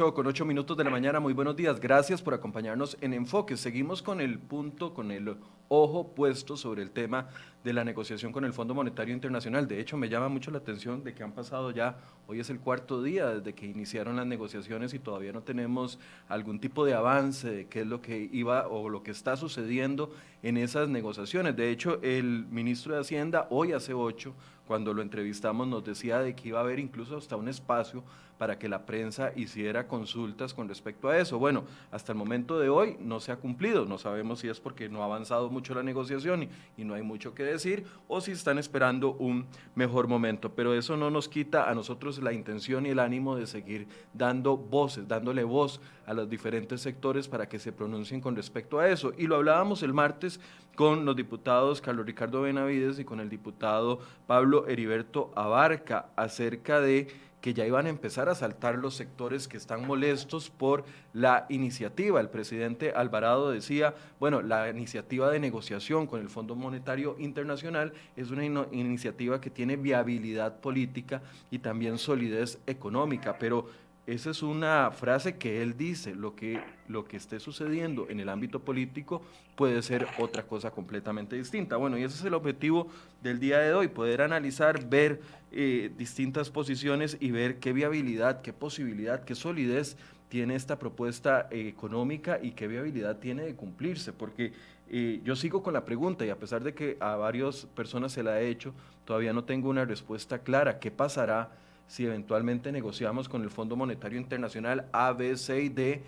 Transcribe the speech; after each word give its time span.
8 0.00 0.14
con 0.14 0.28
8 0.28 0.44
minutos 0.44 0.76
de 0.76 0.84
la 0.84 0.90
mañana, 0.90 1.18
muy 1.18 1.32
buenos 1.32 1.56
días. 1.56 1.80
Gracias 1.80 2.22
por 2.22 2.32
acompañarnos 2.32 2.96
en 3.00 3.14
Enfoque. 3.14 3.56
Seguimos 3.56 4.00
con 4.00 4.20
el 4.20 4.38
punto, 4.38 4.94
con 4.94 5.10
el 5.10 5.36
ojo 5.66 6.14
puesto 6.14 6.56
sobre 6.56 6.82
el 6.82 6.92
tema 6.92 7.26
de 7.64 7.72
la 7.72 7.82
negociación 7.82 8.30
con 8.30 8.44
el 8.44 8.52
Fondo 8.52 8.76
Monetario 8.76 9.12
Internacional. 9.12 9.66
De 9.66 9.80
hecho, 9.80 9.96
me 9.96 10.08
llama 10.08 10.28
mucho 10.28 10.52
la 10.52 10.58
atención 10.58 11.02
de 11.02 11.14
que 11.14 11.24
han 11.24 11.32
pasado 11.32 11.72
ya, 11.72 11.98
hoy 12.28 12.38
es 12.38 12.48
el 12.48 12.60
cuarto 12.60 13.02
día 13.02 13.26
desde 13.26 13.54
que 13.54 13.66
iniciaron 13.66 14.14
las 14.14 14.26
negociaciones 14.26 14.94
y 14.94 15.00
todavía 15.00 15.32
no 15.32 15.42
tenemos 15.42 15.98
algún 16.28 16.60
tipo 16.60 16.84
de 16.84 16.94
avance 16.94 17.50
de 17.50 17.66
qué 17.66 17.80
es 17.80 17.86
lo 17.88 18.00
que 18.00 18.28
iba 18.32 18.68
o 18.68 18.88
lo 18.88 19.02
que 19.02 19.10
está 19.10 19.36
sucediendo 19.36 20.12
en 20.44 20.58
esas 20.58 20.88
negociaciones. 20.88 21.56
De 21.56 21.70
hecho, 21.70 22.00
el 22.02 22.46
ministro 22.46 22.94
de 22.94 23.00
Hacienda 23.00 23.48
hoy 23.50 23.72
hace 23.72 23.94
ocho 23.94 24.32
cuando 24.68 24.94
lo 24.94 25.02
entrevistamos 25.02 25.66
nos 25.66 25.82
decía 25.82 26.20
de 26.20 26.36
que 26.36 26.48
iba 26.50 26.60
a 26.60 26.62
haber 26.62 26.78
incluso 26.78 27.16
hasta 27.16 27.36
un 27.36 27.48
espacio 27.48 28.04
para 28.38 28.58
que 28.58 28.68
la 28.68 28.86
prensa 28.86 29.32
hiciera 29.36 29.88
consultas 29.88 30.54
con 30.54 30.68
respecto 30.68 31.08
a 31.08 31.18
eso. 31.18 31.38
Bueno, 31.38 31.64
hasta 31.90 32.12
el 32.12 32.18
momento 32.18 32.58
de 32.58 32.68
hoy 32.68 32.96
no 33.00 33.20
se 33.20 33.32
ha 33.32 33.36
cumplido, 33.36 33.84
no 33.84 33.98
sabemos 33.98 34.38
si 34.38 34.48
es 34.48 34.60
porque 34.60 34.88
no 34.88 35.02
ha 35.02 35.06
avanzado 35.06 35.50
mucho 35.50 35.74
la 35.74 35.82
negociación 35.82 36.48
y, 36.76 36.84
no 36.84 36.94
hay 36.94 37.02
mucho 37.02 37.34
que 37.34 37.42
decir 37.42 37.84
o 38.06 38.22
si 38.22 38.30
están 38.30 38.56
esperando 38.56 39.12
un 39.12 39.46
mejor 39.74 40.08
momento, 40.08 40.54
pero 40.54 40.72
eso 40.72 40.96
no 40.96 41.10
nos 41.10 41.28
quita 41.28 41.68
a 41.68 41.74
nosotros 41.74 42.22
la 42.22 42.32
intención 42.32 42.86
y 42.86 42.90
el 42.90 42.98
ánimo 42.98 43.36
de 43.36 43.46
seguir 43.46 43.88
dando 44.14 44.56
voces, 44.56 45.06
dándole 45.06 45.44
voz 45.44 45.82
a 46.06 46.14
los 46.14 46.30
diferentes 46.30 46.80
sectores 46.80 47.28
para 47.28 47.46
que 47.46 47.58
se 47.58 47.72
pronuncien 47.72 48.22
con 48.22 48.34
respecto 48.34 48.78
a 48.78 48.88
eso. 48.88 49.12
Y 49.18 49.26
lo 49.26 49.36
hablábamos 49.36 49.82
el 49.82 49.92
martes 49.92 50.40
con 50.78 51.04
los 51.04 51.16
diputados 51.16 51.80
Carlos 51.80 52.06
Ricardo 52.06 52.42
Benavides 52.42 53.00
y 53.00 53.04
con 53.04 53.18
el 53.18 53.28
diputado 53.28 53.98
Pablo 54.28 54.68
Heriberto 54.68 55.32
Abarca 55.34 56.06
acerca 56.14 56.80
de 56.80 57.08
que 57.40 57.54
ya 57.54 57.66
iban 57.66 57.86
a 57.86 57.90
empezar 57.90 58.28
a 58.28 58.34
saltar 58.34 58.76
los 58.78 58.94
sectores 58.94 59.46
que 59.46 59.56
están 59.56 59.86
molestos 59.86 60.50
por 60.50 60.84
la 61.12 61.46
iniciativa. 61.48 62.20
El 62.20 62.30
presidente 62.30 62.92
Alvarado 62.92 63.50
decía, 63.50 63.94
bueno, 64.18 64.42
la 64.42 64.68
iniciativa 64.68 65.30
de 65.30 65.38
negociación 65.38 66.06
con 66.06 66.20
el 66.20 66.28
Fondo 66.28 66.56
Monetario 66.56 67.16
Internacional 67.18 67.92
es 68.16 68.30
una 68.30 68.44
iniciativa 68.44 69.40
que 69.40 69.50
tiene 69.50 69.76
viabilidad 69.76 70.60
política 70.60 71.22
y 71.50 71.60
también 71.60 71.98
solidez 71.98 72.58
económica, 72.66 73.38
pero 73.38 73.68
esa 74.08 74.30
es 74.30 74.42
una 74.42 74.90
frase 74.90 75.36
que 75.36 75.60
él 75.60 75.76
dice, 75.76 76.14
lo 76.14 76.34
que, 76.34 76.62
lo 76.88 77.04
que 77.04 77.18
esté 77.18 77.40
sucediendo 77.40 78.08
en 78.08 78.20
el 78.20 78.30
ámbito 78.30 78.60
político 78.60 79.20
puede 79.54 79.82
ser 79.82 80.06
otra 80.18 80.44
cosa 80.44 80.70
completamente 80.70 81.36
distinta. 81.36 81.76
Bueno, 81.76 81.98
y 81.98 82.04
ese 82.04 82.16
es 82.16 82.24
el 82.24 82.32
objetivo 82.32 82.88
del 83.22 83.38
día 83.38 83.58
de 83.58 83.74
hoy, 83.74 83.88
poder 83.88 84.22
analizar, 84.22 84.88
ver 84.88 85.20
eh, 85.52 85.92
distintas 85.98 86.48
posiciones 86.48 87.18
y 87.20 87.32
ver 87.32 87.58
qué 87.58 87.74
viabilidad, 87.74 88.40
qué 88.40 88.54
posibilidad, 88.54 89.22
qué 89.24 89.34
solidez 89.34 89.98
tiene 90.30 90.54
esta 90.54 90.78
propuesta 90.78 91.46
eh, 91.50 91.68
económica 91.68 92.38
y 92.42 92.52
qué 92.52 92.66
viabilidad 92.66 93.18
tiene 93.18 93.42
de 93.42 93.56
cumplirse, 93.56 94.14
porque 94.14 94.54
eh, 94.88 95.20
yo 95.22 95.36
sigo 95.36 95.62
con 95.62 95.74
la 95.74 95.84
pregunta 95.84 96.24
y 96.24 96.30
a 96.30 96.36
pesar 96.38 96.64
de 96.64 96.72
que 96.72 96.96
a 97.00 97.16
varias 97.16 97.66
personas 97.74 98.12
se 98.12 98.22
la 98.22 98.40
he 98.40 98.48
hecho, 98.48 98.72
todavía 99.04 99.34
no 99.34 99.44
tengo 99.44 99.68
una 99.68 99.84
respuesta 99.84 100.38
clara. 100.38 100.78
¿Qué 100.78 100.90
pasará? 100.90 101.50
Si 101.88 102.04
eventualmente 102.06 102.70
negociamos 102.70 103.28
con 103.28 103.42
el 103.42 103.50
Fondo 103.50 103.74
Monetario 103.74 104.20
Internacional 104.20 104.86
A, 104.92 105.12
B, 105.12 105.36
C 105.36 105.62
y 105.62 105.68
D 105.70 106.02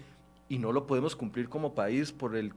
y 0.48 0.58
no 0.58 0.72
lo 0.72 0.86
podemos 0.86 1.16
cumplir 1.16 1.48
como 1.48 1.74
país 1.74 2.12
por 2.12 2.36
el, 2.36 2.52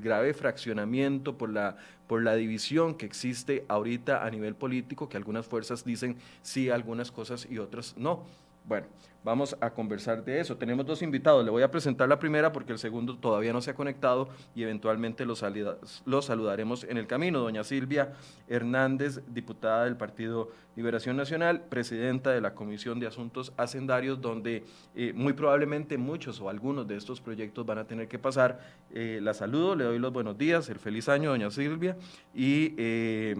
grave 0.00 0.32
fraccionamiento, 0.32 1.36
por 1.36 1.50
la, 1.50 1.76
por 2.06 2.22
la 2.22 2.34
división 2.34 2.94
que 2.94 3.06
existe 3.06 3.64
ahorita 3.68 4.24
a 4.24 4.30
nivel 4.30 4.54
político, 4.54 5.08
que 5.08 5.16
algunas 5.16 5.46
fuerzas 5.46 5.84
dicen 5.84 6.16
sí 6.42 6.70
algunas 6.70 7.12
cosas 7.12 7.46
y 7.50 7.58
otras 7.58 7.96
no. 7.96 8.24
Bueno, 8.70 8.86
vamos 9.24 9.56
a 9.60 9.70
conversar 9.70 10.24
de 10.24 10.38
eso. 10.38 10.56
Tenemos 10.56 10.86
dos 10.86 11.02
invitados. 11.02 11.44
Le 11.44 11.50
voy 11.50 11.64
a 11.64 11.72
presentar 11.72 12.08
la 12.08 12.20
primera 12.20 12.52
porque 12.52 12.70
el 12.70 12.78
segundo 12.78 13.18
todavía 13.18 13.52
no 13.52 13.60
se 13.60 13.72
ha 13.72 13.74
conectado 13.74 14.28
y 14.54 14.62
eventualmente 14.62 15.26
los, 15.26 15.40
saludaremos 15.40 16.84
en 16.84 16.96
el 16.96 17.08
camino. 17.08 17.40
Doña 17.40 17.64
Silvia 17.64 18.12
Hernández, 18.46 19.22
diputada 19.26 19.86
del 19.86 19.96
Partido 19.96 20.52
Liberación 20.76 21.16
Nacional, 21.16 21.62
presidenta 21.62 22.30
de 22.30 22.40
la 22.40 22.54
Comisión 22.54 23.00
de 23.00 23.08
Asuntos 23.08 23.52
Hacendarios, 23.56 24.20
donde 24.20 24.62
eh, 24.94 25.12
muy 25.16 25.32
probablemente 25.32 25.98
muchos 25.98 26.40
o 26.40 26.48
algunos 26.48 26.86
de 26.86 26.96
estos 26.96 27.20
proyectos 27.20 27.66
van 27.66 27.78
a 27.78 27.88
tener 27.88 28.06
que 28.06 28.20
pasar. 28.20 28.60
Eh, 28.94 29.18
la 29.20 29.34
saludo, 29.34 29.74
le 29.74 29.82
doy 29.82 29.98
los 29.98 30.12
buenos 30.12 30.38
días, 30.38 30.68
el 30.68 30.78
feliz 30.78 31.08
año, 31.08 31.30
doña 31.30 31.50
Silvia, 31.50 31.96
y 32.32 32.72
eh, 32.78 33.34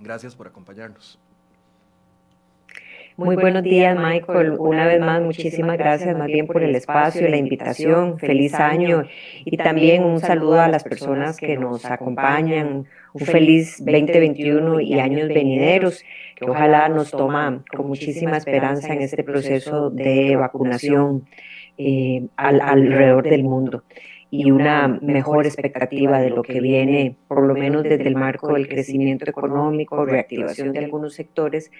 gracias 0.00 0.36
por 0.36 0.46
acompañarnos. 0.46 1.18
Muy 3.16 3.34
buenos 3.36 3.62
días, 3.62 3.96
Michael. 3.98 4.56
Una 4.58 4.86
vez 4.86 5.00
más, 5.00 5.22
muchísimas 5.22 5.78
gracias 5.78 6.14
más 6.18 6.26
bien 6.26 6.46
por 6.46 6.62
el 6.62 6.76
espacio, 6.76 7.26
la 7.30 7.38
invitación. 7.38 8.18
Feliz 8.18 8.52
año. 8.54 9.04
y 9.42 9.56
también 9.56 10.04
un 10.04 10.20
saludo 10.20 10.60
a 10.60 10.68
las 10.68 10.84
personas 10.84 11.38
que 11.38 11.56
nos 11.56 11.86
acompañan. 11.86 12.84
Un 13.14 13.20
feliz 13.26 13.78
2021 13.78 14.80
y 14.80 15.00
años 15.00 15.28
venideros 15.28 16.04
que 16.36 16.44
ojalá 16.44 16.90
nos 16.90 17.10
toma 17.10 17.64
con 17.74 17.88
muchísima 17.88 18.36
esperanza 18.36 18.92
en 18.92 19.00
este 19.00 19.24
proceso 19.24 19.88
de 19.88 20.36
vacunación 20.36 21.26
eh, 21.78 22.26
alrededor 22.36 23.24
del 23.24 23.44
mundo. 23.44 23.82
y 24.28 24.50
una 24.50 24.88
mejor 24.88 25.46
expectativa 25.46 26.18
de 26.20 26.30
lo 26.30 26.42
que 26.42 26.60
viene, 26.60 27.16
por 27.28 27.46
lo 27.46 27.54
menos 27.54 27.84
desde 27.84 28.08
el 28.08 28.16
marco 28.16 28.52
del 28.52 28.68
crecimiento 28.68 29.24
económico, 29.30 30.04
reactivación 30.04 30.72
de 30.72 30.80
algunos 30.80 31.14
sectores 31.14 31.70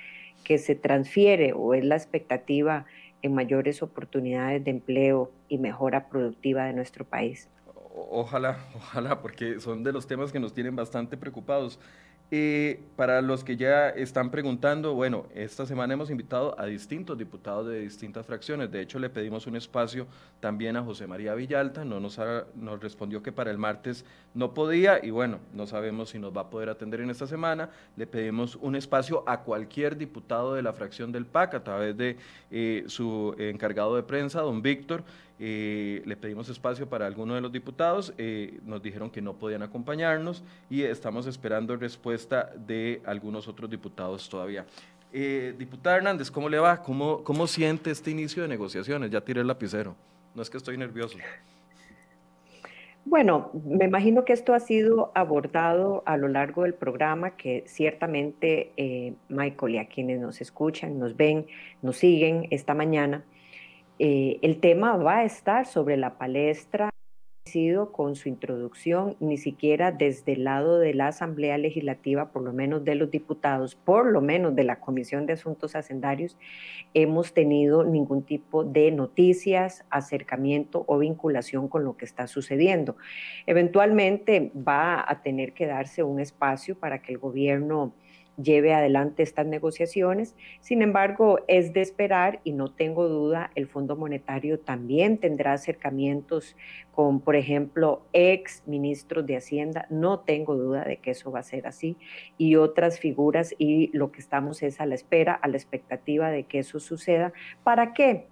que 0.46 0.58
se 0.58 0.76
transfiere 0.76 1.52
o 1.54 1.74
es 1.74 1.84
la 1.84 1.96
expectativa 1.96 2.86
en 3.20 3.34
mayores 3.34 3.82
oportunidades 3.82 4.62
de 4.62 4.70
empleo 4.70 5.32
y 5.48 5.58
mejora 5.58 6.08
productiva 6.08 6.66
de 6.66 6.72
nuestro 6.72 7.04
país. 7.04 7.50
Ojalá, 8.12 8.56
ojalá, 8.76 9.20
porque 9.20 9.58
son 9.58 9.82
de 9.82 9.92
los 9.92 10.06
temas 10.06 10.30
que 10.30 10.38
nos 10.38 10.54
tienen 10.54 10.76
bastante 10.76 11.16
preocupados. 11.16 11.80
Eh, 12.32 12.80
para 12.96 13.22
los 13.22 13.44
que 13.44 13.56
ya 13.56 13.88
están 13.88 14.32
preguntando, 14.32 14.94
bueno, 14.94 15.26
esta 15.32 15.64
semana 15.64 15.94
hemos 15.94 16.10
invitado 16.10 16.58
a 16.58 16.66
distintos 16.66 17.16
diputados 17.16 17.68
de 17.68 17.80
distintas 17.80 18.26
fracciones. 18.26 18.72
De 18.72 18.80
hecho, 18.80 18.98
le 18.98 19.08
pedimos 19.10 19.46
un 19.46 19.54
espacio 19.54 20.08
también 20.40 20.76
a 20.76 20.82
José 20.82 21.06
María 21.06 21.34
Villalta. 21.34 21.84
No 21.84 22.00
nos, 22.00 22.18
respondió 22.80 23.22
que 23.22 23.30
para 23.30 23.52
el 23.52 23.58
martes 23.58 24.04
no 24.34 24.54
podía 24.54 25.04
y 25.04 25.10
bueno, 25.10 25.38
no 25.54 25.68
sabemos 25.68 26.10
si 26.10 26.18
nos 26.18 26.36
va 26.36 26.42
a 26.42 26.50
poder 26.50 26.68
atender 26.68 27.00
en 27.00 27.10
esta 27.10 27.28
semana. 27.28 27.70
Le 27.96 28.08
pedimos 28.08 28.56
un 28.56 28.74
espacio 28.74 29.22
a 29.28 29.42
cualquier 29.42 29.96
diputado 29.96 30.54
de 30.54 30.62
la 30.62 30.72
fracción 30.72 31.12
del 31.12 31.26
PAC 31.26 31.54
a 31.54 31.62
través 31.62 31.96
de 31.96 32.16
eh, 32.50 32.82
su 32.88 33.36
encargado 33.38 33.94
de 33.94 34.02
prensa, 34.02 34.40
don 34.40 34.62
Víctor. 34.62 35.04
Eh, 35.38 36.02
le 36.06 36.16
pedimos 36.16 36.48
espacio 36.48 36.88
para 36.88 37.06
algunos 37.06 37.34
de 37.34 37.42
los 37.42 37.52
diputados, 37.52 38.14
eh, 38.16 38.58
nos 38.64 38.82
dijeron 38.82 39.10
que 39.10 39.20
no 39.20 39.34
podían 39.34 39.62
acompañarnos 39.62 40.42
y 40.70 40.82
estamos 40.82 41.26
esperando 41.26 41.76
respuesta 41.76 42.50
de 42.66 43.02
algunos 43.04 43.46
otros 43.46 43.68
diputados 43.68 44.30
todavía. 44.30 44.64
Eh, 45.12 45.54
diputada 45.58 45.96
Hernández, 45.98 46.30
¿cómo 46.30 46.48
le 46.48 46.58
va? 46.58 46.82
¿Cómo, 46.82 47.22
¿Cómo 47.22 47.46
siente 47.46 47.90
este 47.90 48.10
inicio 48.10 48.42
de 48.42 48.48
negociaciones? 48.48 49.10
Ya 49.10 49.20
tiré 49.20 49.42
el 49.42 49.46
lapicero, 49.46 49.94
no 50.34 50.40
es 50.40 50.48
que 50.48 50.56
estoy 50.56 50.78
nervioso. 50.78 51.18
Bueno, 53.04 53.50
me 53.64 53.84
imagino 53.84 54.24
que 54.24 54.32
esto 54.32 54.54
ha 54.54 54.58
sido 54.58 55.12
abordado 55.14 56.02
a 56.06 56.16
lo 56.16 56.28
largo 56.28 56.64
del 56.64 56.74
programa, 56.74 57.36
que 57.36 57.62
ciertamente 57.66 59.14
Michael 59.28 59.74
y 59.74 59.78
a 59.78 59.86
quienes 59.86 60.18
nos 60.18 60.40
escuchan, 60.40 60.98
nos 60.98 61.16
ven, 61.16 61.46
nos 61.82 61.98
siguen 61.98 62.48
esta 62.50 62.74
mañana, 62.74 63.22
eh, 63.98 64.38
el 64.42 64.60
tema 64.60 64.96
va 64.96 65.18
a 65.18 65.24
estar 65.24 65.66
sobre 65.66 65.96
la 65.96 66.18
palestra 66.18 66.90
con 67.92 68.16
su 68.16 68.28
introducción, 68.28 69.16
ni 69.18 69.38
siquiera 69.38 69.90
desde 69.90 70.32
el 70.32 70.44
lado 70.44 70.78
de 70.78 70.92
la 70.92 71.08
Asamblea 71.08 71.56
Legislativa, 71.56 72.30
por 72.30 72.42
lo 72.42 72.52
menos 72.52 72.84
de 72.84 72.96
los 72.96 73.10
diputados, 73.10 73.74
por 73.76 74.12
lo 74.12 74.20
menos 74.20 74.54
de 74.54 74.64
la 74.64 74.80
Comisión 74.80 75.24
de 75.24 75.34
Asuntos 75.34 75.74
Hacendarios, 75.74 76.36
hemos 76.92 77.32
tenido 77.32 77.82
ningún 77.82 78.24
tipo 78.24 78.62
de 78.62 78.90
noticias, 78.90 79.86
acercamiento 79.88 80.84
o 80.86 80.98
vinculación 80.98 81.68
con 81.68 81.84
lo 81.84 81.96
que 81.96 82.04
está 82.04 82.26
sucediendo. 82.26 82.96
Eventualmente 83.46 84.52
va 84.54 85.02
a 85.08 85.22
tener 85.22 85.54
que 85.54 85.66
darse 85.66 86.02
un 86.02 86.20
espacio 86.20 86.78
para 86.78 87.00
que 87.00 87.12
el 87.12 87.18
gobierno 87.18 87.94
lleve 88.40 88.74
adelante 88.74 89.22
estas 89.22 89.46
negociaciones. 89.46 90.34
Sin 90.60 90.82
embargo, 90.82 91.40
es 91.48 91.72
de 91.72 91.80
esperar 91.80 92.40
y 92.44 92.52
no 92.52 92.70
tengo 92.70 93.08
duda, 93.08 93.50
el 93.54 93.66
Fondo 93.66 93.96
Monetario 93.96 94.58
también 94.58 95.18
tendrá 95.18 95.52
acercamientos 95.52 96.56
con, 96.92 97.20
por 97.20 97.36
ejemplo, 97.36 98.02
ex 98.12 98.62
ministros 98.66 99.26
de 99.26 99.36
Hacienda. 99.36 99.86
No 99.90 100.20
tengo 100.20 100.56
duda 100.56 100.84
de 100.84 100.98
que 100.98 101.12
eso 101.12 101.30
va 101.30 101.40
a 101.40 101.44
ser 101.44 101.66
así 101.66 101.96
y 102.38 102.56
otras 102.56 102.98
figuras 102.98 103.54
y 103.58 103.90
lo 103.96 104.12
que 104.12 104.20
estamos 104.20 104.62
es 104.62 104.80
a 104.80 104.86
la 104.86 104.94
espera, 104.94 105.34
a 105.34 105.48
la 105.48 105.56
expectativa 105.56 106.30
de 106.30 106.44
que 106.44 106.60
eso 106.60 106.80
suceda. 106.80 107.32
¿Para 107.64 107.92
qué? 107.92 108.26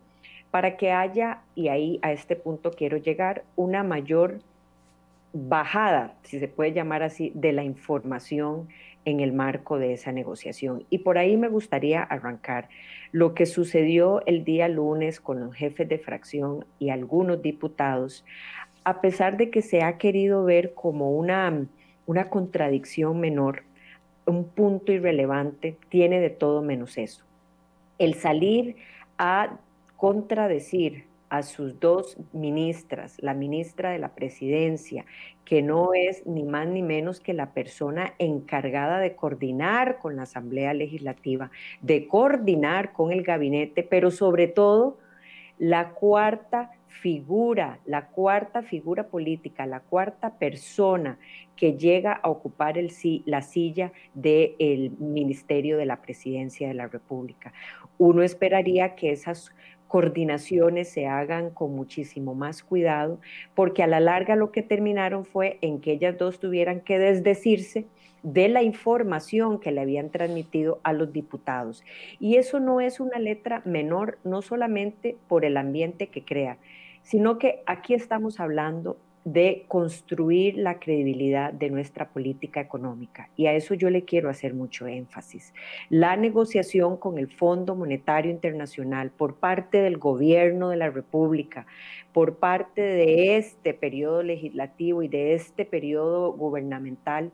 Para 0.51 0.77
que 0.77 0.93
haya, 0.93 1.43
y 1.55 1.69
ahí 1.69 1.99
a 2.03 2.13
este 2.13 2.37
punto 2.37 2.71
quiero 2.71 2.97
llegar, 2.97 3.45
una 3.57 3.83
mayor 3.83 4.39
bajada, 5.33 6.15
si 6.23 6.39
se 6.39 6.47
puede 6.47 6.73
llamar 6.73 7.03
así, 7.03 7.33
de 7.35 7.53
la 7.53 7.65
información 7.65 8.69
en 9.05 9.21
el 9.21 9.33
marco 9.33 9.79
de 9.79 9.93
esa 9.93 10.13
negociación. 10.13 10.85
Y 10.91 10.99
por 10.99 11.19
ahí 11.19 11.37
me 11.37 11.49
gustaría 11.49 12.03
arrancar. 12.03 12.69
Lo 13.13 13.35
que 13.35 13.47
sucedió 13.47 14.25
el 14.27 14.45
día 14.45 14.69
lunes 14.69 15.21
con 15.21 15.41
los 15.41 15.55
jefes 15.55 15.89
de 15.89 15.99
fracción 15.99 16.65
y 16.79 16.91
algunos 16.91 17.43
diputados, 17.43 18.25
a 18.85 19.01
pesar 19.01 19.37
de 19.37 19.51
que 19.51 19.63
se 19.63 19.83
ha 19.83 19.99
querido 19.99 20.45
ver 20.45 20.75
como 20.75 21.13
una, 21.13 21.67
una 22.07 22.29
contradicción 22.29 23.21
menor, 23.21 23.63
un 24.27 24.49
punto 24.49 24.93
irrelevante, 24.93 25.77
tiene 25.89 26.21
de 26.21 26.31
todo 26.31 26.63
menos 26.63 26.99
eso. 26.99 27.25
El 27.99 28.15
salir 28.15 28.77
a 29.19 29.59
contradecir 29.97 31.05
a 31.29 31.43
sus 31.43 31.81
dos 31.81 32.17
ministras, 32.33 33.17
la 33.21 33.35
ministra 33.35 33.91
de 33.91 33.99
la 33.99 34.15
presidencia, 34.15 35.05
que 35.45 35.63
no 35.63 35.95
es 35.95 36.27
ni 36.27 36.45
más 36.45 36.69
ni 36.69 36.83
menos 36.83 37.21
que 37.21 37.35
la 37.35 37.53
persona 37.53 38.15
encargada 38.19 38.99
de 38.99 39.15
coordinar 39.17 39.99
con 39.99 40.17
la 40.17 40.23
Asamblea 40.23 40.75
Legislativa, 40.75 41.51
de 41.83 42.07
coordinar 42.07 42.93
con 42.93 43.13
el 43.13 43.23
gabinete, 43.23 43.83
pero 43.83 44.11
sobre 44.11 44.47
todo 44.47 44.99
la 45.59 45.91
cuarta 45.91 46.71
figura, 46.87 47.81
la 47.85 48.07
cuarta 48.07 48.63
figura 48.63 49.09
política, 49.09 49.67
la 49.67 49.81
cuarta 49.81 50.39
persona 50.39 51.19
que 51.57 51.77
llega 51.77 52.13
a 52.13 52.31
ocupar 52.31 52.77
la 53.27 53.43
silla 53.43 53.93
del 54.15 54.93
Ministerio 54.99 55.77
de 55.77 55.87
la 55.87 56.01
Presidencia 56.01 56.69
de 56.69 56.75
la 56.75 56.87
República. 56.87 57.53
Uno 57.99 58.23
esperaría 58.23 58.95
que 58.95 59.11
esas 59.11 59.53
coordinaciones 59.95 60.89
se 60.89 61.07
hagan 61.07 61.51
con 61.51 61.77
muchísimo 61.77 62.35
más 62.35 62.65
cuidado, 62.65 63.21
porque 63.55 63.85
a 63.85 63.87
la 63.87 64.01
larga 64.01 64.35
lo 64.35 64.51
que 64.51 64.61
terminaron 64.61 65.25
fue 65.25 65.57
en 65.61 65.81
que 65.81 65.93
ellas 65.93 66.19
dos 66.19 66.41
tuvieran 66.41 66.81
que 66.81 66.99
desdecirse 66.99 67.87
de 68.25 68.49
la 68.49 68.65
información 68.65 69.61
que 69.61 69.71
le 69.71 69.83
habían 69.83 70.11
transmitido 70.11 70.81
a 70.83 70.93
los 70.93 71.13
diputados. 71.13 71.85
Y 72.19 72.39
eso 72.39 72.59
no 72.59 72.81
es 72.81 72.99
una 72.99 73.21
letra 73.21 73.63
menor, 73.65 74.19
no 74.25 74.43
solamente 74.43 75.17
por 75.29 75.45
el 75.45 75.57
ambiente 75.57 76.09
que 76.09 76.25
crea, 76.25 76.59
sino 77.05 77.39
que 77.39 77.63
aquí 77.65 77.95
estamos 77.95 78.41
hablando 78.41 78.97
de 79.25 79.65
construir 79.69 80.59
la 80.59 80.79
credibilidad 80.79 81.53
de 81.53 81.71
nuestra 81.71 82.11
política 82.11 82.61
económica. 82.61 83.31
Y 83.37 83.47
a 83.47 83.55
eso 83.55 83.73
yo 83.73 83.89
le 83.89 84.05
quiero 84.05 84.29
hacer 84.29 84.53
mucho 84.53 84.87
énfasis. 84.87 85.55
La 85.89 86.15
negociación 86.17 86.99
con 86.99 87.19
el 87.19 87.29
Fondo 87.29 87.75
Monetario 87.75 88.31
Internacional 88.31 89.11
por 89.11 89.37
parte 89.37 89.79
del 89.79 89.97
gobierno 89.97 90.69
de 90.69 90.77
la 90.77 90.91
República, 90.91 91.67
por 92.13 92.37
parte 92.37 92.83
de 92.83 93.39
este 93.39 93.73
periodo 93.73 94.23
legislativo 94.23 95.03
y 95.03 95.09
de 95.09 95.35
este 95.35 95.65
periodo 95.65 96.33
gubernamental, 96.33 97.33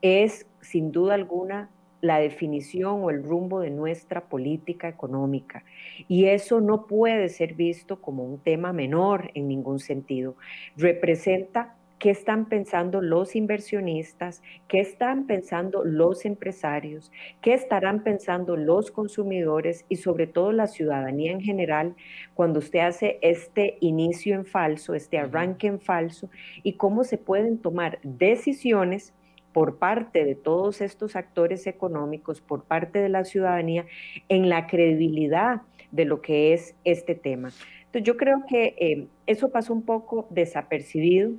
es 0.00 0.46
sin 0.62 0.92
duda 0.92 1.14
alguna 1.14 1.68
la 2.00 2.18
definición 2.18 3.02
o 3.02 3.10
el 3.10 3.22
rumbo 3.22 3.60
de 3.60 3.70
nuestra 3.70 4.28
política 4.28 4.88
económica. 4.88 5.64
Y 6.06 6.26
eso 6.26 6.60
no 6.60 6.86
puede 6.86 7.28
ser 7.28 7.54
visto 7.54 8.00
como 8.00 8.24
un 8.24 8.38
tema 8.38 8.72
menor 8.72 9.30
en 9.34 9.48
ningún 9.48 9.80
sentido. 9.80 10.36
Representa 10.76 11.74
qué 11.98 12.10
están 12.10 12.48
pensando 12.48 13.00
los 13.00 13.34
inversionistas, 13.34 14.42
qué 14.68 14.80
están 14.80 15.26
pensando 15.26 15.84
los 15.84 16.24
empresarios, 16.24 17.10
qué 17.40 17.54
estarán 17.54 18.04
pensando 18.04 18.56
los 18.56 18.90
consumidores 18.90 19.84
y 19.88 19.96
sobre 19.96 20.26
todo 20.26 20.52
la 20.52 20.68
ciudadanía 20.68 21.32
en 21.32 21.40
general 21.40 21.96
cuando 22.34 22.60
usted 22.60 22.80
hace 22.80 23.18
este 23.22 23.78
inicio 23.80 24.34
en 24.34 24.44
falso, 24.44 24.94
este 24.94 25.18
arranque 25.18 25.66
en 25.66 25.80
falso 25.80 26.30
y 26.62 26.74
cómo 26.74 27.04
se 27.04 27.18
pueden 27.18 27.58
tomar 27.58 27.98
decisiones 28.02 29.12
por 29.52 29.78
parte 29.78 30.24
de 30.24 30.34
todos 30.34 30.80
estos 30.80 31.16
actores 31.16 31.66
económicos, 31.66 32.40
por 32.40 32.64
parte 32.64 33.00
de 33.00 33.08
la 33.08 33.24
ciudadanía, 33.24 33.86
en 34.28 34.48
la 34.48 34.66
credibilidad 34.66 35.62
de 35.90 36.04
lo 36.04 36.20
que 36.20 36.52
es 36.52 36.74
este 36.84 37.14
tema. 37.14 37.50
Entonces 37.86 38.02
yo 38.02 38.16
creo 38.16 38.44
que 38.48 38.74
eh, 38.78 39.06
eso 39.26 39.50
pasó 39.50 39.72
un 39.72 39.82
poco 39.82 40.26
desapercibido, 40.30 41.32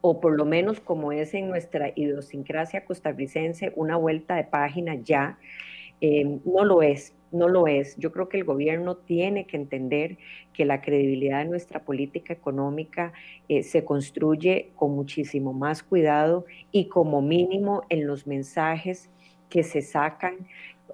o 0.00 0.20
por 0.20 0.36
lo 0.36 0.44
menos 0.44 0.80
como 0.80 1.12
es 1.12 1.34
en 1.34 1.48
nuestra 1.48 1.90
idiosincrasia 1.94 2.84
costarricense, 2.84 3.72
una 3.76 3.96
vuelta 3.96 4.36
de 4.36 4.44
página 4.44 4.94
ya, 4.94 5.38
eh, 6.00 6.38
no 6.44 6.64
lo 6.64 6.82
es 6.82 7.15
no 7.32 7.48
lo 7.48 7.66
es. 7.66 7.96
Yo 7.96 8.12
creo 8.12 8.28
que 8.28 8.38
el 8.38 8.44
gobierno 8.44 8.96
tiene 8.96 9.46
que 9.46 9.56
entender 9.56 10.18
que 10.52 10.64
la 10.64 10.80
credibilidad 10.80 11.40
de 11.40 11.50
nuestra 11.50 11.84
política 11.84 12.32
económica 12.32 13.12
eh, 13.48 13.62
se 13.62 13.84
construye 13.84 14.70
con 14.76 14.92
muchísimo 14.92 15.52
más 15.52 15.82
cuidado 15.82 16.46
y 16.72 16.88
como 16.88 17.22
mínimo 17.22 17.82
en 17.88 18.06
los 18.06 18.26
mensajes 18.26 19.10
que 19.48 19.62
se 19.62 19.82
sacan 19.82 20.46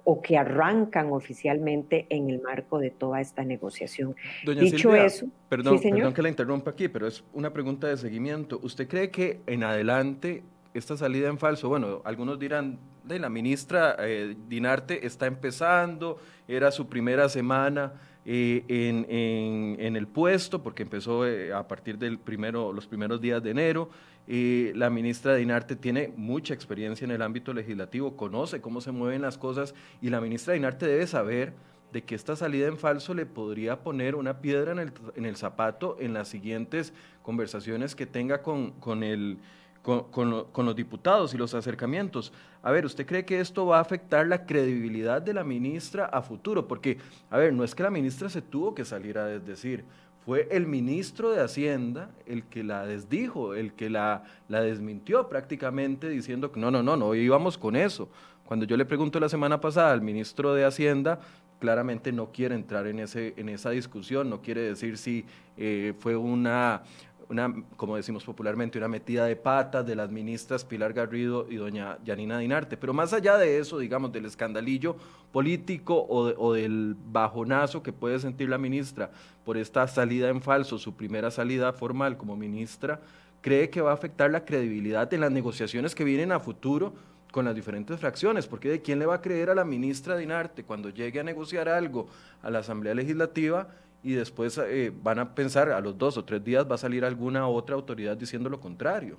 o 0.05 0.21
que 0.21 0.37
arrancan 0.37 1.11
oficialmente 1.11 2.07
en 2.09 2.29
el 2.29 2.41
marco 2.41 2.77
de 2.77 2.89
toda 2.89 3.21
esta 3.21 3.43
negociación. 3.43 4.15
Dicho 4.45 4.93
eso, 4.93 5.27
perdón, 5.47 5.79
perdón 5.79 6.13
que 6.13 6.21
la 6.21 6.29
interrumpa 6.29 6.71
aquí, 6.71 6.89
pero 6.89 7.07
es 7.07 7.23
una 7.33 7.53
pregunta 7.53 7.87
de 7.87 7.95
seguimiento. 7.95 8.59
¿Usted 8.61 8.87
cree 8.87 9.11
que 9.11 9.39
en 9.47 9.63
adelante 9.63 10.43
esta 10.73 10.97
salida 10.97 11.29
en 11.29 11.37
falso, 11.37 11.69
bueno, 11.69 12.01
algunos 12.03 12.39
dirán, 12.39 12.79
de 13.03 13.19
la 13.19 13.29
ministra 13.29 13.95
eh, 13.99 14.35
Dinarte 14.47 15.05
está 15.05 15.27
empezando, 15.27 16.17
era 16.47 16.71
su 16.71 16.87
primera 16.87 17.29
semana 17.29 17.93
eh, 18.25 18.63
en, 18.67 19.95
el 19.95 20.07
puesto, 20.07 20.63
porque 20.63 20.83
empezó 20.83 21.27
eh, 21.27 21.53
a 21.53 21.67
partir 21.67 21.97
del 21.97 22.17
primero, 22.17 22.73
los 22.73 22.87
primeros 22.87 23.21
días 23.21 23.43
de 23.43 23.51
enero. 23.51 23.89
la 24.27 24.89
ministra 24.89 25.35
Dinarte 25.35 25.75
tiene 25.75 26.13
mucha 26.15 26.53
experiencia 26.53 27.05
en 27.05 27.11
el 27.11 27.21
ámbito 27.21 27.53
legislativo, 27.53 28.15
conoce 28.15 28.61
cómo 28.61 28.81
se 28.81 28.91
mueven 28.91 29.21
las 29.21 29.37
cosas 29.37 29.75
y 30.01 30.09
la 30.09 30.21
ministra 30.21 30.53
Dinarte 30.53 30.87
debe 30.87 31.05
saber 31.05 31.53
de 31.91 32.03
que 32.03 32.15
esta 32.15 32.35
salida 32.35 32.67
en 32.67 32.77
falso 32.77 33.13
le 33.13 33.27
podría 33.27 33.83
poner 33.83 34.15
una 34.15 34.39
piedra 34.39 34.71
en 34.71 34.79
el, 34.79 34.93
en 35.15 35.25
el 35.25 35.35
zapato 35.35 35.97
en 35.99 36.13
las 36.13 36.27
siguientes 36.27 36.91
conversaciones 37.21 37.95
que 37.95 38.07
tenga 38.07 38.41
con, 38.41 38.71
con 38.71 39.03
el 39.03 39.37
con, 39.83 40.65
los 40.65 40.75
diputados 40.75 41.33
y 41.33 41.37
los 41.37 41.53
acercamientos. 41.53 42.31
A 42.63 42.71
ver, 42.71 42.85
¿usted 42.85 43.05
cree 43.05 43.25
que 43.25 43.39
esto 43.39 43.65
va 43.65 43.77
a 43.77 43.81
afectar 43.81 44.25
la 44.25 44.45
credibilidad 44.45 45.21
de 45.21 45.33
la 45.33 45.43
ministra 45.43 46.05
a 46.05 46.21
futuro? 46.21 46.67
Porque, 46.67 46.97
a 47.29 47.37
ver, 47.37 47.53
no 47.53 47.63
es 47.63 47.75
que 47.75 47.83
la 47.83 47.89
ministra 47.91 48.29
se 48.29 48.41
tuvo 48.41 48.73
que 48.73 48.85
salir 48.85 49.17
a 49.17 49.25
desdecir, 49.25 49.83
fue 50.25 50.47
el 50.51 50.67
ministro 50.67 51.31
de 51.31 51.41
Hacienda 51.41 52.09
el 52.25 52.43
que 52.43 52.63
la 52.63 52.85
desdijo, 52.85 53.55
el 53.55 53.73
que 53.73 53.89
la, 53.89 54.23
la 54.47 54.61
desmintió 54.61 55.27
prácticamente 55.27 56.07
diciendo 56.07 56.49
que 56.49 56.61
no, 56.61 56.71
no, 56.71 56.81
no, 56.81 56.95
no 56.95 57.13
íbamos 57.13 57.57
con 57.57 57.75
eso. 57.75 58.07
Cuando 58.45 58.65
yo 58.65 58.77
le 58.77 58.85
pregunto 58.85 59.19
la 59.19 59.27
semana 59.27 59.59
pasada 59.59 59.91
al 59.91 60.01
ministro 60.01 60.53
de 60.53 60.63
Hacienda, 60.63 61.19
claramente 61.59 62.11
no 62.11 62.31
quiere 62.31 62.55
entrar 62.55 62.87
en, 62.87 62.99
ese, 62.99 63.33
en 63.37 63.49
esa 63.49 63.69
discusión, 63.69 64.29
no 64.29 64.41
quiere 64.41 64.61
decir 64.61 64.97
si 64.97 65.25
eh, 65.57 65.93
fue 65.97 66.15
una 66.15 66.83
una, 67.29 67.53
como 67.77 67.95
decimos 67.95 68.23
popularmente, 68.23 68.77
una 68.77 68.87
metida 68.87 69.25
de 69.25 69.35
patas 69.35 69.85
de 69.85 69.95
las 69.95 70.09
ministras 70.09 70.63
Pilar 70.63 70.93
Garrido 70.93 71.47
y 71.49 71.55
doña 71.55 71.97
Yanina 72.03 72.37
Dinarte. 72.37 72.77
Pero 72.77 72.93
más 72.93 73.13
allá 73.13 73.37
de 73.37 73.59
eso, 73.59 73.79
digamos, 73.79 74.11
del 74.11 74.25
escandalillo 74.25 74.95
político 75.31 76.05
o, 76.07 76.53
del 76.53 76.95
bajonazo 77.11 77.81
que 77.83 77.93
puede 77.93 78.19
sentir 78.19 78.49
la 78.49 78.57
ministra 78.57 79.11
por 79.45 79.57
esta 79.57 79.87
salida 79.87 80.29
en 80.29 80.41
falso, 80.41 80.77
su 80.77 80.95
primera 80.95 81.31
salida 81.31 81.73
formal 81.73 82.17
como 82.17 82.35
ministra, 82.35 82.99
cree 83.41 83.69
que 83.69 83.81
va 83.81 83.91
a 83.91 83.95
afectar 83.95 84.31
la 84.31 84.45
credibilidad 84.45 85.09
de 85.09 85.17
las 85.17 85.31
negociaciones 85.31 85.95
que 85.95 86.03
vienen 86.03 86.31
a 86.31 86.39
futuro 86.39 86.93
con 87.31 87.45
las 87.45 87.55
diferentes 87.55 87.99
fracciones, 87.99 88.45
porque 88.45 88.69
de 88.69 88.81
quién 88.81 88.99
le 88.99 89.07
va 89.07 89.15
a 89.15 89.21
creer 89.21 89.49
a 89.49 89.55
la 89.55 89.65
ministra 89.65 90.15
Dinarte 90.15 90.63
cuando 90.63 90.89
llegue 90.89 91.19
a 91.19 91.23
negociar 91.23 91.67
algo 91.67 92.07
a 92.43 92.51
la 92.51 92.59
Asamblea 92.59 92.93
Legislativa 92.93 93.69
y 94.03 94.13
después 94.13 94.57
eh, 94.57 94.91
van 95.01 95.19
a 95.19 95.33
pensar 95.33 95.69
a 95.69 95.79
los 95.79 95.97
dos 95.97 96.17
o 96.17 96.25
tres 96.25 96.43
días 96.43 96.69
va 96.69 96.75
a 96.75 96.77
salir 96.77 97.05
alguna 97.05 97.47
otra 97.47 97.75
autoridad 97.75 98.17
diciendo 98.17 98.49
lo 98.49 98.59
contrario. 98.59 99.17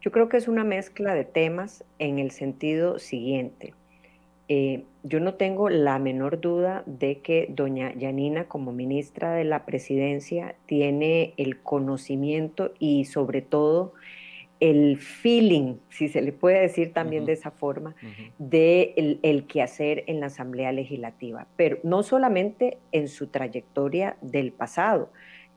Yo 0.00 0.12
creo 0.12 0.28
que 0.28 0.36
es 0.36 0.46
una 0.46 0.64
mezcla 0.64 1.14
de 1.14 1.24
temas 1.24 1.84
en 1.98 2.20
el 2.20 2.30
sentido 2.30 2.98
siguiente. 3.00 3.74
Eh, 4.50 4.84
yo 5.02 5.20
no 5.20 5.34
tengo 5.34 5.68
la 5.68 5.98
menor 5.98 6.40
duda 6.40 6.82
de 6.86 7.18
que 7.18 7.48
doña 7.50 7.92
Yanina 7.94 8.44
como 8.44 8.72
ministra 8.72 9.32
de 9.32 9.44
la 9.44 9.66
presidencia 9.66 10.54
tiene 10.64 11.34
el 11.36 11.60
conocimiento 11.60 12.72
y 12.78 13.04
sobre 13.04 13.42
todo 13.42 13.92
el 14.60 14.98
feeling, 14.98 15.76
si 15.88 16.08
se 16.08 16.20
le 16.20 16.32
puede 16.32 16.60
decir 16.60 16.92
también 16.92 17.24
de 17.24 17.32
esa 17.32 17.50
forma, 17.50 17.94
de 18.38 18.94
el, 18.96 19.20
el 19.22 19.46
quehacer 19.46 20.04
en 20.06 20.20
la 20.20 20.26
Asamblea 20.26 20.72
Legislativa, 20.72 21.46
pero 21.56 21.78
no 21.82 22.02
solamente 22.02 22.78
en 22.92 23.08
su 23.08 23.28
trayectoria 23.28 24.16
del 24.20 24.52
pasado. 24.52 25.10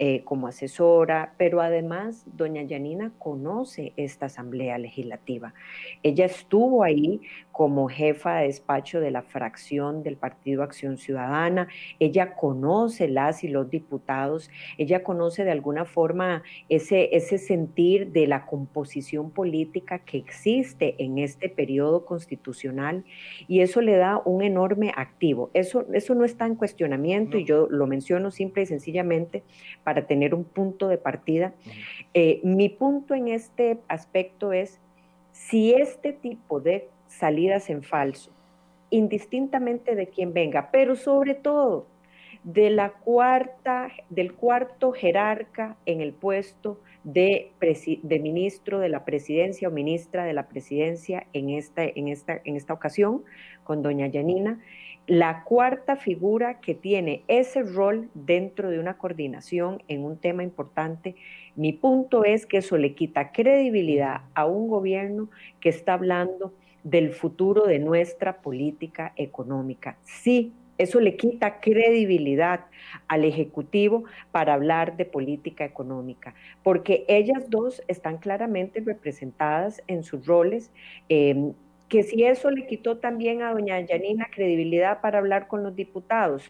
Eh, 0.03 0.24
como 0.24 0.48
asesora, 0.48 1.36
pero 1.38 1.62
además 1.62 2.25
doña 2.25 2.63
Yanina 2.63 3.12
conoce 3.20 3.93
esta 3.98 4.25
Asamblea 4.25 4.79
Legislativa. 4.79 5.53
Ella 6.01 6.25
estuvo 6.25 6.84
ahí 6.84 7.22
como 7.51 7.88
jefa 7.88 8.38
de 8.38 8.48
despacho 8.48 9.00
de 9.00 9.12
la 9.12 9.22
fracción 9.22 10.01
del 10.01 10.15
Partido 10.15 10.63
Acción 10.63 10.98
Ciudadana, 10.98 11.67
ella 12.00 12.34
conoce 12.34 13.10
las 13.10 13.43
y 13.43 13.48
los 13.48 13.70
diputados, 13.70 14.50
ella 14.79 15.03
conoce 15.03 15.43
de 15.43 15.51
alguna 15.51 15.86
forma 15.86 16.41
ese, 16.67 17.15
ese 17.15 17.38
sentir 17.38 18.12
de 18.12 18.25
la 18.25 18.48
composición 18.48 19.29
política 19.29 20.00
que 20.00 20.17
existe 20.17 20.96
en 20.98 21.20
este 21.20 21.48
periodo 21.48 22.05
constitucional 22.05 23.03
y 23.48 23.60
eso 23.60 23.81
le 23.81 23.98
da 23.98 24.20
un 24.25 24.41
enorme 24.41 24.93
activo. 24.96 25.51
Eso, 25.53 25.86
eso 25.93 26.15
no 26.15 26.25
está 26.25 26.48
en 26.48 26.55
cuestionamiento 26.55 27.38
y 27.38 27.46
yo 27.46 27.67
lo 27.70 27.86
menciono 27.86 28.31
simple 28.31 28.63
y 28.63 28.65
sencillamente 28.65 29.43
para 29.84 29.90
tener 30.07 30.33
un 30.33 30.43
punto 30.43 30.88
de 30.88 30.98
partida. 30.98 31.53
Eh, 32.13 32.39
mi 32.43 32.69
punto 32.69 33.13
en 33.13 33.27
este 33.27 33.79
aspecto 33.88 34.53
es, 34.53 34.79
si 35.31 35.74
este 35.74 36.13
tipo 36.13 36.60
de 36.60 36.89
salidas 37.07 37.69
en 37.69 37.83
falso, 37.83 38.31
indistintamente 38.89 39.95
de 39.95 40.07
quién 40.07 40.33
venga, 40.33 40.69
pero 40.71 40.95
sobre 40.95 41.33
todo 41.33 41.88
de 42.43 42.69
la 42.69 42.91
cuarta, 42.91 43.91
del 44.10 44.33
cuarto 44.33 44.91
jerarca 44.91 45.75
en 45.86 46.01
el 46.01 46.13
puesto 46.13 46.79
de, 47.03 47.51
de, 47.60 48.19
ministro 48.19 48.79
de 48.79 48.89
la 48.89 49.05
presidencia 49.05 49.67
o 49.67 49.71
ministra 49.71 50.25
de 50.25 50.33
la 50.33 50.48
presidencia 50.48 51.27
en 51.33 51.50
esta, 51.50 51.83
en, 51.83 52.07
esta, 52.07 52.41
en 52.43 52.55
esta 52.55 52.74
ocasión, 52.74 53.24
con 53.63 53.81
doña 53.81 54.07
Yanina, 54.07 54.60
la 55.08 55.43
cuarta 55.43 55.96
figura 55.96 56.60
que 56.62 56.75
tiene 56.75 57.24
ese 57.27 57.63
rol 57.63 58.10
dentro 58.13 58.70
de 58.70 58.79
una 58.79 58.98
coordinación 58.98 59.81
en 59.88 60.03
un 60.03 60.17
tema 60.17 60.43
importante, 60.43 61.15
mi 61.55 61.74
punto 61.74 62.24
es 62.24 62.46
que 62.46 62.58
eso 62.58 62.77
le 62.77 62.93
quita 62.93 63.31
credibilidad 63.31 64.22
a 64.36 64.46
un 64.46 64.67
gobierno 64.67 65.29
que 65.60 65.70
está 65.70 65.93
hablando 65.93 66.53
del 66.84 67.12
futuro 67.12 67.65
de 67.65 67.79
nuestra 67.79 68.41
política 68.41 69.13
económica. 69.15 69.98
Sí, 70.03 70.53
eso 70.77 71.00
le 71.00 71.15
quita 71.15 71.60
credibilidad 71.60 72.62
al 73.08 73.24
Ejecutivo 73.24 74.05
para 74.31 74.53
hablar 74.53 74.98
de 74.98 75.05
política 75.05 75.63
económica, 75.63 76.34
porque 76.63 77.05
ellas 77.08 77.50
dos 77.50 77.84
están 77.88 78.17
claramente 78.17 78.79
representadas 78.79 79.84
en 79.88 80.03
sus 80.03 80.25
roles. 80.25 80.72
Eh, 81.10 81.51
que 81.91 82.03
si 82.03 82.24
eso 82.24 82.50
le 82.50 82.67
quitó 82.67 83.00
también 83.00 83.41
a 83.41 83.51
doña 83.51 83.77
Yanina 83.81 84.29
credibilidad 84.33 85.01
para 85.01 85.17
hablar 85.17 85.50
con 85.50 85.62
los 85.62 85.75
diputados, 85.75 86.50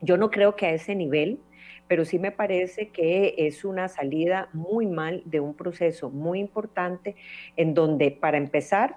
yo 0.00 0.16
no 0.16 0.30
creo 0.30 0.56
que 0.56 0.64
a 0.64 0.70
ese 0.70 0.94
nivel, 0.94 1.40
pero 1.88 2.06
sí 2.06 2.18
me 2.18 2.32
parece 2.32 2.88
que 2.88 3.34
es 3.36 3.66
una 3.66 3.88
salida 3.88 4.48
muy 4.54 4.86
mal 4.86 5.22
de 5.26 5.40
un 5.40 5.52
proceso 5.52 6.08
muy 6.08 6.40
importante 6.40 7.16
en 7.58 7.74
donde, 7.74 8.12
para 8.12 8.38
empezar, 8.38 8.96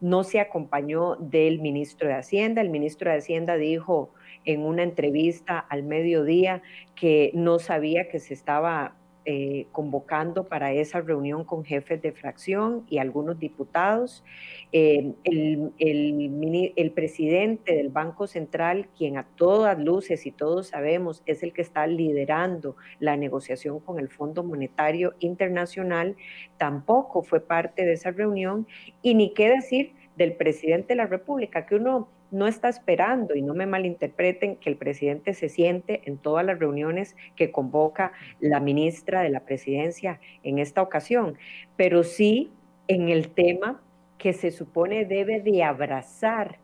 no 0.00 0.22
se 0.22 0.38
acompañó 0.38 1.16
del 1.16 1.58
ministro 1.58 2.06
de 2.06 2.14
Hacienda. 2.14 2.60
El 2.60 2.70
ministro 2.70 3.10
de 3.10 3.16
Hacienda 3.16 3.56
dijo 3.56 4.14
en 4.44 4.60
una 4.60 4.84
entrevista 4.84 5.58
al 5.58 5.82
mediodía 5.82 6.62
que 6.94 7.32
no 7.34 7.58
sabía 7.58 8.08
que 8.08 8.20
se 8.20 8.32
estaba 8.32 8.94
eh, 9.28 9.66
convocando 9.72 10.44
para 10.44 10.72
esa 10.72 11.00
reunión 11.00 11.42
con 11.42 11.64
jefes 11.64 12.00
de 12.00 12.12
fracción 12.12 12.86
y 12.88 12.98
algunos 12.98 13.40
diputados. 13.40 14.22
Eh, 14.70 15.14
el, 15.24 15.72
el, 15.78 16.90
presidente 16.92 17.74
del 17.74 17.88
Banco 17.88 18.28
Central, 18.28 18.88
quien 18.96 19.18
a 19.18 19.24
todas 19.24 19.80
luces 19.80 20.26
y 20.26 20.30
todos 20.30 20.68
sabemos 20.68 21.24
es 21.26 21.42
el 21.42 21.52
que 21.52 21.62
está 21.62 21.88
liderando 21.88 22.76
la 23.00 23.16
negociación 23.16 23.80
con 23.80 23.98
el 23.98 24.08
Fondo 24.08 24.44
Monetario 24.44 25.14
Internacional, 25.18 26.14
tampoco 26.56 27.24
fue 27.24 27.40
parte 27.40 27.84
de 27.84 27.94
esa 27.94 28.12
reunión 28.12 28.68
y 29.02 29.14
ni 29.16 29.34
qué 29.34 29.50
decir 29.50 29.94
del 30.16 30.36
presidente 30.36 30.94
de 30.94 30.98
la 30.98 31.06
República, 31.06 31.66
que 31.66 31.74
uno 31.74 32.08
no 32.30 32.46
está 32.46 32.68
esperando, 32.68 33.34
y 33.34 33.42
no 33.42 33.54
me 33.54 33.66
malinterpreten, 33.66 34.56
que 34.56 34.70
el 34.70 34.76
presidente 34.76 35.34
se 35.34 35.48
siente 35.48 36.02
en 36.04 36.18
todas 36.18 36.44
las 36.44 36.58
reuniones 36.58 37.16
que 37.36 37.50
convoca 37.52 38.12
la 38.40 38.60
ministra 38.60 39.22
de 39.22 39.30
la 39.30 39.40
presidencia 39.40 40.20
en 40.42 40.58
esta 40.58 40.82
ocasión, 40.82 41.38
pero 41.76 42.02
sí 42.02 42.50
en 42.88 43.08
el 43.08 43.30
tema 43.30 43.80
que 44.18 44.32
se 44.32 44.50
supone 44.50 45.04
debe 45.04 45.40
de 45.40 45.62
abrazar 45.62 46.58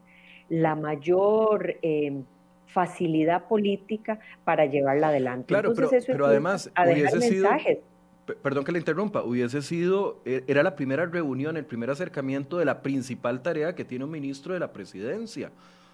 la 0.49 0.75
mayor 0.75 1.77
eh, 1.83 2.23
facilidad 2.67 3.47
política 3.47 4.19
para 4.45 4.67
llevarla 4.67 5.09
adelante. 5.09 5.47
Claro, 5.49 5.73
pero, 5.75 6.27
además 6.27 6.71
hubiese 6.77 7.21
sido, 7.21 7.49
perdón 8.43 8.65
que 8.65 8.73
le 8.73 8.79
interrumpa, 8.79 9.23
hubiese 9.23 9.63
sido, 9.63 10.21
e, 10.25 10.45
era 10.47 10.63
la 10.63 10.77
primera 10.77 11.07
reunión, 11.07 11.57
el 11.57 11.65
primer 11.65 11.91
acercamiento 11.91 12.59
de 12.59 12.65
la 12.65 12.83
principal 12.83 13.43
tarea 13.43 13.75
que 13.75 13.85
tiene 13.85 14.05
un 14.05 14.11
ministro 14.11 14.55
de 14.55 14.61
la 14.61 14.73
presidencia. 14.73 15.51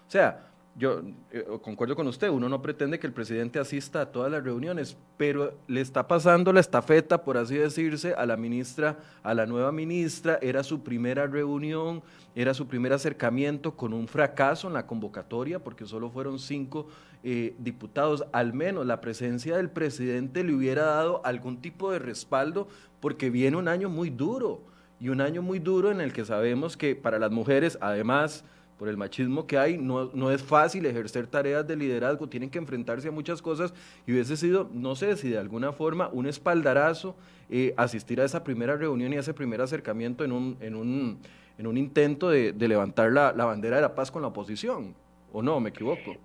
O 0.07 0.11
sea, 0.11 0.49
yo 0.75 1.01
eh, 1.31 1.45
concuerdo 1.61 1.95
con 1.95 2.07
usted, 2.07 2.29
uno 2.29 2.47
no 2.47 2.61
pretende 2.61 2.99
que 2.99 3.07
el 3.07 3.13
presidente 3.13 3.59
asista 3.59 4.01
a 4.01 4.05
todas 4.11 4.31
las 4.31 4.43
reuniones, 4.43 4.95
pero 5.17 5.53
le 5.67 5.81
está 5.81 6.07
pasando 6.07 6.53
la 6.53 6.61
estafeta, 6.61 7.23
por 7.23 7.37
así 7.37 7.55
decirse, 7.55 8.13
a 8.13 8.25
la 8.25 8.37
ministra, 8.37 8.97
a 9.21 9.33
la 9.33 9.45
nueva 9.45 9.71
ministra, 9.71 10.39
era 10.41 10.63
su 10.63 10.81
primera 10.81 11.27
reunión, 11.27 12.01
era 12.33 12.53
su 12.53 12.67
primer 12.67 12.93
acercamiento 12.93 13.75
con 13.75 13.93
un 13.93 14.07
fracaso 14.07 14.67
en 14.67 14.73
la 14.73 14.87
convocatoria, 14.87 15.59
porque 15.59 15.85
solo 15.85 16.09
fueron 16.09 16.39
cinco 16.39 16.87
eh, 17.23 17.55
diputados, 17.59 18.25
al 18.31 18.53
menos 18.53 18.85
la 18.85 19.01
presencia 19.01 19.57
del 19.57 19.69
presidente 19.69 20.43
le 20.43 20.53
hubiera 20.53 20.85
dado 20.85 21.21
algún 21.25 21.61
tipo 21.61 21.91
de 21.91 21.99
respaldo, 21.99 22.67
porque 22.99 23.29
viene 23.29 23.57
un 23.57 23.67
año 23.67 23.89
muy 23.89 24.09
duro, 24.09 24.61
y 24.99 25.09
un 25.09 25.21
año 25.21 25.41
muy 25.41 25.59
duro 25.59 25.91
en 25.91 26.01
el 26.01 26.13
que 26.13 26.25
sabemos 26.25 26.75
que 26.75 26.95
para 26.95 27.19
las 27.19 27.31
mujeres, 27.31 27.77
además, 27.81 28.43
por 28.77 28.87
el 28.89 28.97
machismo 28.97 29.47
que 29.47 29.57
hay, 29.57 29.77
no, 29.77 30.09
no, 30.13 30.31
es 30.31 30.41
fácil 30.41 30.85
ejercer 30.85 31.27
tareas 31.27 31.67
de 31.67 31.75
liderazgo, 31.75 32.27
tienen 32.27 32.49
que 32.49 32.57
enfrentarse 32.57 33.07
a 33.09 33.11
muchas 33.11 33.41
cosas 33.41 33.73
y 34.05 34.13
hubiese 34.13 34.37
sido, 34.37 34.69
no 34.73 34.95
sé 34.95 35.17
si 35.17 35.29
de 35.29 35.37
alguna 35.37 35.73
forma, 35.73 36.09
un 36.13 36.27
espaldarazo 36.27 37.15
eh, 37.49 37.73
asistir 37.77 38.21
a 38.21 38.25
esa 38.25 38.43
primera 38.43 38.75
reunión 38.75 39.11
y 39.13 39.17
a 39.17 39.19
ese 39.19 39.33
primer 39.33 39.61
acercamiento 39.61 40.23
en 40.23 40.31
un, 40.31 40.57
en 40.61 40.75
un, 40.75 41.19
en 41.57 41.67
un 41.67 41.77
intento 41.77 42.29
de, 42.29 42.53
levantar 42.53 43.11
la, 43.11 43.33
la, 43.33 43.45
bandera 43.45 43.77
de 43.77 43.81
la 43.81 43.95
paz 43.95 44.11
con 44.11 44.21
la 44.21 44.29
oposición, 44.29 44.95
¿o 45.33 45.41
no? 45.41 45.59
¿Me 45.59 45.69
equivoco? 45.69 46.15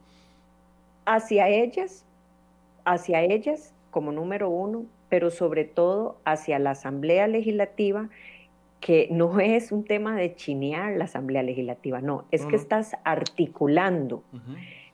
Hacia 1.06 1.48
ellas, 1.48 2.04
hacia 2.84 3.22
ellas 3.22 3.74
como 3.90 4.12
número 4.12 4.48
uno, 4.48 4.86
pero 5.08 5.30
sobre 5.30 5.64
todo 5.64 6.18
hacia 6.24 6.58
la 6.58 6.70
Asamblea 6.70 7.26
Legislativa 7.28 8.08
que 8.84 9.08
no 9.10 9.40
es 9.40 9.72
un 9.72 9.84
tema 9.84 10.14
de 10.16 10.34
chinear 10.34 10.96
la 10.96 11.04
Asamblea 11.04 11.42
Legislativa, 11.42 12.00
no, 12.00 12.26
es 12.30 12.44
que 12.44 12.56
estás 12.56 12.96
articulando 13.04 14.22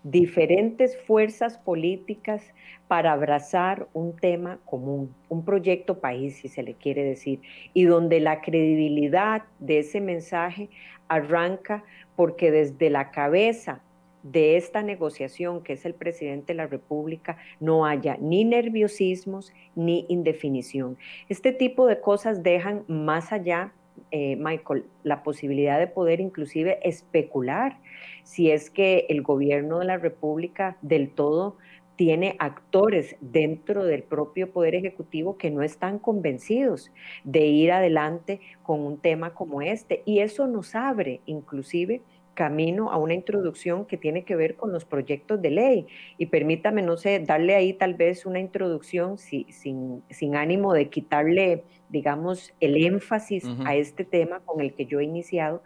diferentes 0.03 0.97
fuerzas 0.97 1.59
políticas 1.59 2.43
para 2.89 3.13
abrazar 3.13 3.89
un 3.93 4.17
tema 4.17 4.59
común, 4.65 5.15
un 5.29 5.45
proyecto 5.45 5.99
país, 6.01 6.37
si 6.37 6.49
se 6.49 6.63
le 6.63 6.75
quiere 6.75 7.05
decir, 7.05 7.41
y 7.75 7.85
donde 7.85 8.21
la 8.21 8.41
credibilidad 8.41 9.43
de 9.59 9.81
ese 9.81 10.01
mensaje 10.01 10.71
arranca 11.09 11.83
porque 12.17 12.51
desde 12.51 12.91
la 12.91 13.11
cabeza 13.11 13.83
de 14.23 14.57
esta 14.57 14.83
negociación, 14.83 15.63
que 15.63 15.75
es 15.75 15.85
el 15.85 15.95
presidente 15.95 16.53
de 16.53 16.59
la 16.59 16.67
República, 16.67 17.39
no 17.59 17.87
haya 17.87 18.17
ni 18.21 18.45
nerviosismos 18.45 19.53
ni 19.75 20.07
indefinición. 20.09 20.99
Este 21.29 21.53
tipo 21.53 21.87
de 21.87 22.01
cosas 22.01 22.43
dejan 22.43 22.85
más 22.89 23.33
allá 23.33 23.73
eh, 24.13 24.37
Michael, 24.37 24.85
la 25.03 25.23
posibilidad 25.23 25.79
de 25.79 25.87
poder 25.87 26.21
inclusive 26.21 26.79
especular 26.89 27.79
si 28.25 28.51
es 28.51 28.71
que 28.71 29.07
el 29.09 29.23
gobierno 29.23 29.79
de 29.79 29.85
la 29.85 29.99
República 29.99 30.77
del 30.81 31.11
todo 31.11 31.57
tiene 31.97 32.35
actores 32.39 33.17
dentro 33.21 33.85
del 33.85 34.03
propio 34.03 34.53
Poder 34.53 34.75
Ejecutivo 34.75 35.37
que 35.37 35.51
no 35.51 35.63
están 35.63 35.99
convencidos 35.99 36.91
de 37.25 37.47
ir 37.47 37.73
adelante 37.73 38.41
con 38.63 38.81
un 38.81 38.97
tema 38.97 39.35
como 39.35 39.61
este. 39.61 40.03
Y 40.07 40.21
eso 40.21 40.47
nos 40.47 40.75
abre 40.75 41.21
inclusive 41.27 42.01
camino 42.41 42.91
a 42.91 42.97
una 42.97 43.13
introducción 43.13 43.85
que 43.85 43.99
tiene 43.99 44.25
que 44.25 44.35
ver 44.35 44.57
con 44.57 44.73
los 44.73 44.87
proyectos 44.87 45.43
de 45.43 45.51
ley. 45.51 45.87
Y 46.17 46.25
permítame, 46.25 46.81
no 46.81 46.97
sé, 46.97 47.19
darle 47.19 47.55
ahí 47.55 47.75
tal 47.75 47.93
vez 47.93 48.25
una 48.25 48.41
introducción 48.41 49.19
sin, 49.19 50.03
sin 50.09 50.37
ánimo 50.37 50.73
de 50.73 50.89
quitarle, 50.89 51.65
digamos, 51.91 52.55
el 52.59 52.83
énfasis 52.83 53.45
a 53.67 53.77
este 53.77 54.07
tema 54.07 54.41
con 54.47 54.63
el 54.63 54.73
que 54.73 54.87
yo 54.87 55.01
he 55.01 55.05
iniciado. 55.05 55.63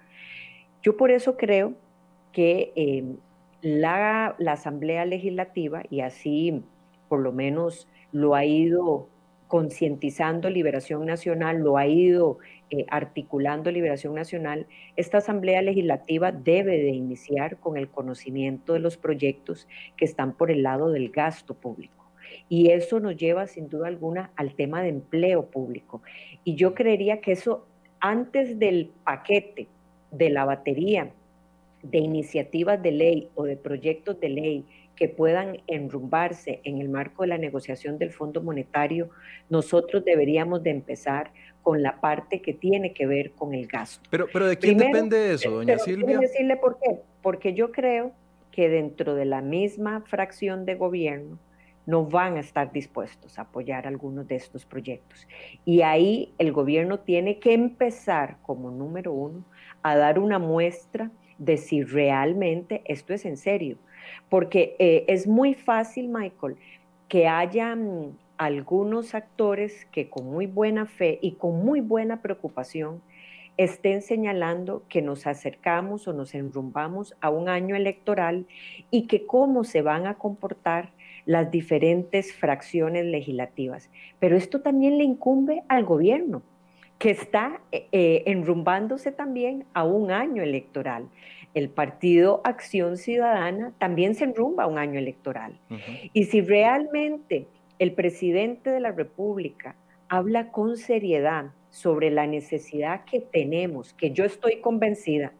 Yo 0.83 0.97
por 0.97 1.12
eso 1.12 1.37
creo 1.37 1.75
que 2.33 2.73
em, 2.75 3.19
la, 3.62 4.35
la 4.38 4.54
Asamblea 4.54 5.04
Legislativa, 5.04 5.85
y 5.90 6.00
así 6.00 6.64
por 7.09 7.21
lo 7.21 7.31
menos 7.31 7.87
lo 8.11 8.35
ha 8.35 8.45
ido 8.45 9.09
concientizando 9.49 10.51
Liberación 10.51 11.07
Nacional, 11.07 11.59
lo 11.59 11.77
ha 11.77 11.87
ido 11.87 12.39
eh, 12.71 12.87
articulando 12.91 13.71
Liberación 13.71 14.15
Nacional, 14.15 14.67
esta 14.97 15.19
Asamblea 15.19 15.63
Legislativa 15.63 16.33
debe 16.33 16.79
de 16.79 16.91
iniciar 16.91 17.59
con 17.59 17.77
el 17.77 17.89
conocimiento 17.89 18.73
de 18.73 18.81
los 18.81 18.97
proyectos 18.97 19.69
que 19.97 20.05
están 20.05 20.33
por 20.33 20.51
el 20.51 20.63
lado 20.63 20.91
del 20.91 21.11
gasto 21.11 21.55
público. 21.55 22.05
Y 22.49 22.71
eso 22.71 23.01
nos 23.01 23.17
lleva 23.17 23.47
sin 23.47 23.69
duda 23.69 23.89
alguna 23.89 24.31
al 24.37 24.55
tema 24.55 24.83
de 24.83 24.89
empleo 24.89 25.47
público. 25.47 26.03
Y 26.43 26.57
yo 26.57 26.75
creería 26.75 27.21
que 27.21 27.33
eso 27.33 27.67
antes 28.01 28.59
del 28.59 28.91
paquete 29.05 29.69
de 30.11 30.31
la 30.31 30.45
batería 30.45 31.11
de 31.83 31.99
iniciativas 31.99 32.83
de 32.83 32.93
ley 32.93 33.29
o 33.35 33.45
de 33.45 33.57
proyectos 33.57 34.19
de 34.21 34.29
ley 34.31 34.65
que 34.97 35.09
puedan 35.09 35.63
enrumbarse 35.67 36.61
en 36.65 36.81
el 36.81 36.89
marco 36.89 37.23
de 37.23 37.29
la 37.29 37.39
negociación 37.39 37.99
del 37.99 38.11
Fondo 38.11 38.43
Monetario, 38.43 39.11
nosotros 39.49 40.05
deberíamos 40.05 40.63
de 40.63 40.71
empezar 40.71 41.33
con 41.63 41.83
la 41.83 42.01
parte 42.01 42.43
que 42.43 42.53
tiene 42.53 42.93
que 42.93 43.07
ver 43.07 43.33
con 43.33 43.55
el 43.55 43.67
gasto. 43.67 44.09
Pero, 44.11 44.27
pero 44.33 44.47
¿de 44.47 44.59
quién 44.59 44.79
depende 44.79 45.33
eso, 45.33 45.51
doña 45.51 45.79
Silvia? 45.79 46.19
decirle 46.19 46.57
por 46.57 46.79
qué. 46.79 47.01
Porque 47.23 47.55
yo 47.55 47.73
creo 47.73 48.13
que 48.51 48.69
dentro 48.69 49.15
de 49.15 49.25
la 49.25 49.41
misma 49.41 50.03
fracción 50.03 50.67
de 50.67 50.75
gobierno 50.75 51.39
no 51.87 52.05
van 52.05 52.37
a 52.37 52.41
estar 52.41 52.73
dispuestos 52.73 53.39
a 53.39 53.43
apoyar 53.43 53.87
algunos 53.87 54.27
de 54.29 54.37
estos 54.37 54.65
proyectos. 54.65 55.27
Y 55.65 55.83
ahí 55.83 56.33
el 56.39 56.53
gobierno 56.53 57.01
tiene 57.01 57.39
que 57.39 57.53
empezar 57.53 58.37
como 58.43 58.71
número 58.71 59.13
uno 59.13 59.45
a 59.83 59.97
dar 59.97 60.19
una 60.19 60.39
muestra 60.39 61.11
de 61.39 61.57
si 61.57 61.83
realmente 61.83 62.83
esto 62.85 63.13
es 63.13 63.25
en 63.25 63.37
serio. 63.37 63.77
Porque 64.29 64.77
eh, 64.79 65.05
es 65.09 65.27
muy 65.27 65.55
fácil, 65.55 66.09
Michael, 66.09 66.57
que 67.09 67.27
haya 67.29 67.75
mm, 67.75 68.17
algunos 68.39 69.15
actores 69.15 69.87
que 69.87 70.09
con 70.09 70.27
muy 70.27 70.47
buena 70.47 70.87
fe 70.87 71.19
y 71.23 71.33
con 71.33 71.65
muy 71.65 71.81
buena 71.81 72.21
preocupación 72.21 73.01
estén 73.57 74.03
señalando 74.03 74.83
que 74.89 75.01
nos 75.01 75.27
acercamos 75.27 76.09
o 76.09 76.13
nos 76.13 76.35
enrumbamos 76.35 77.15
a 77.21 77.31
un 77.31 77.49
año 77.49 77.77
electoral 77.77 78.47
y 78.91 79.07
que 79.07 79.27
cómo 79.27 79.65
se 79.65 79.83
van 79.83 80.07
a 80.07 80.15
comportar 80.15 80.91
las 81.25 81.51
diferentes 81.51 82.35
fracciones 82.35 83.05
legislativas. 83.07 83.91
Pero 84.19 84.37
esto 84.37 84.61
también 84.61 84.99
le 84.99 85.05
incumbe 85.05 85.63
al 85.69 85.85
gobierno, 85.85 86.43
que 86.99 87.11
está 87.11 87.61
eh, 87.73 87.87
eh, 87.93 88.23
enrumbándose 88.27 89.13
también 89.13 89.65
a 89.73 89.85
un 89.85 90.11
año 90.11 90.43
electoral. 90.43 91.09
El 91.55 91.71
partido 91.71 92.41
Acción 92.45 92.97
Ciudadana 92.97 93.73
también 93.79 94.15
se 94.15 94.25
enrumba 94.25 94.65
a 94.65 94.67
un 94.67 94.79
año 94.79 94.99
electoral. 94.99 95.59
Y 96.13 96.25
si 96.25 96.41
realmente 96.41 97.47
el 97.79 97.93
presidente 97.93 98.71
de 98.71 98.81
la 98.81 98.93
República 98.93 99.77
habla 100.09 100.51
con 100.51 100.77
seriedad 100.77 101.53
sobre 101.71 102.11
la 102.11 102.27
necesidad 102.27 103.05
que 103.05 103.21
tenemos, 103.21 103.95
que 103.95 104.11
yo 104.11 104.25
estoy 104.25 104.61
convencida 104.61 105.33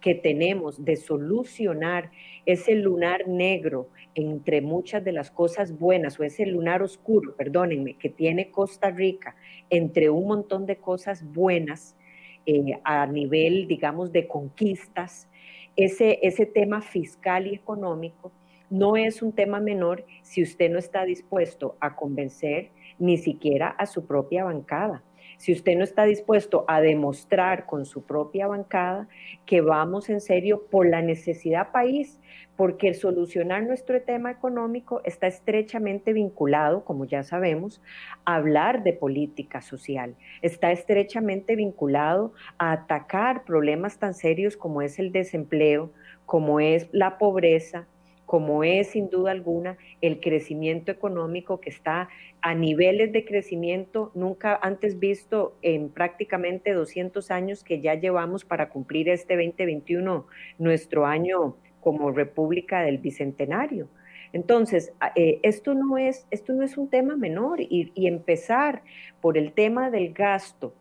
que 0.00 0.14
tenemos 0.14 0.84
de 0.84 0.96
solucionar 0.96 2.10
ese 2.46 2.74
lunar 2.74 3.26
negro 3.26 3.88
entre 4.14 4.60
muchas 4.60 5.04
de 5.04 5.12
las 5.12 5.30
cosas 5.30 5.78
buenas, 5.78 6.18
o 6.18 6.24
ese 6.24 6.46
lunar 6.46 6.82
oscuro, 6.82 7.36
perdónenme, 7.36 7.94
que 7.94 8.08
tiene 8.08 8.50
Costa 8.50 8.90
Rica, 8.90 9.36
entre 9.70 10.10
un 10.10 10.26
montón 10.26 10.66
de 10.66 10.76
cosas 10.76 11.24
buenas 11.32 11.96
eh, 12.46 12.80
a 12.84 13.06
nivel, 13.06 13.68
digamos, 13.68 14.10
de 14.10 14.26
conquistas, 14.26 15.28
ese, 15.78 16.18
ese 16.22 16.44
tema 16.44 16.82
fiscal 16.82 17.46
y 17.46 17.54
económico 17.54 18.32
no 18.68 18.96
es 18.96 19.22
un 19.22 19.32
tema 19.32 19.60
menor 19.60 20.04
si 20.22 20.42
usted 20.42 20.70
no 20.70 20.78
está 20.78 21.04
dispuesto 21.04 21.76
a 21.80 21.94
convencer 21.94 22.70
ni 22.98 23.16
siquiera 23.16 23.68
a 23.68 23.86
su 23.86 24.04
propia 24.04 24.44
bancada. 24.44 25.02
Si 25.38 25.52
usted 25.52 25.76
no 25.76 25.84
está 25.84 26.04
dispuesto 26.04 26.64
a 26.66 26.80
demostrar 26.80 27.64
con 27.64 27.86
su 27.86 28.02
propia 28.02 28.48
bancada 28.48 29.08
que 29.46 29.60
vamos 29.60 30.10
en 30.10 30.20
serio 30.20 30.66
por 30.68 30.86
la 30.86 31.00
necesidad 31.00 31.70
país, 31.70 32.20
porque 32.56 32.92
solucionar 32.92 33.62
nuestro 33.62 34.02
tema 34.02 34.32
económico 34.32 35.00
está 35.04 35.28
estrechamente 35.28 36.12
vinculado, 36.12 36.84
como 36.84 37.04
ya 37.04 37.22
sabemos, 37.22 37.80
a 38.24 38.34
hablar 38.34 38.82
de 38.82 38.92
política 38.92 39.60
social, 39.60 40.16
está 40.42 40.72
estrechamente 40.72 41.54
vinculado 41.54 42.32
a 42.58 42.72
atacar 42.72 43.44
problemas 43.44 44.00
tan 44.00 44.14
serios 44.14 44.56
como 44.56 44.82
es 44.82 44.98
el 44.98 45.12
desempleo, 45.12 45.92
como 46.26 46.58
es 46.58 46.88
la 46.90 47.16
pobreza, 47.16 47.86
como 48.28 48.62
es 48.62 48.88
sin 48.88 49.08
duda 49.08 49.30
alguna 49.30 49.78
el 50.02 50.20
crecimiento 50.20 50.92
económico 50.92 51.60
que 51.60 51.70
está 51.70 52.10
a 52.42 52.54
niveles 52.54 53.10
de 53.10 53.24
crecimiento 53.24 54.12
nunca 54.14 54.54
antes 54.60 54.98
visto 54.98 55.56
en 55.62 55.88
prácticamente 55.88 56.74
200 56.74 57.30
años 57.30 57.64
que 57.64 57.80
ya 57.80 57.94
llevamos 57.94 58.44
para 58.44 58.68
cumplir 58.68 59.08
este 59.08 59.34
2021, 59.34 60.26
nuestro 60.58 61.06
año 61.06 61.56
como 61.80 62.12
República 62.12 62.82
del 62.82 62.98
Bicentenario. 62.98 63.88
Entonces, 64.34 64.92
eh, 65.16 65.40
esto, 65.42 65.72
no 65.72 65.96
es, 65.96 66.26
esto 66.30 66.52
no 66.52 66.64
es 66.64 66.76
un 66.76 66.90
tema 66.90 67.16
menor 67.16 67.62
y, 67.62 67.92
y 67.94 68.08
empezar 68.08 68.82
por 69.22 69.38
el 69.38 69.52
tema 69.52 69.90
del 69.90 70.12
gasto 70.12 70.74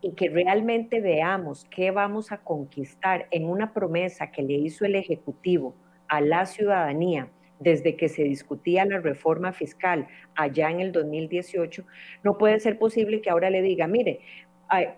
y 0.00 0.12
que 0.12 0.30
realmente 0.30 1.02
veamos 1.02 1.66
qué 1.68 1.90
vamos 1.90 2.32
a 2.32 2.38
conquistar 2.38 3.26
en 3.30 3.44
una 3.44 3.74
promesa 3.74 4.30
que 4.30 4.42
le 4.42 4.54
hizo 4.54 4.86
el 4.86 4.94
Ejecutivo 4.94 5.74
a 6.08 6.20
la 6.20 6.46
ciudadanía 6.46 7.28
desde 7.60 7.96
que 7.96 8.08
se 8.08 8.22
discutía 8.22 8.84
la 8.84 9.00
reforma 9.00 9.52
fiscal 9.52 10.06
allá 10.34 10.70
en 10.70 10.80
el 10.80 10.92
2018, 10.92 11.84
no 12.22 12.38
puede 12.38 12.60
ser 12.60 12.78
posible 12.78 13.20
que 13.20 13.30
ahora 13.30 13.50
le 13.50 13.62
diga, 13.62 13.86
mire, 13.86 14.20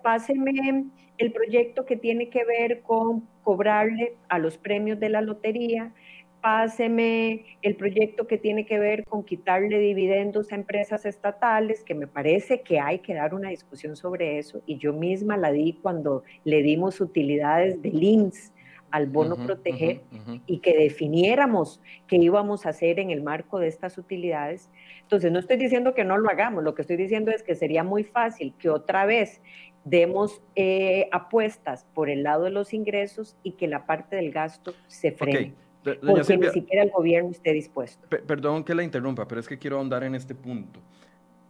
páseme 0.02 0.84
el 1.18 1.32
proyecto 1.32 1.86
que 1.86 1.96
tiene 1.96 2.28
que 2.28 2.44
ver 2.44 2.82
con 2.82 3.28
cobrarle 3.42 4.14
a 4.28 4.38
los 4.38 4.58
premios 4.58 4.98
de 5.00 5.08
la 5.08 5.20
lotería, 5.20 5.92
páseme 6.40 7.44
el 7.62 7.76
proyecto 7.76 8.26
que 8.26 8.38
tiene 8.38 8.64
que 8.64 8.78
ver 8.78 9.04
con 9.04 9.24
quitarle 9.24 9.78
dividendos 9.78 10.52
a 10.52 10.54
empresas 10.54 11.04
estatales, 11.04 11.84
que 11.84 11.94
me 11.94 12.06
parece 12.06 12.62
que 12.62 12.80
hay 12.80 13.00
que 13.00 13.14
dar 13.14 13.34
una 13.34 13.50
discusión 13.50 13.96
sobre 13.96 14.38
eso, 14.38 14.62
y 14.66 14.78
yo 14.78 14.92
misma 14.92 15.36
la 15.36 15.52
di 15.52 15.78
cuando 15.82 16.24
le 16.44 16.62
dimos 16.62 17.00
utilidades 17.00 17.80
de 17.82 17.90
links 17.90 18.52
al 18.90 19.06
bono 19.06 19.36
proteger 19.36 20.02
y 20.46 20.58
que 20.58 20.76
definiéramos 20.76 21.80
qué 22.06 22.16
íbamos 22.16 22.66
a 22.66 22.70
hacer 22.70 22.98
en 22.98 23.10
el 23.10 23.22
marco 23.22 23.58
de 23.58 23.68
estas 23.68 23.98
utilidades. 23.98 24.70
Entonces, 25.02 25.32
no 25.32 25.38
estoy 25.38 25.56
diciendo 25.56 25.94
que 25.94 26.04
no 26.04 26.16
lo 26.18 26.28
hagamos, 26.28 26.64
lo 26.64 26.74
que 26.74 26.82
estoy 26.82 26.96
diciendo 26.96 27.30
es 27.30 27.42
que 27.42 27.54
sería 27.54 27.84
muy 27.84 28.04
fácil 28.04 28.54
que 28.58 28.68
otra 28.70 29.06
vez 29.06 29.40
demos 29.84 30.42
eh, 30.56 31.08
apuestas 31.12 31.86
por 31.94 32.10
el 32.10 32.22
lado 32.22 32.44
de 32.44 32.50
los 32.50 32.74
ingresos 32.74 33.36
y 33.42 33.52
que 33.52 33.66
la 33.66 33.86
parte 33.86 34.16
del 34.16 34.30
gasto 34.30 34.74
se 34.86 35.12
frene. 35.12 35.54
porque 35.82 36.36
ni 36.36 36.48
siquiera 36.50 36.82
el 36.82 36.90
gobierno 36.90 37.30
esté 37.30 37.52
dispuesto. 37.52 38.06
Perdón 38.08 38.64
que 38.64 38.74
la 38.74 38.82
interrumpa, 38.82 39.26
pero 39.26 39.40
es 39.40 39.48
que 39.48 39.58
quiero 39.58 39.78
ahondar 39.78 40.04
en 40.04 40.14
este 40.14 40.34
punto. 40.34 40.80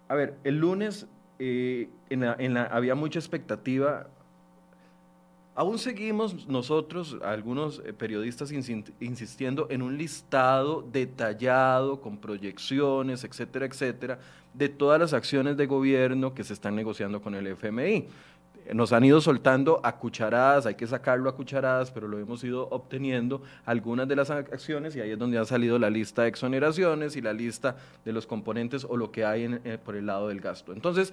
A 0.09 0.15
ver, 0.15 0.35
el 0.45 0.59
lunes 0.59 1.07
eh, 1.39 1.89
en 2.11 2.57
había 2.57 2.95
mucha 2.95 3.19
expectativa 3.19 4.09
Aún 5.61 5.79
seguimos 5.79 6.49
nosotros, 6.49 7.19
algunos 7.23 7.83
eh, 7.85 7.93
periodistas, 7.93 8.51
insistiendo 8.51 9.67
en 9.69 9.83
un 9.83 9.99
listado 9.99 10.83
detallado, 10.91 12.01
con 12.01 12.17
proyecciones, 12.17 13.25
etcétera, 13.25 13.67
etcétera, 13.67 14.19
de 14.55 14.71
todas 14.71 14.99
las 14.99 15.13
acciones 15.13 15.59
de 15.59 15.67
gobierno 15.67 16.33
que 16.33 16.45
se 16.45 16.55
están 16.55 16.77
negociando 16.77 17.21
con 17.21 17.35
el 17.35 17.47
FMI. 17.47 18.09
Nos 18.73 18.95
han 18.95 19.05
ido 19.05 19.21
soltando 19.21 19.83
a 19.85 19.99
cucharadas, 19.99 20.65
hay 20.65 20.77
que 20.77 20.87
sacarlo 20.87 21.29
a 21.29 21.37
cucharadas, 21.37 21.91
pero 21.91 22.09
lo 22.09 22.19
hemos 22.19 22.43
ido 22.43 22.67
obteniendo 22.71 23.43
algunas 23.67 24.09
de 24.09 24.17
las 24.17 24.31
acciones 24.31 24.97
y 24.97 25.03
ahí 25.03 25.11
es 25.11 25.19
donde 25.19 25.37
ha 25.37 25.45
salido 25.45 25.79
la 25.79 25.91
lista 25.91 26.23
de 26.23 26.29
exoneraciones 26.29 27.17
y 27.17 27.21
la 27.21 27.35
lista 27.35 27.77
de 28.03 28.15
los 28.15 28.27
componentes 28.27 28.87
o 28.89 28.97
lo 28.97 29.13
que 29.13 29.27
hay 29.27 29.45
eh, 29.65 29.77
por 29.85 29.95
el 29.95 30.07
lado 30.07 30.29
del 30.29 30.41
gasto. 30.41 30.73
Entonces, 30.73 31.13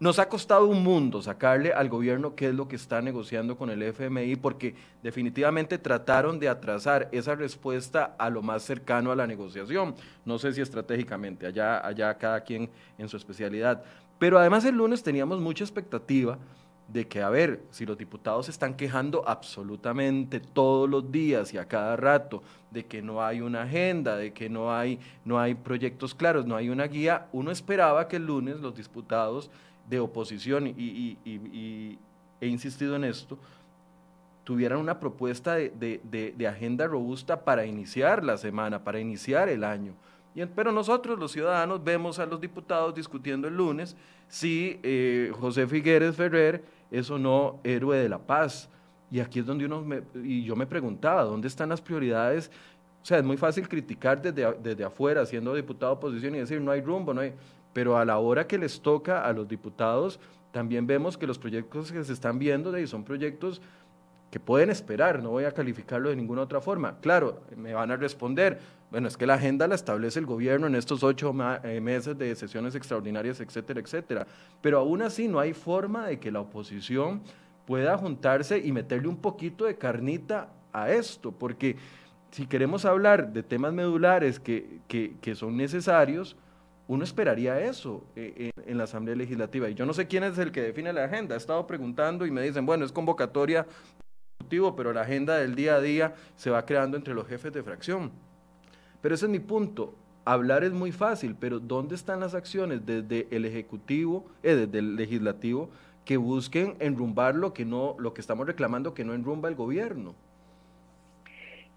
nos 0.00 0.18
ha 0.18 0.30
costado 0.30 0.66
un 0.66 0.82
mundo 0.82 1.20
sacarle 1.20 1.74
al 1.74 1.90
gobierno 1.90 2.34
qué 2.34 2.48
es 2.48 2.54
lo 2.54 2.66
que 2.66 2.76
está 2.76 3.02
negociando 3.02 3.58
con 3.58 3.68
el 3.68 3.82
FMI 3.82 4.34
porque 4.36 4.74
definitivamente 5.02 5.76
trataron 5.76 6.40
de 6.40 6.48
atrasar 6.48 7.10
esa 7.12 7.34
respuesta 7.34 8.16
a 8.18 8.30
lo 8.30 8.40
más 8.40 8.62
cercano 8.62 9.12
a 9.12 9.16
la 9.16 9.26
negociación. 9.26 9.94
No 10.24 10.38
sé 10.38 10.54
si 10.54 10.62
estratégicamente, 10.62 11.46
allá, 11.46 11.86
allá 11.86 12.16
cada 12.16 12.40
quien 12.40 12.70
en 12.96 13.10
su 13.10 13.18
especialidad. 13.18 13.84
Pero 14.18 14.38
además 14.38 14.64
el 14.64 14.76
lunes 14.76 15.02
teníamos 15.02 15.38
mucha 15.38 15.64
expectativa 15.64 16.38
de 16.88 17.06
que, 17.06 17.22
a 17.22 17.28
ver, 17.28 17.62
si 17.70 17.84
los 17.86 17.96
diputados 17.96 18.46
se 18.46 18.52
están 18.52 18.74
quejando 18.74 19.28
absolutamente 19.28 20.40
todos 20.40 20.88
los 20.88 21.12
días 21.12 21.52
y 21.54 21.58
a 21.58 21.68
cada 21.68 21.94
rato 21.96 22.42
de 22.70 22.86
que 22.86 23.02
no 23.02 23.22
hay 23.22 23.42
una 23.42 23.62
agenda, 23.62 24.16
de 24.16 24.32
que 24.32 24.48
no 24.48 24.74
hay, 24.74 24.98
no 25.24 25.38
hay 25.38 25.54
proyectos 25.54 26.14
claros, 26.14 26.46
no 26.46 26.56
hay 26.56 26.68
una 26.70 26.86
guía, 26.86 27.28
uno 27.32 27.50
esperaba 27.50 28.08
que 28.08 28.16
el 28.16 28.26
lunes 28.26 28.60
los 28.60 28.74
diputados 28.74 29.50
de 29.90 30.00
oposición, 30.00 30.68
y, 30.68 31.98
he 32.40 32.46
insistido 32.46 32.96
en 32.96 33.04
esto, 33.04 33.36
tuvieran 34.44 34.78
una 34.78 34.98
propuesta 34.98 35.56
de, 35.56 36.48
agenda 36.48 36.86
robusta 36.86 37.44
para 37.44 37.66
iniciar 37.66 38.24
la 38.24 38.38
semana, 38.38 38.82
para 38.82 38.98
iniciar 39.00 39.48
el 39.48 39.64
año. 39.64 39.92
Y, 40.34 40.46
pero 40.46 40.72
nosotros, 40.72 41.18
los 41.18 41.32
ciudadanos, 41.32 41.82
vemos 41.82 42.18
a 42.18 42.24
los 42.24 42.40
diputados 42.40 42.94
discutiendo 42.94 43.48
el 43.48 43.56
lunes 43.56 43.96
si 44.28 44.78
eh, 44.84 45.32
José 45.38 45.66
Figueres 45.66 46.14
Ferrer 46.14 46.64
es 46.90 47.10
o 47.10 47.18
no 47.18 47.58
héroe 47.64 47.98
de 47.98 48.08
la 48.08 48.18
paz. 48.18 48.68
Y 49.10 49.18
aquí 49.18 49.40
es 49.40 49.46
donde 49.46 49.66
uno, 49.66 49.84
y 50.22 50.44
yo 50.44 50.54
me 50.54 50.66
preguntaba, 50.66 51.24
¿dónde 51.24 51.48
están 51.48 51.68
las 51.68 51.80
prioridades 51.80 52.48
O 53.02 53.04
sea, 53.04 53.18
es 53.18 53.24
muy 53.24 53.36
fácil 53.36 53.68
criticar 53.68 54.22
desde, 54.22 54.52
desde 54.62 54.84
afuera, 54.84 55.26
siendo 55.26 55.52
diputado 55.52 55.92
de 55.92 55.98
oposición 55.98 56.36
y 56.36 56.38
decir 56.38 56.60
no 56.60 56.70
hay 56.70 56.80
rumbo, 56.80 57.12
no 57.12 57.20
hay... 57.20 57.34
Pero 57.72 57.96
a 57.96 58.04
la 58.04 58.18
hora 58.18 58.46
que 58.46 58.58
les 58.58 58.80
toca 58.80 59.24
a 59.24 59.32
los 59.32 59.48
diputados, 59.48 60.20
también 60.52 60.86
vemos 60.86 61.16
que 61.16 61.26
los 61.26 61.38
proyectos 61.38 61.92
que 61.92 62.02
se 62.04 62.12
están 62.12 62.38
viendo 62.38 62.74
son 62.86 63.04
proyectos 63.04 63.60
que 64.30 64.38
pueden 64.38 64.70
esperar, 64.70 65.22
no 65.22 65.30
voy 65.30 65.44
a 65.44 65.52
calificarlo 65.52 66.08
de 66.08 66.16
ninguna 66.16 66.42
otra 66.42 66.60
forma. 66.60 66.98
Claro, 67.00 67.40
me 67.56 67.74
van 67.74 67.90
a 67.90 67.96
responder, 67.96 68.60
bueno, 68.90 69.08
es 69.08 69.16
que 69.16 69.26
la 69.26 69.34
agenda 69.34 69.66
la 69.66 69.74
establece 69.74 70.20
el 70.20 70.26
gobierno 70.26 70.68
en 70.68 70.76
estos 70.76 71.02
ocho 71.02 71.34
eh, 71.64 71.80
meses 71.80 72.16
de 72.16 72.34
sesiones 72.36 72.76
extraordinarias, 72.76 73.40
etcétera, 73.40 73.80
etcétera. 73.80 74.26
Pero 74.60 74.78
aún 74.78 75.02
así 75.02 75.26
no 75.26 75.40
hay 75.40 75.52
forma 75.52 76.06
de 76.06 76.20
que 76.20 76.30
la 76.30 76.40
oposición 76.40 77.22
pueda 77.66 77.98
juntarse 77.98 78.58
y 78.58 78.70
meterle 78.70 79.08
un 79.08 79.16
poquito 79.16 79.64
de 79.64 79.76
carnita 79.76 80.48
a 80.72 80.90
esto, 80.90 81.32
porque 81.32 81.76
si 82.30 82.46
queremos 82.46 82.84
hablar 82.84 83.32
de 83.32 83.42
temas 83.42 83.72
medulares 83.72 84.38
que, 84.38 84.78
que, 84.86 85.34
son 85.34 85.56
necesarios, 85.56 86.36
uno 86.90 87.04
esperaría 87.04 87.60
eso 87.60 88.02
eh, 88.16 88.50
en, 88.66 88.76
la 88.76 88.82
Asamblea 88.82 89.14
Legislativa. 89.14 89.70
Y 89.70 89.74
yo 89.74 89.86
no 89.86 89.94
sé 89.94 90.08
quién 90.08 90.24
es 90.24 90.36
el 90.38 90.50
que 90.50 90.60
define 90.60 90.92
la 90.92 91.04
agenda. 91.04 91.36
He 91.36 91.38
estado 91.38 91.64
preguntando 91.64 92.26
y 92.26 92.32
me 92.32 92.42
dicen, 92.42 92.66
bueno, 92.66 92.84
es 92.84 92.90
convocatoria, 92.90 93.64
pero 94.48 94.92
la 94.92 95.02
agenda 95.02 95.38
del 95.38 95.54
día 95.54 95.76
a 95.76 95.80
día 95.80 96.14
se 96.34 96.50
va 96.50 96.66
creando 96.66 96.96
entre 96.96 97.14
los 97.14 97.28
jefes 97.28 97.52
de 97.52 97.62
fracción. 97.62 98.10
Pero 99.00 99.14
ese 99.14 99.26
es 99.26 99.30
mi 99.30 99.38
punto. 99.38 99.94
Hablar 100.24 100.64
es 100.64 100.72
muy 100.72 100.90
fácil, 100.90 101.36
pero 101.38 101.60
¿dónde 101.60 101.94
están 101.94 102.18
las 102.18 102.34
acciones 102.34 102.84
desde 102.84 103.28
el 103.30 103.44
Ejecutivo, 103.44 104.26
eh, 104.42 104.56
desde 104.56 104.80
el 104.80 104.96
Legislativo, 104.96 105.70
que 106.04 106.16
busquen 106.16 106.74
enrumbar 106.80 107.36
lo 107.36 107.52
que, 107.54 107.64
no, 107.64 107.94
lo 108.00 108.14
que 108.14 108.20
estamos 108.20 108.48
reclamando 108.48 108.94
que 108.94 109.04
no 109.04 109.14
enrumba 109.14 109.48
el 109.48 109.54
gobierno? 109.54 110.16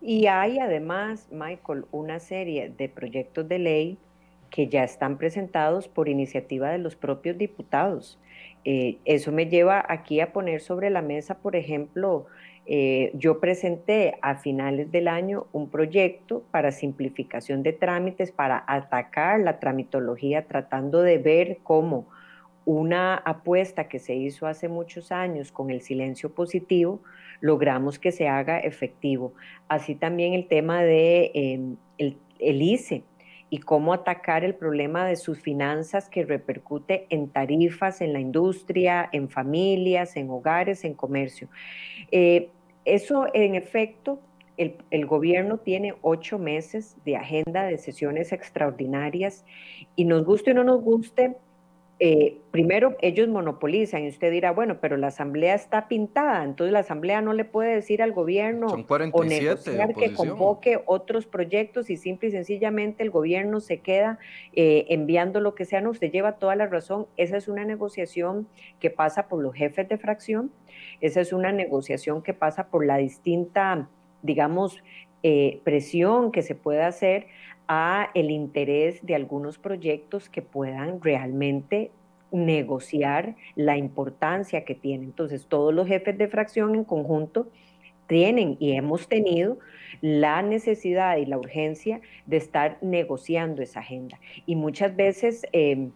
Y 0.02 0.26
hay 0.26 0.58
además, 0.58 1.28
Michael, 1.32 1.86
una 1.92 2.20
serie 2.20 2.74
de 2.76 2.90
proyectos 2.90 3.48
de 3.48 3.60
ley 3.60 3.98
que 4.54 4.68
ya 4.68 4.84
están 4.84 5.18
presentados 5.18 5.88
por 5.88 6.08
iniciativa 6.08 6.70
de 6.70 6.78
los 6.78 6.96
propios 6.96 7.40
diputados. 7.40 8.20
Eh, 8.66 9.00
eso 9.04 9.32
me 9.32 9.48
lleva 9.48 9.84
aquí 9.90 10.20
a 10.20 10.32
poner 10.32 10.62
sobre 10.62 10.92
la 10.92 11.02
mesa, 11.02 11.40
por 11.40 11.56
ejemplo, 11.56 12.28
eh, 12.68 13.10
yo 13.16 13.40
presenté 13.40 14.14
a 14.22 14.36
finales 14.36 14.92
del 14.92 15.08
año 15.08 15.48
un 15.54 15.72
proyecto 15.72 16.44
para 16.52 16.72
simplificación 16.72 17.64
de 17.64 17.74
trámites, 17.74 18.32
para 18.32 18.64
atacar 18.68 19.40
la 19.40 19.60
tramitología, 19.60 20.46
tratando 20.46 21.02
de 21.02 21.18
ver 21.18 21.58
cómo 21.64 22.06
una 22.64 23.16
apuesta 23.16 23.88
que 23.88 23.98
se 23.98 24.14
hizo 24.14 24.46
hace 24.46 24.70
muchos 24.70 25.12
años 25.12 25.52
con 25.52 25.72
el 25.72 25.82
silencio 25.82 26.32
positivo, 26.32 27.02
logramos 27.42 27.98
que 27.98 28.12
se 28.12 28.28
haga 28.28 28.60
efectivo. 28.60 29.34
Así 29.68 29.96
también 29.96 30.34
el 30.34 30.48
tema 30.48 30.84
de 30.84 31.32
em, 31.34 31.76
el, 31.98 32.18
el 32.38 32.62
ICE, 32.62 33.04
y 33.54 33.60
cómo 33.60 33.94
atacar 33.94 34.44
el 34.44 34.56
problema 34.56 35.06
de 35.06 35.16
sus 35.16 35.40
finanzas 35.40 36.10
que 36.10 36.26
repercute 36.26 37.06
en 37.12 37.30
tarifas, 37.30 38.02
en 38.02 38.12
la 38.12 38.20
industria, 38.20 39.08
en 39.12 39.30
familias, 39.30 40.16
en 40.16 40.32
hogares, 40.32 40.84
en 40.84 40.96
comercio. 40.96 41.50
Eh, 42.10 42.50
eso, 42.84 43.28
en 43.32 43.54
efecto, 43.54 44.20
el, 44.58 44.78
el, 44.90 45.06
gobierno 45.06 45.60
tiene 45.60 45.94
ocho 46.02 46.40
meses 46.40 46.98
de 47.06 47.16
agenda 47.16 47.66
de 47.66 47.78
sesiones 47.78 48.32
extraordinarias 48.32 49.46
y 49.96 50.06
nos 50.06 50.26
guste 50.26 50.50
o 50.50 50.54
no 50.56 50.64
nos 50.64 50.82
guste, 50.82 51.36
eh, 52.06 52.42
primero 52.52 52.98
ellos 53.02 53.30
monopolizan 53.30 54.04
y 54.04 54.10
usted 54.10 54.30
dirá, 54.30 54.52
bueno, 54.52 54.80
pero 54.82 54.98
la 54.98 55.08
asamblea 55.08 55.56
está 55.56 55.88
pintada, 55.88 56.44
entonces 56.44 56.74
la 56.74 56.80
asamblea 56.80 57.22
no 57.22 57.32
le 57.32 57.46
puede 57.46 57.76
decir 57.76 58.02
al 58.02 58.12
gobierno 58.12 58.68
o 58.68 59.24
negociar 59.24 59.96
que 59.96 60.12
convoque 60.12 60.82
otros 60.86 61.26
proyectos 61.26 61.90
y 61.90 61.96
simple 61.96 62.28
y 62.28 62.32
sencillamente 62.32 63.04
el 63.04 63.10
gobierno 63.10 63.62
se 63.62 63.80
queda 63.80 64.20
eh, 64.52 64.86
enviando 64.90 65.40
lo 65.40 65.56
que 65.56 65.64
sea, 65.64 65.80
no, 65.80 65.92
usted 65.92 66.12
lleva 66.12 66.34
toda 66.34 66.58
la 66.58 66.68
razón, 66.68 67.08
esa 67.16 67.38
es 67.38 67.48
una 67.48 67.64
negociación 67.64 68.50
que 68.82 68.90
pasa 68.90 69.30
por 69.30 69.42
los 69.42 69.56
jefes 69.56 69.88
de 69.88 69.98
fracción, 69.98 70.52
esa 71.00 71.22
es 71.22 71.32
una 71.32 71.54
negociación 71.54 72.22
que 72.22 72.34
pasa 72.34 72.68
por 72.68 72.86
la 72.86 72.98
distinta, 72.98 73.88
digamos, 74.24 74.84
eh, 75.26 75.62
presión 75.64 76.34
que 76.34 76.42
se 76.42 76.54
puede 76.54 76.84
hacer 76.84 77.28
a 77.68 78.10
el 78.14 78.32
interés 78.32 79.06
de 79.06 79.16
algunos 79.16 79.58
proyectos 79.58 80.30
que 80.30 80.42
puedan 80.42 81.02
realmente 81.02 81.92
negociar 82.32 83.36
la 83.56 83.78
importancia 83.78 84.66
que 84.66 84.76
tienen. 84.76 85.10
Entonces, 85.10 85.46
todos 85.48 85.74
los 85.74 85.88
jefes 85.88 86.18
de 86.18 86.28
fracción 86.28 86.76
en 86.76 86.84
conjunto 86.84 87.48
tienen 88.08 88.58
y 88.60 88.74
hemos 88.74 89.08
tenido 89.08 89.58
la 90.02 90.42
necesidad 90.42 91.18
y 91.18 91.26
la 91.26 91.38
urgencia 91.38 92.02
de 92.26 92.38
estar 92.38 92.78
negociando 92.82 93.62
esa 93.62 93.80
agenda. 93.80 94.20
Y 94.46 94.56
muchas 94.56 94.96
veces 94.96 95.46
em, 95.52 95.92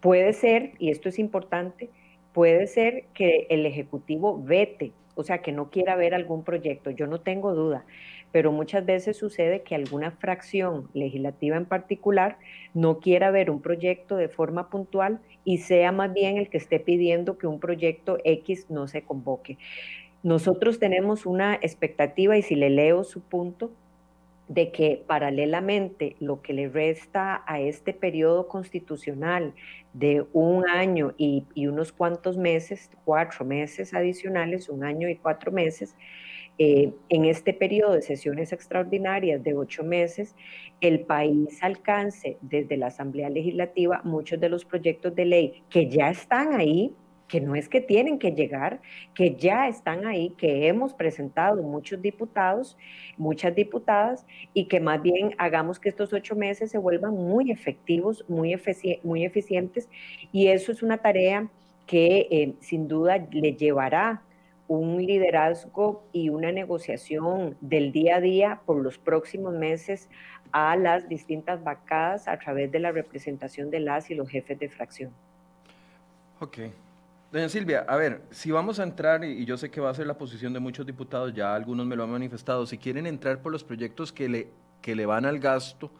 puede 0.00 0.32
ser, 0.32 0.72
y 0.78 0.90
esto 0.90 1.08
es 1.08 1.18
importante, 1.18 1.90
puede 2.32 2.66
ser 2.66 3.04
que 3.14 3.46
el 3.48 3.64
Ejecutivo 3.64 4.40
vete, 4.42 4.92
o 5.14 5.24
sea, 5.24 5.38
que 5.38 5.52
no 5.52 5.70
quiera 5.70 5.96
ver 5.96 6.14
algún 6.14 6.44
proyecto, 6.44 6.90
yo 6.90 7.06
no 7.06 7.20
tengo 7.20 7.54
duda, 7.54 7.84
pero 8.32 8.52
muchas 8.52 8.84
veces 8.84 9.16
sucede 9.16 9.62
que 9.62 9.74
alguna 9.74 10.10
fracción 10.10 10.88
legislativa 10.94 11.56
en 11.56 11.64
particular 11.64 12.38
no 12.74 12.98
quiera 12.98 13.30
ver 13.30 13.50
un 13.50 13.60
proyecto 13.60 14.16
de 14.16 14.28
forma 14.28 14.68
puntual 14.68 15.20
y 15.44 15.58
sea 15.58 15.92
más 15.92 16.12
bien 16.12 16.36
el 16.36 16.50
que 16.50 16.58
esté 16.58 16.78
pidiendo 16.80 17.38
que 17.38 17.46
un 17.46 17.60
proyecto 17.60 18.18
X 18.24 18.66
no 18.68 18.86
se 18.86 19.02
convoque. 19.02 19.58
Nosotros 20.22 20.78
tenemos 20.78 21.26
una 21.26 21.54
expectativa, 21.54 22.36
y 22.36 22.42
si 22.42 22.56
le 22.56 22.70
leo 22.70 23.04
su 23.04 23.20
punto, 23.20 23.70
de 24.48 24.72
que 24.72 25.02
paralelamente 25.06 26.16
lo 26.20 26.40
que 26.40 26.54
le 26.54 26.68
resta 26.68 27.42
a 27.46 27.60
este 27.60 27.92
periodo 27.92 28.48
constitucional 28.48 29.52
de 29.92 30.24
un 30.32 30.68
año 30.68 31.12
y, 31.18 31.44
y, 31.54 31.66
unos 31.66 31.92
cuantos 31.92 32.38
meses, 32.38 32.90
cuatro 33.04 33.44
meses 33.44 33.92
adicionales, 33.92 34.68
un 34.68 34.84
año 34.84 35.08
y 35.08 35.16
cuatro 35.16 35.52
meses, 35.52 35.94
eh, 36.58 36.92
en 37.08 37.24
este 37.24 37.54
periodo 37.54 37.92
de 37.92 38.02
sesiones 38.02 38.52
extraordinarias 38.52 39.42
de 39.44 39.54
ocho 39.54 39.84
meses, 39.84 40.34
el 40.80 41.00
país 41.00 41.62
alcance 41.62 42.36
desde 42.40 42.76
la 42.76 42.88
Asamblea 42.88 43.30
Legislativa 43.30 44.00
muchos 44.02 44.40
de 44.40 44.48
los 44.48 44.64
proyectos 44.64 45.14
de 45.14 45.24
ley 45.24 45.62
que 45.70 45.88
ya 45.88 46.10
están 46.10 46.54
ahí, 46.54 46.92
que 47.28 47.40
no 47.40 47.54
es 47.54 47.68
que 47.68 47.80
tienen 47.80 48.18
que 48.18 48.32
llegar, 48.32 48.80
que 49.14 49.36
ya 49.36 49.68
están 49.68 50.06
ahí, 50.06 50.30
que 50.30 50.66
hemos 50.66 50.94
presentado 50.94 51.62
muchos 51.62 52.02
diputados, 52.02 52.76
muchas 53.16 53.54
diputadas, 53.54 54.26
y 54.54 54.64
que 54.64 54.80
más 54.80 55.00
bien 55.00 55.34
hagamos 55.38 55.78
que 55.78 55.90
estos 55.90 56.12
ocho 56.12 56.34
meses 56.34 56.70
se 56.70 56.78
vuelvan 56.78 57.14
muy 57.14 57.52
efectivos, 57.52 58.24
muy, 58.28 58.52
eficientes, 58.52 59.88
y 60.32 60.48
eso 60.48 60.72
es 60.72 60.82
una 60.82 60.98
tarea 60.98 61.48
que 61.86 62.26
eh, 62.30 62.54
sin 62.60 62.88
duda 62.88 63.24
le 63.30 63.52
llevará 63.54 64.22
un 64.68 65.04
liderazgo 65.04 66.04
y 66.12 66.28
una 66.28 66.52
negociación 66.52 67.56
del 67.60 67.90
día 67.90 68.16
a 68.16 68.20
día 68.20 68.60
por 68.66 68.82
los 68.82 68.98
próximos 68.98 69.54
meses 69.54 70.08
a 70.52 70.76
las 70.76 71.08
distintas 71.08 71.64
bancadas 71.64 72.28
a 72.28 72.38
través 72.38 72.70
de 72.70 72.78
la 72.78 72.92
representación 72.92 73.70
de 73.70 73.80
las 73.80 74.10
y 74.10 74.14
los 74.14 74.28
jefes 74.28 74.58
de 74.58 74.68
fracción. 74.68 75.10
Ok. 76.40 76.58
Doña 77.32 77.48
Silvia, 77.48 77.84
a 77.86 77.96
ver, 77.96 78.22
si 78.30 78.50
vamos 78.50 78.78
a 78.78 78.84
entrar, 78.84 79.22
y 79.22 79.44
yo 79.44 79.58
sé 79.58 79.70
que 79.70 79.82
va 79.82 79.90
a 79.90 79.94
ser 79.94 80.06
la 80.06 80.16
posición 80.16 80.54
de 80.54 80.60
muchos 80.60 80.86
diputados, 80.86 81.34
ya 81.34 81.54
algunos 81.54 81.86
me 81.86 81.94
lo 81.94 82.04
han 82.04 82.10
manifestado, 82.10 82.64
si 82.64 82.78
quieren 82.78 83.06
entrar 83.06 83.42
por 83.42 83.52
los 83.52 83.64
proyectos 83.64 84.12
que 84.12 84.30
le, 84.30 84.48
que 84.80 84.94
le 84.94 85.04
van 85.04 85.26
al 85.26 85.38
gasto, 85.38 85.90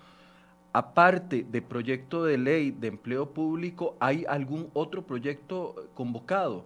aparte 0.73 1.45
de 1.47 1.61
proyecto 1.61 2.25
de 2.25 2.39
ley 2.39 2.71
de 2.71 2.89
empleo 2.89 3.31
público, 3.35 3.97
¿hay 4.01 4.25
algún 4.27 4.71
otro 4.73 5.07
proyecto 5.07 5.91
convocado? 5.95 6.65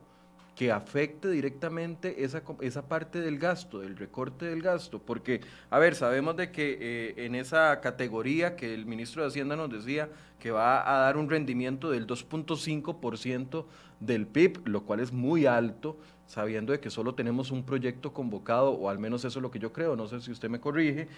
Que 0.55 0.71
afecte 0.71 1.31
directamente 1.31 2.25
esa, 2.25 2.43
esa 2.61 2.87
parte 2.87 3.21
del 3.21 3.39
gasto, 3.39 3.81
del 3.81 3.97
recorte 3.97 4.47
del 4.47 4.61
gasto, 4.61 5.01
porque, 5.01 5.41
a 5.71 5.79
ver, 5.79 5.95
sabemos 5.95 6.37
de 6.37 6.51
que 6.51 6.79
eh, 6.81 7.25
en 7.25 7.35
esa 7.35 7.81
categoría 7.81 8.55
que 8.55 8.75
el 8.75 8.85
ministro 8.85 9.23
de 9.23 9.29
Hacienda 9.29 9.57
nos 9.57 9.71
decía 9.71 10.11
que 10.39 10.51
va 10.51 10.91
a 10.91 11.01
dar 11.01 11.17
un 11.17 11.31
rendimiento 11.31 11.91
del 11.91 12.07
2.5% 12.07 13.65
del 14.01 14.27
PIB, 14.27 14.69
lo 14.69 14.83
cual 14.85 15.01
es 15.01 15.13
muy 15.13 15.47
alto, 15.47 15.97
sabiendo 16.27 16.73
de 16.73 16.81
que 16.81 16.91
solo 16.91 17.15
tenemos 17.15 17.51
un 17.51 17.65
proyecto 17.65 18.13
convocado, 18.13 18.73
o 18.73 18.91
al 18.91 18.99
menos 18.99 19.25
eso 19.25 19.39
es 19.39 19.43
lo 19.43 19.51
que 19.51 19.59
yo 19.59 19.73
creo, 19.73 19.97
no 19.97 20.07
sé 20.07 20.21
si 20.21 20.33
usted 20.33 20.51
me 20.51 20.61
corrige, 20.61 21.09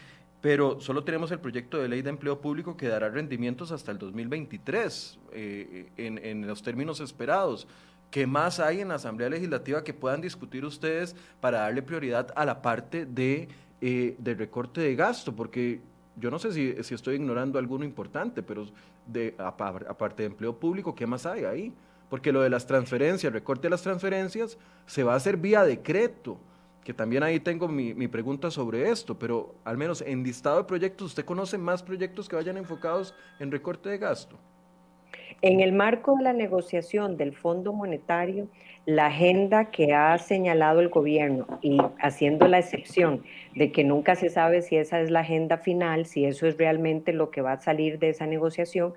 pero 0.40 0.80
solo 0.80 1.02
tenemos 1.02 1.30
el 1.32 1.40
proyecto 1.40 1.78
de 1.78 1.88
ley 1.88 2.02
de 2.02 2.10
empleo 2.10 2.40
público 2.40 2.76
que 2.76 2.86
dará 2.86 3.08
rendimientos 3.08 3.72
hasta 3.72 3.90
el 3.90 3.98
2023 3.98 5.18
eh, 5.32 5.88
en, 5.96 6.18
en 6.18 6.46
los 6.46 6.62
términos 6.62 7.00
esperados. 7.00 7.66
¿Qué 8.10 8.26
más 8.26 8.60
hay 8.60 8.80
en 8.80 8.88
la 8.88 8.94
Asamblea 8.94 9.28
Legislativa 9.28 9.82
que 9.82 9.92
puedan 9.92 10.20
discutir 10.20 10.64
ustedes 10.64 11.16
para 11.40 11.60
darle 11.60 11.82
prioridad 11.82 12.32
a 12.36 12.44
la 12.44 12.62
parte 12.62 13.06
de, 13.06 13.48
eh, 13.80 14.16
recorte 14.22 14.80
de 14.80 14.94
gasto? 14.94 15.34
Porque 15.34 15.80
yo 16.16 16.30
no 16.30 16.38
sé 16.38 16.52
si, 16.52 16.94
estoy 16.94 17.16
ignorando 17.16 17.58
alguno 17.58 17.84
importante, 17.84 18.42
pero 18.42 18.66
de, 19.06 19.34
aparte 19.38 20.22
de 20.22 20.26
empleo 20.26 20.58
público, 20.58 20.94
¿qué 20.94 21.06
más 21.06 21.26
hay 21.26 21.44
ahí? 21.44 21.72
Porque 22.08 22.30
lo 22.30 22.42
de 22.42 22.50
las 22.50 22.66
transferencias, 22.66 23.32
recorte 23.32 23.62
de 23.62 23.70
las 23.70 23.82
transferencias, 23.82 24.58
se 24.86 25.02
va 25.02 25.14
a 25.14 25.16
hacer 25.16 25.36
vía 25.36 25.64
decreto. 25.64 26.38
que 26.84 26.92
también 26.92 27.22
ahí 27.22 27.40
tengo 27.40 27.66
mi, 27.66 27.94
mi, 27.94 28.08
pregunta 28.08 28.50
sobre 28.50 28.90
esto, 28.90 29.18
pero 29.18 29.54
al 29.64 29.78
menos 29.78 30.02
en 30.02 30.22
listado 30.22 30.58
de 30.58 30.64
proyectos, 30.64 31.06
¿usted 31.08 31.24
conoce 31.24 31.56
más 31.56 31.82
proyectos 31.82 32.28
que 32.28 32.36
vayan 32.36 32.58
enfocados 32.58 33.14
en 33.38 33.50
recorte 33.50 33.88
de 33.88 33.96
gasto? 33.96 34.38
En 35.42 35.60
el 35.60 35.72
marco 35.72 36.16
de 36.16 36.24
la 36.24 36.32
negociación 36.32 37.16
del 37.16 37.34
Fondo 37.34 37.72
Monetario, 37.72 38.48
la 38.86 39.06
agenda 39.06 39.70
que 39.70 39.94
ha 39.94 40.16
señalado 40.18 40.80
el 40.80 40.88
gobierno 40.88 41.46
y 41.62 41.78
haciendo 41.98 42.48
la 42.48 42.58
excepción 42.58 43.22
de 43.54 43.72
que 43.72 43.84
nunca 43.84 44.14
se 44.14 44.28
sabe 44.28 44.62
si 44.62 44.76
esa 44.76 45.00
es 45.00 45.10
la 45.10 45.20
agenda 45.20 45.58
final, 45.58 46.06
si 46.06 46.24
eso 46.24 46.46
es 46.46 46.58
realmente 46.58 47.12
lo 47.12 47.30
que 47.30 47.40
va 47.40 47.52
a 47.52 47.60
salir 47.60 47.98
de 47.98 48.10
esa 48.10 48.26
negociación, 48.26 48.94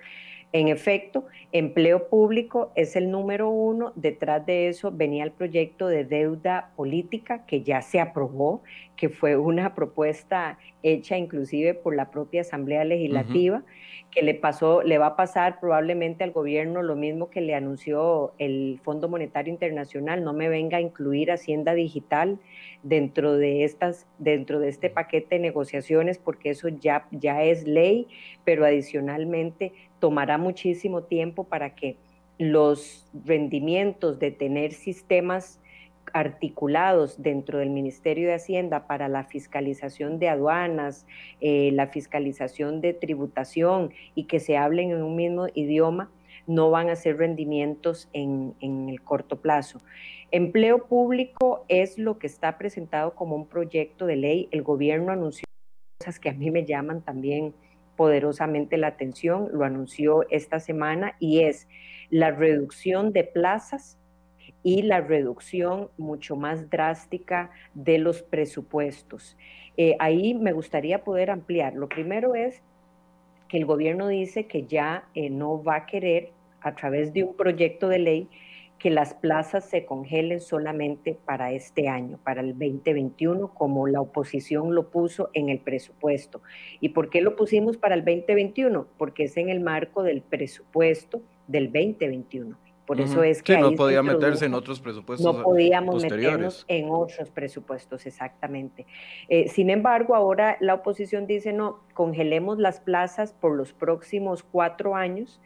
en 0.54 0.69
efecto, 0.69 1.26
empleo 1.52 2.08
público 2.08 2.71
es 2.76 2.95
el 2.95 3.12
número 3.12 3.50
uno. 3.50 3.91
Detrás 3.95 4.45
de 4.45 4.69
eso 4.69 4.91
venía 4.91 5.26
el 5.26 5.32
proyecto 5.32 5.88
de 5.88 6.06
deuda 6.06 6.71
política 6.78 7.45
que 7.45 7.63
ya 7.63 7.82
se 7.82 8.00
aprobó, 8.00 8.63
que 8.95 9.10
fue 9.10 9.36
una 9.36 9.76
propuesta 9.76 10.58
hecha 10.84 11.17
inclusive 11.17 11.73
por 11.73 11.95
la 11.95 12.12
propia 12.12 12.41
Asamblea 12.41 12.86
Legislativa, 12.86 13.63
que 14.18 14.24
le 14.24 14.34
pasó, 14.34 14.82
le 14.82 14.98
va 14.98 15.08
a 15.08 15.16
pasar 15.16 15.60
probablemente 15.60 16.24
al 16.24 16.32
gobierno 16.32 16.82
lo 16.82 16.96
mismo 16.96 17.30
que 17.30 17.40
le 17.40 17.54
anunció 17.54 18.34
el 18.40 18.80
Fondo 18.84 19.08
Monetario 19.08 19.54
Internacional. 19.54 20.24
No 20.24 20.34
me 20.34 20.50
venga 20.50 20.78
a 20.78 20.82
incluir 20.82 21.32
Hacienda 21.32 21.76
Digital 21.76 22.40
dentro 22.82 23.38
de 23.38 23.64
estas, 23.64 24.08
dentro 24.18 24.60
de 24.60 24.70
este 24.70 24.90
paquete 24.90 25.36
de 25.36 25.42
negociaciones, 25.42 26.18
porque 26.18 26.50
eso 26.50 26.68
ya, 26.68 27.06
ya 27.12 27.44
es 27.44 27.68
ley, 27.68 28.08
pero 28.44 28.66
adicionalmente 28.66 29.72
tomará 30.00 30.40
muchísimo 30.40 31.04
tiempo 31.04 31.44
para 31.44 31.76
que 31.76 31.96
los 32.40 33.08
rendimientos 33.24 34.18
de 34.18 34.32
tener 34.32 34.74
sistemas 34.74 35.60
articulados 36.13 37.22
dentro 37.22 37.60
del 37.60 37.70
Ministerio 37.70 38.28
de 38.28 38.36
Hacienda 38.36 38.88
para 38.88 39.08
la 39.08 39.24
fiscalización 39.24 40.20
de 40.20 40.30
aduanas, 40.30 41.06
eh, 41.41 41.72
la 41.74 41.88
fiscalización 41.88 42.82
de 42.82 42.93
tributación 42.93 43.91
y 44.15 44.26
que 44.26 44.39
se 44.39 44.58
hablen 44.58 44.91
en 44.91 45.04
un 45.04 45.15
mismo 45.15 45.48
idioma, 45.54 46.12
no 46.48 46.70
van 46.70 46.89
a 46.89 46.96
ser 46.96 47.17
rendimientos 47.17 48.10
en, 48.13 48.56
en 48.62 48.89
el 48.89 49.02
corto 49.02 49.41
plazo. 49.41 49.80
Empleo 50.32 50.88
público 50.88 51.65
es 51.67 51.98
lo 51.98 52.20
que 52.20 52.28
está 52.28 52.58
presentado 52.58 53.15
como 53.15 53.36
un 53.36 53.48
proyecto 53.48 54.06
de 54.06 54.15
ley. 54.15 54.48
El 54.52 54.62
gobierno 54.62 55.12
anunció 55.12 55.46
cosas 56.00 56.20
que 56.20 56.30
a 56.30 56.34
mí 56.34 56.52
me 56.52 56.65
llaman 56.65 57.02
también 57.02 57.54
poderosamente 57.96 58.78
la 58.78 58.88
atención, 58.88 59.50
lo 59.52 59.65
anunció 59.65 60.26
esta 60.30 60.60
semana, 60.60 61.15
y 61.20 61.41
es 61.41 61.67
la 62.10 62.32
reducción 62.32 63.12
de 63.12 63.24
plazas 63.24 63.97
y 64.68 64.82
la 64.82 65.00
reducción 65.00 65.90
mucho 65.98 66.36
más 66.36 66.70
drástica 66.70 67.52
de 67.74 68.00
los 68.00 68.22
presupuestos. 68.22 69.38
Eh, 69.78 69.96
ahí 69.98 70.34
me 70.34 70.52
gustaría 70.52 71.06
poder 71.06 71.30
ampliar. 71.30 71.74
Lo 71.74 71.88
primero 71.88 72.36
es 72.36 72.62
que 73.48 73.56
el 73.56 73.66
gobierno 73.66 74.10
dice 74.10 74.46
que 74.46 74.64
ya 74.64 75.08
eh, 75.16 75.30
no 75.30 75.64
va 75.64 75.76
a 75.78 75.86
querer, 75.86 76.32
a 76.60 76.76
través 76.76 77.14
de 77.14 77.24
un 77.24 77.38
proyecto 77.38 77.88
de 77.88 78.00
ley, 78.00 78.30
que 78.78 78.90
las 78.90 79.14
plazas 79.14 79.64
se 79.64 79.86
congelen 79.86 80.42
solamente 80.42 81.18
para 81.24 81.54
este 81.54 81.88
año, 81.88 82.20
para 82.26 82.42
el 82.42 82.50
2021, 82.50 83.54
como 83.54 83.88
la 83.88 84.02
oposición 84.02 84.76
lo 84.76 84.90
puso 84.90 85.30
en 85.32 85.48
el 85.48 85.60
presupuesto. 85.60 86.42
¿Y 86.82 86.90
por 86.90 87.10
qué 87.10 87.22
lo 87.22 87.38
pusimos 87.38 87.78
para 87.78 87.96
el 87.96 88.04
2021? 88.04 88.86
Porque 88.98 89.24
es 89.24 89.38
en 89.38 89.48
el 89.48 89.62
marco 89.62 90.04
del 90.04 90.22
presupuesto 90.24 91.22
del 91.48 91.72
2021. 91.72 92.67
Por 92.88 93.00
eso 93.00 93.21
es 93.21 93.43
que... 93.43 93.54
Sí, 93.54 93.62
no 93.62 93.73
podía 93.73 94.02
meterse 94.02 94.45
en 94.45 94.56
otros 94.56 94.80
presupuestos. 94.80 95.36
No 95.36 95.43
podíamos 95.43 96.02
meternos 96.02 96.65
en 96.67 96.89
otros 96.89 97.30
presupuestos, 97.30 98.08
exactamente. 98.08 98.88
Eh, 99.30 99.50
sin 99.50 99.69
embargo, 99.69 100.15
ahora 100.15 100.58
la 100.62 100.73
oposición 100.73 101.28
dice, 101.28 101.54
no, 101.54 101.82
congelemos 101.93 102.58
las 102.58 102.80
plazas 102.80 103.34
por 103.34 103.56
los 103.56 103.73
próximos 103.73 104.41
cuatro 104.41 104.95
años 104.95 105.39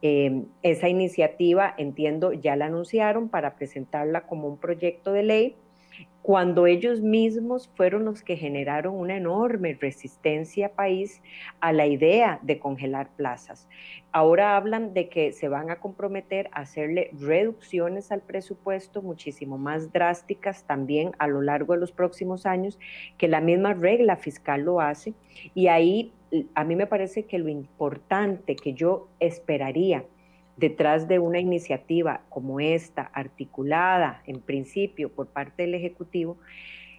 Em, 0.00 0.46
esa 0.62 0.88
iniciativa, 0.88 1.74
entiendo, 1.76 2.32
ya 2.32 2.54
la 2.54 2.66
anunciaron 2.66 3.28
para 3.28 3.56
presentarla 3.56 4.26
como 4.26 4.46
un 4.46 4.56
proyecto 4.56 5.12
de 5.12 5.24
ley, 5.24 5.56
cuando 6.28 6.66
ellos 6.66 7.00
mismos 7.00 7.70
fueron 7.74 8.04
los 8.04 8.22
que 8.22 8.36
generaron 8.36 8.94
una 8.94 9.16
enorme 9.16 9.78
resistencia 9.80 10.74
país 10.74 11.22
a 11.60 11.72
la 11.72 11.86
idea 11.86 12.38
de 12.42 12.58
congelar 12.58 13.08
plazas. 13.16 13.66
Ahora 14.12 14.56
hablan 14.58 14.92
de 14.92 15.08
que 15.08 15.32
se 15.32 15.48
van 15.48 15.70
a 15.70 15.76
comprometer 15.76 16.50
a 16.52 16.60
hacerle 16.60 17.10
reducciones 17.18 18.12
al 18.12 18.20
presupuesto 18.20 19.00
muchísimo 19.00 19.56
más 19.56 19.90
drásticas 19.90 20.64
también 20.64 21.12
a 21.18 21.28
lo 21.28 21.40
largo 21.40 21.72
de 21.72 21.80
los 21.80 21.92
próximos 21.92 22.44
años, 22.44 22.78
que 23.16 23.26
la 23.26 23.40
misma 23.40 23.72
regla 23.72 24.16
fiscal 24.16 24.62
lo 24.62 24.82
hace. 24.82 25.14
Y 25.54 25.68
ahí 25.68 26.12
a 26.54 26.64
mí 26.64 26.76
me 26.76 26.86
parece 26.86 27.24
que 27.24 27.38
lo 27.38 27.48
importante 27.48 28.54
que 28.54 28.74
yo 28.74 29.08
esperaría 29.18 30.04
detrás 30.58 31.06
de 31.06 31.18
una 31.18 31.38
iniciativa 31.38 32.22
como 32.28 32.60
esta, 32.60 33.02
articulada 33.14 34.22
en 34.26 34.40
principio 34.40 35.08
por 35.08 35.28
parte 35.28 35.62
del 35.62 35.74
Ejecutivo, 35.74 36.36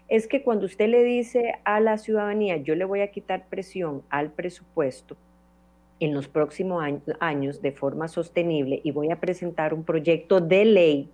es 0.08 0.28
que 0.28 0.42
cuando 0.42 0.66
usted 0.66 0.88
le 0.88 1.04
dice 1.04 1.56
a 1.66 1.80
la 1.80 1.98
ciudadanía, 1.98 2.58
yo 2.58 2.74
le 2.76 2.86
voy 2.86 3.02
a 3.02 3.12
quitar 3.12 3.48
presión 3.48 4.02
al 4.10 4.32
presupuesto 4.32 5.18
en 6.00 6.14
los 6.14 6.30
próximos 6.30 6.84
años 7.20 7.62
de 7.62 7.72
forma 7.74 8.08
sostenible 8.08 8.80
y 8.84 8.92
voy 8.92 9.12
a 9.12 9.20
presentar 9.20 9.74
un 9.74 9.84
proyecto 9.84 10.40
de 10.40 10.66
ley 10.66 11.10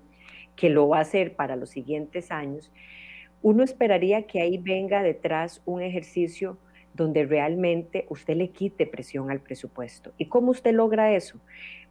que 0.55 0.69
lo 0.69 0.87
va 0.87 0.99
a 0.99 1.01
hacer 1.01 1.35
para 1.35 1.55
los 1.55 1.71
siguientes 1.71 2.31
años, 2.31 2.71
uno 3.41 3.63
esperaría 3.63 4.27
que 4.27 4.41
ahí 4.41 4.57
venga 4.57 5.03
detrás 5.03 5.61
un 5.65 5.81
ejercicio 5.81 6.57
donde 6.95 7.25
realmente 7.25 8.05
usted 8.09 8.35
le 8.35 8.49
quite 8.49 8.87
presión 8.87 9.29
al 9.29 9.41
presupuesto. 9.41 10.13
¿Y 10.17 10.25
cómo 10.25 10.51
usted 10.51 10.73
logra 10.73 11.13
eso? 11.13 11.39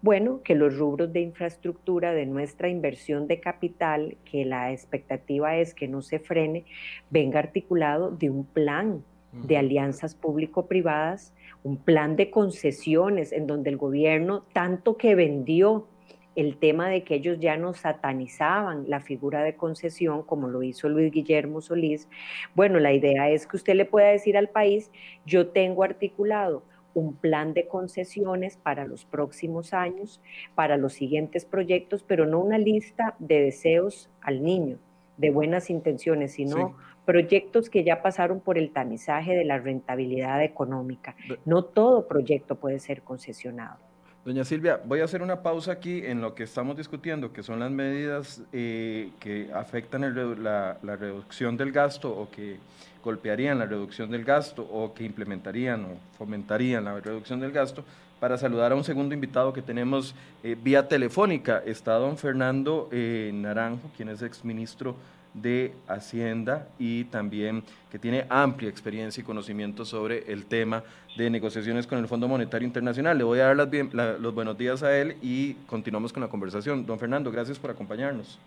Bueno, 0.00 0.42
que 0.42 0.54
los 0.54 0.76
rubros 0.76 1.12
de 1.12 1.20
infraestructura 1.20 2.12
de 2.12 2.26
nuestra 2.26 2.68
inversión 2.68 3.26
de 3.26 3.40
capital, 3.40 4.16
que 4.24 4.44
la 4.44 4.72
expectativa 4.72 5.56
es 5.56 5.74
que 5.74 5.88
no 5.88 6.02
se 6.02 6.18
frene, 6.18 6.64
venga 7.10 7.38
articulado 7.38 8.10
de 8.10 8.30
un 8.30 8.44
plan 8.44 9.04
de 9.32 9.56
alianzas 9.56 10.14
público-privadas, 10.14 11.34
un 11.62 11.76
plan 11.76 12.16
de 12.16 12.30
concesiones 12.30 13.32
en 13.32 13.46
donde 13.46 13.70
el 13.70 13.76
gobierno, 13.76 14.44
tanto 14.52 14.96
que 14.96 15.14
vendió 15.14 15.88
el 16.36 16.56
tema 16.56 16.88
de 16.88 17.04
que 17.04 17.14
ellos 17.14 17.38
ya 17.38 17.56
no 17.56 17.74
satanizaban 17.74 18.88
la 18.88 19.00
figura 19.00 19.42
de 19.42 19.54
concesión 19.54 20.22
como 20.22 20.48
lo 20.48 20.62
hizo 20.62 20.88
Luis 20.88 21.12
Guillermo 21.12 21.60
Solís. 21.60 22.08
Bueno, 22.54 22.80
la 22.80 22.92
idea 22.92 23.30
es 23.30 23.46
que 23.46 23.56
usted 23.56 23.74
le 23.74 23.84
pueda 23.84 24.08
decir 24.08 24.36
al 24.36 24.48
país, 24.48 24.90
yo 25.24 25.48
tengo 25.48 25.84
articulado 25.84 26.62
un 26.94 27.14
plan 27.14 27.54
de 27.54 27.66
concesiones 27.66 28.56
para 28.56 28.86
los 28.86 29.04
próximos 29.04 29.74
años, 29.74 30.20
para 30.54 30.76
los 30.76 30.92
siguientes 30.92 31.44
proyectos, 31.44 32.04
pero 32.04 32.26
no 32.26 32.40
una 32.40 32.58
lista 32.58 33.16
de 33.18 33.42
deseos 33.42 34.10
al 34.20 34.42
niño, 34.42 34.78
de 35.16 35.30
buenas 35.30 35.70
intenciones, 35.70 36.32
sino 36.32 36.76
proyectos 37.04 37.68
que 37.68 37.84
ya 37.84 38.02
pasaron 38.02 38.40
por 38.40 38.58
el 38.58 38.70
tamizaje 38.70 39.34
de 39.34 39.44
la 39.44 39.58
rentabilidad 39.58 40.42
económica. 40.42 41.16
No 41.44 41.64
todo 41.64 42.06
proyecto 42.08 42.56
puede 42.56 42.78
ser 42.78 43.02
concesionado. 43.02 43.78
Doña 44.24 44.42
Silvia, 44.42 44.80
voy 44.82 45.00
a 45.00 45.04
hacer 45.04 45.20
una 45.20 45.42
pausa 45.42 45.72
aquí 45.72 46.00
en 46.02 46.22
lo 46.22 46.34
que 46.34 46.44
estamos 46.44 46.78
discutiendo, 46.78 47.30
que 47.30 47.42
son 47.42 47.60
las 47.60 47.70
medidas 47.70 48.40
eh, 48.54 49.10
que 49.20 49.50
afectan 49.52 50.00
la, 50.42 50.78
reducción 50.82 51.58
del 51.58 51.72
gasto 51.72 52.10
o 52.10 52.30
que 52.30 52.56
golpearían 53.04 53.58
la 53.58 53.66
reducción 53.66 54.10
del 54.10 54.24
gasto 54.24 54.62
o 54.62 54.94
que 54.94 55.04
implementarían 55.04 55.84
o 55.84 56.16
fomentarían 56.16 56.86
la 56.86 56.98
reducción 57.00 57.38
del 57.38 57.52
gasto, 57.52 57.84
para 58.18 58.38
saludar 58.38 58.72
a 58.72 58.76
un 58.76 58.84
segundo 58.84 59.14
invitado 59.14 59.52
que 59.52 59.60
tenemos 59.60 60.14
eh, 60.42 60.56
vía 60.58 60.88
telefónica. 60.88 61.62
Está 61.66 61.92
don 61.96 62.16
Fernando 62.16 62.88
eh, 62.92 63.30
Naranjo, 63.34 63.90
quien 63.94 64.08
es 64.08 64.22
exministro 64.22 64.96
de 65.34 65.72
Hacienda 65.88 66.68
y 66.78 67.04
también 67.04 67.62
que 67.90 67.98
tiene 67.98 68.24
amplia 68.28 68.70
experiencia 68.70 69.20
y 69.20 69.24
conocimiento 69.24 69.84
sobre 69.84 70.32
el 70.32 70.46
tema 70.46 70.84
de 71.16 71.28
negociaciones 71.28 71.86
con 71.86 71.98
el 71.98 72.08
Fondo 72.08 72.28
Monetario 72.28 72.66
Internacional. 72.66 73.18
Le 73.18 73.24
voy 73.24 73.40
a 73.40 73.54
dar 73.54 74.20
los 74.20 74.34
buenos 74.34 74.56
días 74.56 74.82
a 74.82 74.96
él 74.96 75.16
y 75.22 75.54
continuamos 75.66 76.12
con 76.12 76.22
la 76.22 76.28
conversación. 76.28 76.86
Don 76.86 76.98
Fernando, 76.98 77.30
gracias 77.30 77.58
por 77.58 77.70
acompañarnos. 77.70 78.38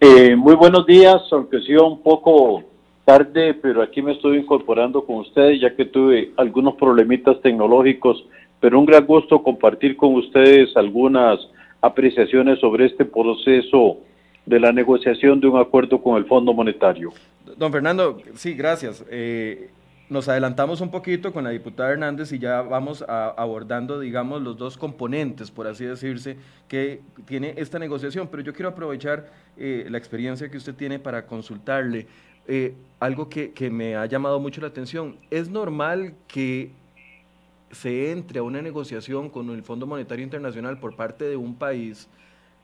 Eh, 0.00 0.36
muy 0.36 0.54
buenos 0.54 0.86
días, 0.86 1.22
aunque 1.30 1.60
sea 1.60 1.82
un 1.82 2.02
poco 2.02 2.64
tarde, 3.04 3.54
pero 3.54 3.82
aquí 3.82 4.02
me 4.02 4.12
estoy 4.12 4.38
incorporando 4.38 5.04
con 5.04 5.16
ustedes 5.16 5.60
ya 5.60 5.74
que 5.74 5.84
tuve 5.84 6.32
algunos 6.36 6.74
problemitas 6.74 7.40
tecnológicos, 7.40 8.24
pero 8.60 8.78
un 8.78 8.86
gran 8.86 9.06
gusto 9.06 9.42
compartir 9.42 9.96
con 9.96 10.14
ustedes 10.14 10.76
algunas 10.76 11.40
apreciaciones 11.80 12.60
sobre 12.60 12.86
este 12.86 13.04
proceso 13.04 13.98
de 14.46 14.60
la 14.60 14.72
negociación 14.72 15.40
de 15.40 15.46
un 15.46 15.60
acuerdo 15.60 16.02
con 16.02 16.16
el 16.16 16.24
Fondo 16.26 16.52
Monetario. 16.52 17.12
Don 17.56 17.70
Fernando, 17.72 18.20
sí, 18.34 18.54
gracias. 18.54 19.04
Eh, 19.10 19.70
nos 20.08 20.28
adelantamos 20.28 20.80
un 20.80 20.90
poquito 20.90 21.32
con 21.32 21.44
la 21.44 21.50
diputada 21.50 21.92
Hernández 21.92 22.32
y 22.32 22.38
ya 22.38 22.60
vamos 22.62 23.04
abordando, 23.08 23.98
digamos, 23.98 24.42
los 24.42 24.58
dos 24.58 24.76
componentes, 24.76 25.50
por 25.50 25.66
así 25.66 25.84
decirse, 25.84 26.36
que 26.68 27.00
tiene 27.24 27.54
esta 27.56 27.78
negociación. 27.78 28.28
Pero 28.30 28.42
yo 28.42 28.52
quiero 28.52 28.68
aprovechar 28.68 29.30
eh, 29.56 29.86
la 29.88 29.98
experiencia 29.98 30.50
que 30.50 30.56
usted 30.56 30.74
tiene 30.74 30.98
para 30.98 31.26
consultarle. 31.26 32.06
eh, 32.48 32.74
algo 33.00 33.28
que, 33.28 33.52
que 33.52 33.70
me 33.70 33.96
ha 33.96 34.06
llamado 34.06 34.40
mucho 34.40 34.60
la 34.60 34.68
atención. 34.68 35.16
¿Es 35.30 35.48
normal 35.48 36.14
que 36.26 36.70
se 37.70 38.10
entre 38.10 38.40
a 38.40 38.42
una 38.42 38.60
negociación 38.60 39.30
con 39.30 39.50
el 39.50 39.62
Fondo 39.62 39.86
Monetario 39.86 40.24
Internacional 40.24 40.78
por 40.78 40.94
parte 40.94 41.24
de 41.24 41.36
un 41.36 41.54
país 41.54 42.08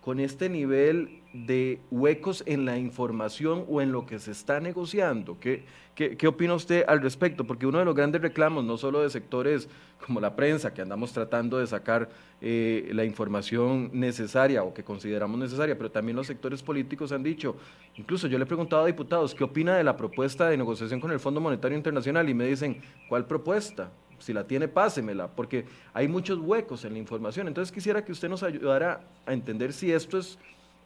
con 0.09 0.21
este 0.21 0.49
nivel 0.49 1.21
de 1.35 1.83
huecos 1.91 2.43
en 2.47 2.65
la 2.65 2.79
información 2.79 3.67
o 3.69 3.83
en 3.83 3.93
lo 3.93 4.07
que 4.07 4.19
se 4.19 4.31
está 4.31 4.59
negociando. 4.59 5.39
¿Qué, 5.39 5.67
qué, 5.95 6.27
opina 6.27 6.55
usted 6.55 6.83
al 6.89 7.03
respecto? 7.03 7.45
Porque 7.45 7.67
uno 7.67 7.79
de 7.79 7.85
los 7.85 7.95
grandes 7.95 8.23
reclamos, 8.23 8.65
no 8.65 8.79
solo 8.79 9.03
de 9.03 9.11
sectores 9.11 9.69
como 10.07 10.19
la 10.19 10.35
prensa, 10.35 10.73
que 10.73 10.81
andamos 10.81 11.13
tratando 11.13 11.59
de 11.59 11.67
sacar 11.67 12.09
eh, 12.41 12.89
la 12.95 13.05
información 13.05 13.91
necesaria 13.93 14.63
o 14.63 14.73
que 14.73 14.83
consideramos 14.83 15.39
necesaria, 15.39 15.77
pero 15.77 15.91
también 15.91 16.17
los 16.17 16.27
sectores 16.27 16.63
políticos 16.63 17.13
han 17.13 17.23
dicho, 17.23 17.57
incluso 17.97 18.29
yo 18.29 18.39
le 18.39 18.45
he 18.45 18.47
preguntado 18.47 18.85
a 18.85 18.87
diputados, 18.87 19.35
¿qué 19.35 19.45
opina 19.45 19.77
de 19.77 19.85
la 19.85 19.95
propuesta 19.95 20.49
de 20.49 20.57
negociación 20.57 21.01
con 21.01 21.11
el 21.11 21.21
Fondo 21.21 21.39
Monetario 21.39 21.77
Internacional? 21.77 22.31
Y 22.31 22.33
me 22.33 22.47
dicen, 22.47 22.81
¿cuál 23.11 23.27
propuesta? 23.27 23.91
Si 24.19 24.33
la 24.33 24.45
tiene, 24.45 24.69
pásemela, 24.69 25.29
porque 25.29 25.65
hay 25.93 26.09
muchos 26.09 26.39
huecos 26.39 26.85
en 26.85 26.93
la 26.95 26.99
información. 26.99 27.49
Entonces 27.49 27.73
quisiera 27.73 28.05
que 28.05 28.13
usted 28.13 28.29
nos 28.29 28.43
ayudara 28.43 29.01
a 29.27 29.33
entender 29.33 29.73
si 29.73 29.93
esto 29.93 30.19
es 30.19 30.39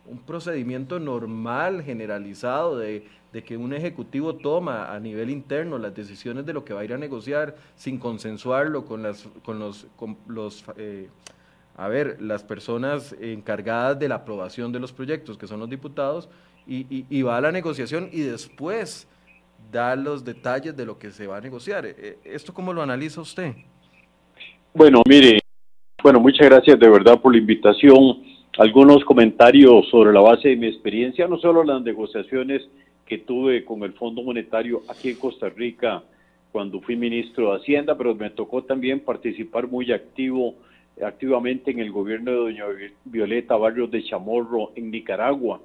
un 0.07 0.19
procedimiento 0.19 0.99
normal, 0.99 1.83
generalizado, 1.83 2.79
de, 2.79 3.05
que 3.47 3.57
un 3.57 3.73
ejecutivo 3.73 4.35
toma 4.35 4.93
a 4.93 5.01
nivel 5.01 5.31
interno 5.31 5.79
las 5.79 5.95
decisiones 5.95 6.45
de 6.45 6.53
lo 6.53 6.65
que 6.65 6.75
va 6.75 6.81
a 6.81 6.85
ir 6.85 6.93
a 6.93 6.99
negociar 6.99 7.57
sin 7.77 7.99
consensuarlo 7.99 8.85
con, 8.85 9.03
las, 9.03 9.27
con 9.43 9.59
los, 10.27 10.65
eh, 10.77 11.09
a 11.77 11.89
ver, 11.89 12.21
las 12.21 12.43
personas 12.43 13.15
encargadas 13.21 13.99
de 13.99 14.09
la 14.09 14.17
aprobación 14.17 14.71
de 14.73 14.81
los 14.81 14.93
proyectos, 14.93 15.39
que 15.39 15.47
son 15.47 15.61
los 15.61 15.71
diputados, 15.71 16.29
y, 16.67 17.07
y 17.09 17.23
va 17.23 17.39
a 17.39 17.41
la 17.41 17.51
negociación 17.51 18.09
y 18.13 18.21
después 18.21 19.09
da 19.71 19.97
los 19.97 20.25
detalles 20.25 20.77
de 20.77 20.87
lo 20.87 20.99
que 20.99 21.11
se 21.11 21.27
va 21.27 21.39
a 21.39 21.41
negociar. 21.41 21.87
Eh, 21.87 22.19
¿Esto 22.25 22.53
cómo 22.53 22.73
lo 22.73 22.83
analiza 22.83 23.21
usted? 23.21 23.55
Bueno, 24.75 25.03
mire, 25.09 25.39
bueno, 26.03 26.21
muchas 26.21 26.49
gracias 26.49 26.79
de 26.79 26.89
verdad 26.89 27.21
por 27.21 27.33
la 27.33 27.39
invitación. 27.39 28.23
Algunos 28.59 29.05
comentarios 29.05 29.89
sobre 29.91 30.13
la 30.13 30.21
base 30.21 30.49
de 30.49 30.57
mi 30.57 30.67
experiencia, 30.67 31.27
no 31.27 31.39
solo 31.39 31.65
las 31.65 31.83
negociaciones 31.83 32.63
que 33.07 33.19
tuve 33.19 33.65
con 33.65 33.83
el 33.83 33.93
Fondo 33.95 34.23
Monetario 34.23 34.83
aquí 34.89 35.11
en 35.11 35.17
Costa 35.17 35.49
Rica 35.49 36.03
cuando 36.51 36.81
fui 36.81 36.97
ministro 36.97 37.51
de 37.51 37.61
Hacienda, 37.61 37.97
pero 37.97 38.15
me 38.15 38.29
tocó 38.31 38.63
también 38.65 39.01
participar 39.01 39.69
muy 39.69 39.91
activo, 39.91 40.55
activamente 41.03 41.71
en 41.71 41.81
el 41.81 41.91
gobierno 41.91 42.31
de 42.31 42.37
doña 42.37 42.65
Violeta 43.05 43.57
Barrios 43.57 43.91
de 43.91 44.05
Chamorro 44.05 44.73
en 44.75 44.91
Nicaragua 44.91 45.61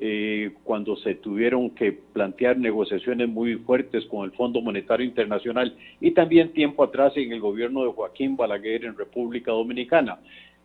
eh, 0.00 0.52
cuando 0.64 0.96
se 0.96 1.14
tuvieron 1.14 1.70
que 1.70 1.92
plantear 1.92 2.58
negociaciones 2.58 3.28
muy 3.28 3.54
fuertes 3.54 4.04
con 4.06 4.24
el 4.24 4.32
Fondo 4.32 4.60
Monetario 4.60 5.06
Internacional 5.06 5.76
y 6.00 6.10
también 6.10 6.52
tiempo 6.52 6.82
atrás 6.82 7.16
en 7.16 7.32
el 7.32 7.40
gobierno 7.40 7.84
de 7.84 7.92
Joaquín 7.92 8.36
Balaguer 8.36 8.84
en 8.84 8.96
República 8.96 9.52
Dominicana. 9.52 10.18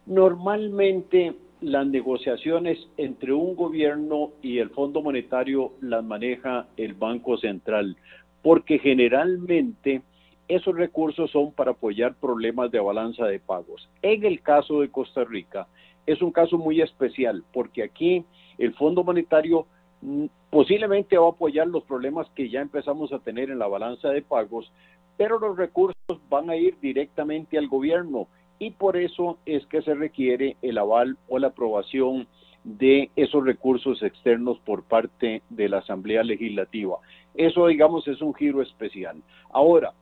Normalmente 0.08 1.36
las 1.62 1.86
negociaciones 1.86 2.80
entre 2.98 3.34
un 3.34 3.56
gobierno 3.56 4.32
y 4.42 4.58
el 4.58 4.70
Fondo 4.72 5.02
Monetario 5.02 5.74
las 5.82 6.04
maneja 6.04 6.68
el 6.78 6.94
Banco 6.94 7.38
Central, 7.38 7.98
porque 8.42 8.80
generalmente 8.80 10.02
esos 10.48 10.76
recursos 10.76 11.30
son 11.30 11.52
para 11.52 11.72
apoyar 11.72 12.16
problemas 12.16 12.72
de 12.72 12.80
balanza 12.80 13.26
de 13.26 13.40
pagos. 13.40 13.88
En 14.02 14.26
el 14.26 14.42
caso 14.42 14.82
de 14.82 14.90
Costa 14.90 15.24
Rica, 15.24 15.68
es 16.08 16.22
un 16.24 16.32
caso 16.32 16.58
muy 16.58 16.82
especial, 16.82 17.44
porque 17.54 17.84
aquí 17.84 18.26
el 18.60 18.76
Fondo 18.76 19.04
Monetario 19.04 19.66
mm, 20.02 20.26
posiblemente 20.52 21.18
va 21.18 21.28
a 21.28 21.32
apoyar 21.32 21.68
los 21.68 21.84
problemas 21.84 22.30
que 22.36 22.50
ya 22.50 22.62
empezamos 22.62 23.12
a 23.12 23.20
tener 23.20 23.50
en 23.50 23.58
la 23.58 23.68
balanza 23.68 24.10
de 24.10 24.22
pagos, 24.22 24.72
pero 25.18 25.40
los 25.40 25.58
recursos 25.58 25.96
van 26.30 26.50
a 26.50 26.56
ir 26.56 26.78
directamente 26.80 27.58
al 27.58 27.68
gobierno 27.68 28.28
y 28.60 28.72
por 28.72 28.98
eso 28.98 29.40
es 29.46 29.66
que 29.68 29.82
se 29.82 29.96
requiere 29.96 30.58
el 30.62 30.78
aval 30.78 31.18
o 31.28 31.40
la 31.40 31.48
aprobación 31.48 32.28
de 32.64 33.10
esos 33.16 33.44
recursos 33.46 34.04
externos 34.04 34.60
por 34.60 34.84
parte 34.84 35.42
de 35.50 35.70
la 35.70 35.78
Asamblea 35.78 36.24
Legislativa. 36.24 36.98
Eso, 37.34 37.68
digamos, 37.68 38.08
es 38.08 38.22
un 38.22 38.34
giro 38.34 38.62
especial. 38.62 39.24
Ahora, 39.52 39.94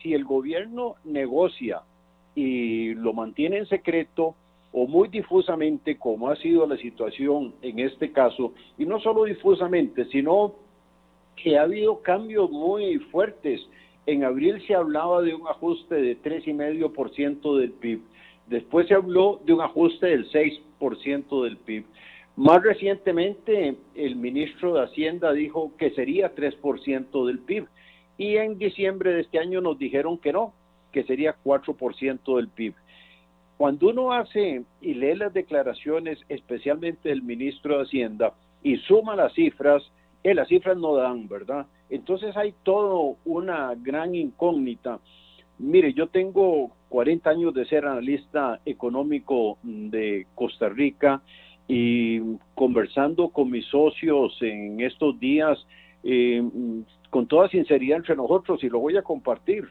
si 0.00 0.14
el 0.14 0.24
gobierno 0.24 0.94
negocia 1.04 1.82
y 2.36 2.94
lo 2.94 3.12
mantiene 3.12 3.58
en 3.58 3.66
secreto, 3.66 4.36
o 4.78 4.86
muy 4.86 5.08
difusamente, 5.08 5.96
como 5.96 6.28
ha 6.28 6.36
sido 6.36 6.66
la 6.66 6.76
situación 6.76 7.54
en 7.62 7.78
este 7.78 8.12
caso, 8.12 8.52
y 8.76 8.84
no 8.84 9.00
solo 9.00 9.24
difusamente, 9.24 10.04
sino 10.04 10.54
que 11.34 11.56
ha 11.56 11.62
habido 11.62 12.02
cambios 12.02 12.50
muy 12.50 12.98
fuertes. 13.10 13.66
En 14.04 14.22
abril 14.22 14.62
se 14.66 14.74
hablaba 14.74 15.22
de 15.22 15.34
un 15.34 15.48
ajuste 15.48 15.94
de 15.94 16.20
3,5% 16.20 17.56
del 17.58 17.72
PIB. 17.72 18.02
Después 18.48 18.86
se 18.86 18.92
habló 18.92 19.40
de 19.46 19.54
un 19.54 19.62
ajuste 19.62 20.08
del 20.08 20.30
6% 20.30 21.44
del 21.44 21.56
PIB. 21.56 21.86
Más 22.36 22.62
recientemente, 22.62 23.76
el 23.94 24.16
ministro 24.16 24.74
de 24.74 24.82
Hacienda 24.82 25.32
dijo 25.32 25.72
que 25.78 25.92
sería 25.92 26.34
3% 26.34 27.26
del 27.26 27.38
PIB. 27.38 27.66
Y 28.18 28.36
en 28.36 28.58
diciembre 28.58 29.14
de 29.14 29.22
este 29.22 29.38
año 29.38 29.62
nos 29.62 29.78
dijeron 29.78 30.18
que 30.18 30.34
no, 30.34 30.52
que 30.92 31.02
sería 31.04 31.34
4% 31.42 32.36
del 32.36 32.48
PIB. 32.48 32.74
Cuando 33.56 33.88
uno 33.88 34.12
hace 34.12 34.64
y 34.80 34.94
lee 34.94 35.14
las 35.14 35.32
declaraciones, 35.32 36.18
especialmente 36.28 37.08
del 37.08 37.22
ministro 37.22 37.78
de 37.78 37.84
Hacienda, 37.84 38.34
y 38.62 38.76
suma 38.78 39.16
las 39.16 39.32
cifras, 39.32 39.82
eh, 40.22 40.34
las 40.34 40.48
cifras 40.48 40.76
no 40.76 40.94
dan, 40.94 41.28
¿verdad? 41.28 41.66
Entonces 41.88 42.36
hay 42.36 42.52
todo 42.64 43.16
una 43.24 43.74
gran 43.76 44.14
incógnita. 44.14 44.98
Mire, 45.58 45.94
yo 45.94 46.08
tengo 46.08 46.72
40 46.90 47.30
años 47.30 47.54
de 47.54 47.64
ser 47.64 47.86
analista 47.86 48.60
económico 48.66 49.56
de 49.62 50.26
Costa 50.34 50.68
Rica 50.68 51.22
y 51.66 52.20
conversando 52.54 53.30
con 53.30 53.50
mis 53.50 53.64
socios 53.66 54.36
en 54.42 54.80
estos 54.80 55.18
días, 55.18 55.66
eh, 56.04 56.42
con 57.08 57.26
toda 57.26 57.48
sinceridad 57.48 57.98
entre 57.98 58.16
nosotros, 58.16 58.62
y 58.62 58.68
lo 58.68 58.80
voy 58.80 58.96
a 58.96 59.02
compartir, 59.02 59.64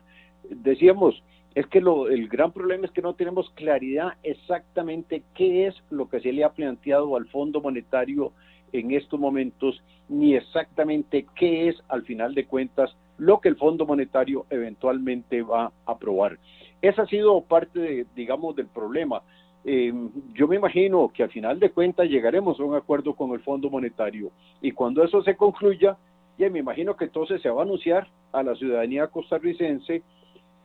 decíamos, 0.50 1.22
es 1.56 1.66
que 1.68 1.80
lo, 1.80 2.10
el 2.10 2.28
gran 2.28 2.52
problema 2.52 2.86
es 2.86 2.92
que 2.92 3.02
no 3.02 3.14
tenemos 3.14 3.50
claridad 3.52 4.14
exactamente 4.24 5.24
qué 5.34 5.68
es 5.68 5.76
lo 5.90 6.10
que 6.10 6.20
se 6.20 6.34
le 6.34 6.44
ha 6.44 6.52
planteado 6.52 7.16
al 7.16 7.28
Fondo 7.28 7.62
Monetario 7.62 8.34
en 8.74 8.92
estos 8.92 9.18
momentos, 9.18 9.82
ni 10.10 10.36
exactamente 10.36 11.26
qué 11.34 11.70
es, 11.70 11.78
al 11.88 12.04
final 12.04 12.36
de 12.36 12.46
cuentas, 12.46 12.94
lo 13.18 13.40
que 13.40 13.48
el 13.48 13.56
Fondo 13.56 13.86
Monetario 13.86 14.46
eventualmente 14.50 15.42
va 15.44 15.66
a 15.66 15.72
aprobar. 15.86 16.38
Esa 16.82 17.04
ha 17.04 17.08
sido 17.08 17.40
parte, 17.40 17.80
de, 17.80 18.06
digamos, 18.16 18.54
del 18.58 18.68
problema. 18.68 19.22
Eh, 19.64 19.94
yo 20.34 20.50
me 20.50 20.58
imagino 20.58 21.10
que 21.14 21.24
al 21.24 21.32
final 21.32 21.58
de 21.60 21.72
cuentas 21.72 22.10
llegaremos 22.10 22.60
a 22.60 22.64
un 22.64 22.76
acuerdo 22.76 23.16
con 23.16 23.32
el 23.32 23.40
Fondo 23.40 23.70
Monetario 23.70 24.30
y 24.62 24.72
cuando 24.72 25.04
eso 25.04 25.24
se 25.24 25.38
concluya, 25.38 25.98
ya 26.38 26.50
me 26.50 26.60
imagino 26.60 26.98
que 26.98 27.06
entonces 27.06 27.42
se 27.42 27.50
va 27.50 27.62
a 27.62 27.64
anunciar 27.64 28.08
a 28.34 28.44
la 28.44 28.56
ciudadanía 28.56 29.08
costarricense 29.08 30.04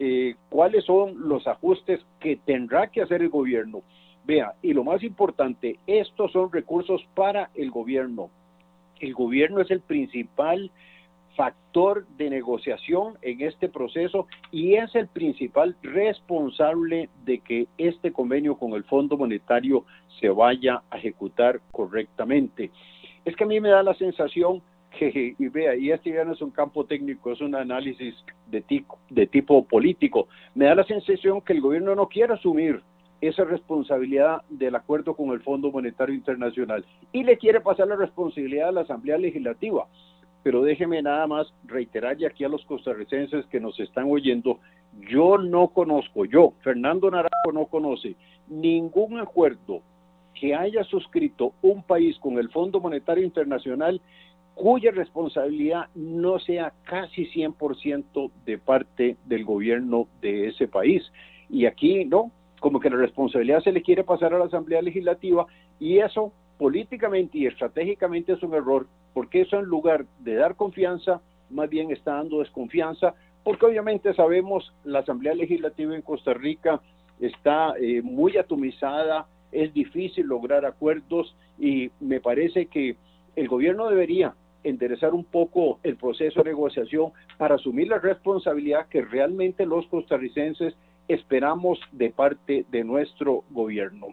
eh, 0.02 0.34
cuáles 0.48 0.86
son 0.86 1.28
los 1.28 1.46
ajustes 1.46 2.00
que 2.20 2.36
tendrá 2.36 2.86
que 2.86 3.02
hacer 3.02 3.20
el 3.20 3.28
gobierno. 3.28 3.82
Vea, 4.24 4.54
y 4.62 4.72
lo 4.72 4.82
más 4.82 5.02
importante, 5.02 5.78
estos 5.86 6.32
son 6.32 6.50
recursos 6.50 7.06
para 7.14 7.50
el 7.54 7.70
gobierno. 7.70 8.30
El 8.98 9.12
gobierno 9.12 9.60
es 9.60 9.70
el 9.70 9.80
principal 9.80 10.70
factor 11.36 12.06
de 12.16 12.30
negociación 12.30 13.18
en 13.20 13.42
este 13.42 13.68
proceso 13.68 14.26
y 14.50 14.74
es 14.74 14.94
el 14.94 15.06
principal 15.06 15.76
responsable 15.82 17.10
de 17.26 17.40
que 17.40 17.66
este 17.76 18.10
convenio 18.10 18.56
con 18.56 18.72
el 18.72 18.84
Fondo 18.84 19.18
Monetario 19.18 19.84
se 20.18 20.30
vaya 20.30 20.82
a 20.90 20.96
ejecutar 20.96 21.60
correctamente. 21.72 22.70
Es 23.26 23.36
que 23.36 23.44
a 23.44 23.46
mí 23.46 23.60
me 23.60 23.68
da 23.68 23.82
la 23.82 23.94
sensación 23.94 24.62
y 25.00 25.48
vea, 25.48 25.76
y 25.76 25.90
este 25.90 26.12
ya 26.12 26.24
no 26.24 26.32
es 26.32 26.42
un 26.42 26.50
campo 26.50 26.84
técnico, 26.84 27.32
es 27.32 27.40
un 27.40 27.54
análisis 27.54 28.14
de, 28.48 28.64
de 29.08 29.26
tipo 29.26 29.64
político. 29.64 30.28
Me 30.54 30.66
da 30.66 30.74
la 30.74 30.84
sensación 30.84 31.40
que 31.40 31.52
el 31.52 31.60
gobierno 31.60 31.94
no 31.94 32.08
quiere 32.08 32.34
asumir 32.34 32.82
esa 33.20 33.44
responsabilidad 33.44 34.42
del 34.48 34.74
acuerdo 34.74 35.14
con 35.14 35.30
el 35.30 35.40
Fondo 35.40 35.70
Monetario 35.70 36.14
Internacional 36.14 36.84
y 37.12 37.22
le 37.22 37.36
quiere 37.36 37.60
pasar 37.60 37.88
la 37.88 37.96
responsabilidad 37.96 38.70
a 38.70 38.72
la 38.72 38.80
Asamblea 38.82 39.18
Legislativa. 39.18 39.86
Pero 40.42 40.62
déjeme 40.62 41.02
nada 41.02 41.26
más 41.26 41.52
reiterar 41.64 42.18
y 42.18 42.24
aquí 42.24 42.44
a 42.44 42.48
los 42.48 42.64
costarricenses 42.64 43.44
que 43.46 43.60
nos 43.60 43.78
están 43.78 44.06
oyendo, 44.10 44.58
yo 45.10 45.36
no 45.36 45.68
conozco, 45.68 46.24
yo, 46.24 46.54
Fernando 46.62 47.10
Naranjo 47.10 47.52
no 47.52 47.66
conoce 47.66 48.16
ningún 48.48 49.18
acuerdo 49.18 49.82
que 50.34 50.54
haya 50.54 50.82
suscrito 50.84 51.52
un 51.60 51.82
país 51.82 52.18
con 52.18 52.38
el 52.38 52.48
Fondo 52.48 52.80
Monetario 52.80 53.22
Internacional 53.22 54.00
cuya 54.54 54.90
responsabilidad 54.90 55.86
no 55.94 56.38
sea 56.38 56.72
casi 56.84 57.26
100% 57.26 58.30
de 58.44 58.58
parte 58.58 59.16
del 59.26 59.44
gobierno 59.44 60.06
de 60.20 60.48
ese 60.48 60.68
país. 60.68 61.02
Y 61.48 61.66
aquí, 61.66 62.04
¿no? 62.04 62.30
Como 62.60 62.78
que 62.78 62.90
la 62.90 62.96
responsabilidad 62.96 63.62
se 63.62 63.72
le 63.72 63.82
quiere 63.82 64.04
pasar 64.04 64.34
a 64.34 64.38
la 64.38 64.44
Asamblea 64.44 64.82
Legislativa 64.82 65.46
y 65.78 65.98
eso 65.98 66.32
políticamente 66.58 67.38
y 67.38 67.46
estratégicamente 67.46 68.32
es 68.34 68.42
un 68.42 68.52
error 68.52 68.86
porque 69.14 69.42
eso 69.42 69.58
en 69.58 69.64
lugar 69.64 70.06
de 70.20 70.34
dar 70.34 70.56
confianza, 70.56 71.20
más 71.48 71.68
bien 71.68 71.90
está 71.90 72.14
dando 72.14 72.40
desconfianza, 72.40 73.14
porque 73.42 73.66
obviamente 73.66 74.14
sabemos 74.14 74.72
la 74.84 75.00
Asamblea 75.00 75.34
Legislativa 75.34 75.94
en 75.94 76.02
Costa 76.02 76.34
Rica 76.34 76.80
está 77.18 77.74
eh, 77.80 78.02
muy 78.02 78.36
atomizada, 78.36 79.26
es 79.52 79.72
difícil 79.74 80.26
lograr 80.26 80.64
acuerdos 80.64 81.34
y 81.58 81.90
me 82.00 82.20
parece 82.20 82.66
que 82.66 82.96
el 83.36 83.48
gobierno 83.48 83.88
debería 83.88 84.34
enderezar 84.64 85.14
un 85.14 85.24
poco 85.24 85.78
el 85.82 85.96
proceso 85.96 86.42
de 86.42 86.50
negociación 86.50 87.12
para 87.38 87.54
asumir 87.54 87.88
la 87.88 87.98
responsabilidad 87.98 88.88
que 88.88 89.02
realmente 89.02 89.66
los 89.66 89.86
costarricenses 89.86 90.74
esperamos 91.08 91.78
de 91.92 92.10
parte 92.10 92.66
de 92.70 92.84
nuestro 92.84 93.44
gobierno. 93.50 94.08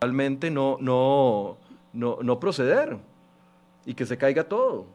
Realmente 0.00 0.50
no, 0.50 0.76
no, 0.80 1.56
no, 1.92 2.18
no 2.22 2.40
proceder 2.40 2.96
y 3.84 3.94
que 3.94 4.06
se 4.06 4.16
caiga 4.16 4.44
todo. 4.44 4.86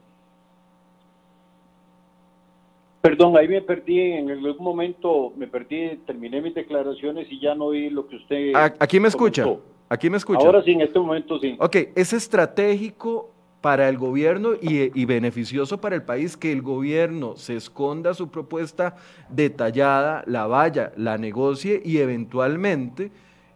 Perdón, 3.02 3.36
ahí 3.36 3.50
me 3.50 3.62
perdí, 3.62 4.00
en 4.00 4.32
algún 4.32 4.64
momento 4.64 5.34
me 5.36 5.46
perdí, 5.46 5.98
terminé 6.06 6.42
mis 6.42 6.56
declaraciones 6.56 7.28
y 7.30 7.40
ya 7.40 7.54
no 7.54 7.66
oí 7.66 7.90
lo 7.90 8.08
que 8.08 8.16
usted... 8.16 8.54
Aquí 8.80 8.98
me 8.98 9.10
escucha, 9.10 9.46
aquí 9.90 10.10
me 10.10 10.16
escucha. 10.16 10.40
Ahora 10.40 10.64
sí, 10.64 10.72
en 10.72 10.82
este 10.82 11.00
momento 11.00 11.38
sí. 11.40 11.58
Ok, 11.60 11.76
es 11.96 12.14
estratégico 12.14 13.30
para 13.60 13.90
el 13.90 13.98
gobierno 13.98 14.54
y, 14.54 14.98
y, 14.98 15.06
beneficioso 15.06 15.82
para 15.82 15.96
el 15.96 16.04
país 16.04 16.38
que 16.38 16.54
el 16.54 16.62
gobierno 16.62 17.36
se 17.36 17.58
esconda 17.58 18.14
su 18.14 18.30
propuesta 18.30 18.96
detallada, 19.30 20.24
la 20.26 20.48
vaya, 20.48 20.94
la 20.96 21.18
negocie 21.18 21.82
y 21.84 21.98
eventualmente 21.98 23.12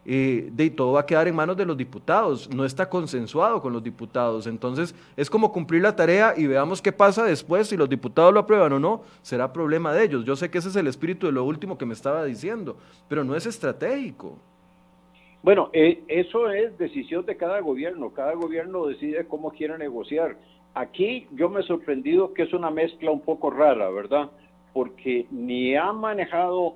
eh, 0.10 0.48
de 0.54 0.70
todo 0.70 0.94
va 0.94 1.02
a 1.02 1.06
quedar 1.06 1.28
en 1.28 1.36
manos 1.36 1.58
de 1.58 1.66
los 1.66 1.76
diputados, 1.76 2.50
no 2.56 2.64
está 2.64 2.90
consensuado 2.90 3.62
con 3.62 3.74
los 3.74 3.84
diputados. 3.84 4.48
Entonces, 4.48 4.96
es 5.18 5.30
como 5.30 5.52
cumplir 5.52 5.82
la 5.82 5.98
tarea 5.98 6.34
y 6.38 6.48
veamos 6.48 6.82
qué 6.82 6.94
pasa 6.94 7.26
después, 7.26 7.68
si 7.68 7.76
los 7.76 7.90
diputados 7.90 8.34
lo 8.34 8.40
aprueban 8.40 8.72
o 8.72 8.80
no, 8.80 9.02
será 9.22 9.52
problema 9.52 9.92
de 9.94 10.06
ellos. 10.06 10.24
Yo 10.24 10.38
sé 10.38 10.50
que 10.50 10.60
ese 10.60 10.70
es 10.70 10.78
el 10.78 10.88
espíritu 10.88 11.26
de 11.26 11.34
lo 11.34 11.44
último 11.44 11.78
que 11.78 11.86
me 11.86 11.94
estaba 11.94 12.24
diciendo, 12.24 12.78
pero 13.10 13.26
no 13.26 13.36
es 13.36 13.46
estratégico. 13.46 14.38
Bueno, 15.44 15.70
eh, 15.74 16.02
eso 16.08 16.52
es 16.52 16.78
decisión 16.78 17.26
de 17.26 17.36
cada 17.36 17.60
gobierno, 17.60 18.14
cada 18.14 18.34
gobierno 18.34 18.86
decide 18.86 19.28
cómo 19.28 19.52
quiere 19.52 19.78
negociar. 19.78 20.38
Aquí 20.74 21.28
yo 21.32 21.50
me 21.50 21.60
he 21.60 21.64
sorprendido 21.64 22.34
que 22.34 22.44
es 22.44 22.54
una 22.54 22.70
mezcla 22.70 23.12
un 23.12 23.20
poco 23.20 23.50
rara, 23.50 23.90
¿verdad? 23.90 24.30
Porque 24.72 25.28
ni 25.32 25.76
ha 25.76 25.92
manejado 25.92 26.76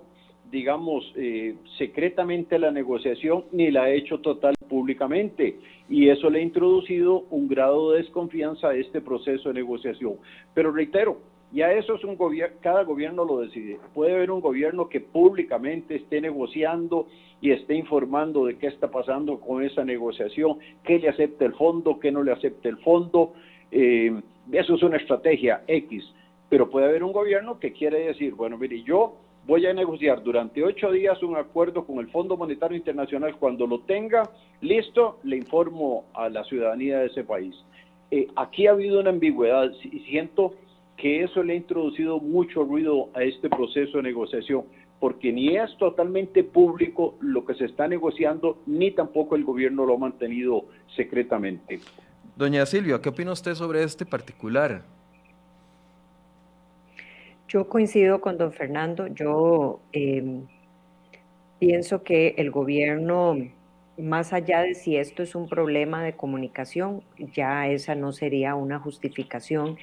digamos, 0.52 1.12
eh, 1.16 1.56
secretamente 1.78 2.60
la 2.60 2.72
negociación 2.72 3.46
ni 3.54 3.72
la 3.72 3.84
ha 3.84 3.90
hecho 3.90 4.20
total 4.20 4.54
públicamente. 4.68 5.58
Y 5.90 6.10
eso 6.10 6.30
le 6.30 6.40
ha 6.40 6.44
introducido 6.44 7.26
un 7.30 7.48
grado 7.48 7.92
de 7.92 8.00
desconfianza 8.00 8.70
a 8.70 8.76
este 8.76 9.02
proceso 9.02 9.50
de 9.50 9.56
negociación. 9.56 10.16
Pero 10.54 10.72
reitero, 10.72 11.20
ya 11.54 11.72
eso 11.72 11.96
es 11.96 12.04
un 12.04 12.16
gobierno, 12.16 12.58
cada 12.62 12.84
gobierno 12.84 13.26
lo 13.26 13.40
decide. 13.40 13.80
Puede 13.94 14.14
haber 14.14 14.32
un 14.32 14.42
gobierno 14.42 14.90
que 14.90 15.00
públicamente 15.00 15.96
esté 15.96 16.22
negociando 16.22 17.08
y 17.42 17.52
esté 17.52 17.76
informando 17.76 18.46
de 18.46 18.58
qué 18.58 18.68
está 18.68 18.92
pasando 18.92 19.40
con 19.40 19.64
esa 19.64 19.84
negociación, 19.84 20.60
qué 20.84 21.00
le 21.00 21.10
acepta 21.10 21.46
el 21.46 21.54
fondo, 21.54 22.00
qué 22.00 22.12
no 22.12 22.24
le 22.24 22.32
acepta 22.32 22.70
el 22.70 22.78
fondo. 22.78 23.34
Eh, 23.72 24.14
eso 24.52 24.76
es 24.76 24.84
una 24.84 24.98
estrategia 24.98 25.64
X. 25.68 26.14
Pero 26.50 26.70
puede 26.70 26.88
haber 26.88 27.04
un 27.04 27.14
gobierno 27.14 27.60
que 27.60 27.72
quiere 27.72 28.08
decir, 28.08 28.34
bueno, 28.34 28.58
mire, 28.58 28.82
yo 28.84 29.16
voy 29.48 29.66
a 29.66 29.74
negociar 29.74 30.24
durante 30.24 30.64
ocho 30.64 30.92
días 30.92 31.22
un 31.24 31.36
acuerdo 31.36 31.86
con 31.86 32.00
el 32.00 32.08
Fondo 32.10 32.38
Monetario 32.38 32.78
Internacional. 32.78 33.36
Cuando 33.38 33.68
lo 33.68 33.80
tenga 33.82 34.30
listo, 34.62 35.20
le 35.24 35.38
informo 35.38 36.06
a 36.14 36.30
la 36.30 36.44
ciudadanía 36.44 37.00
de 37.00 37.08
ese 37.08 37.24
país. 37.24 37.56
Eh, 38.12 38.28
aquí 38.36 38.68
ha 38.68 38.72
habido 38.72 39.00
una 39.00 39.10
ambigüedad 39.10 39.72
y 39.84 40.00
siento 40.02 40.54
que 40.98 41.24
eso 41.24 41.42
le 41.44 41.54
ha 41.54 41.56
introducido 41.56 42.20
mucho 42.20 42.64
ruido 42.64 43.10
a 43.16 43.24
este 43.24 43.50
proceso 43.50 43.98
de 43.98 44.04
negociación, 44.04 44.66
porque 45.00 45.32
ni 45.32 45.58
es 45.58 45.76
totalmente 45.78 46.44
público 46.44 47.16
lo 47.22 47.44
que 47.46 47.56
se 47.56 47.66
está 47.66 47.88
negociando, 47.88 48.60
ni 48.68 48.92
tampoco 48.92 49.36
el 49.36 49.44
gobierno 49.44 49.86
lo 49.86 49.96
ha 49.96 49.98
mantenido 49.98 50.66
secretamente. 50.96 51.80
Doña 52.36 52.66
Silvia, 52.66 53.02
¿qué 53.02 53.10
opina 53.10 53.32
usted 53.32 53.56
sobre 53.56 53.84
este 53.84 54.06
particular? 54.06 54.84
Yo 57.52 57.68
coincido 57.68 58.22
con 58.22 58.38
don 58.38 58.54
Fernando. 58.54 59.08
Yo 59.08 59.82
em, 59.92 60.48
pienso 61.60 62.02
que 62.02 62.34
el 62.38 62.50
gobierno, 62.50 63.36
más 63.98 64.32
allá 64.32 64.62
de 64.62 64.74
si 64.74 64.96
esto 64.96 65.22
es 65.22 65.36
un 65.36 65.50
problema 65.50 66.02
de 66.02 66.14
comunicación, 66.14 67.04
ya 67.18 67.68
esa 67.68 67.94
no 67.94 68.14
sería 68.14 68.56
una 68.56 68.80
justificación. 68.80 69.78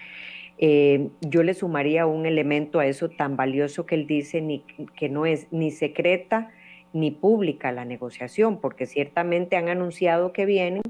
Em, 0.57 1.11
yo 1.21 1.43
le 1.43 1.53
sumaría 1.53 2.07
un 2.07 2.25
elemento 2.25 2.79
a 2.79 2.87
eso 2.87 3.11
tan 3.11 3.37
valioso 3.37 3.85
que 3.85 3.97
él 3.97 4.07
dice, 4.07 4.41
ni, 4.41 4.61
que 4.97 5.11
no 5.11 5.27
es 5.27 5.47
ni 5.53 5.71
secreta 5.71 6.51
ni 6.95 7.11
pública 7.11 7.71
la 7.71 7.85
negociación, 7.85 8.63
porque 8.63 8.87
ciertamente 8.87 9.57
han 9.57 9.69
anunciado 9.69 10.33
que 10.33 10.47
vienen, 10.47 10.81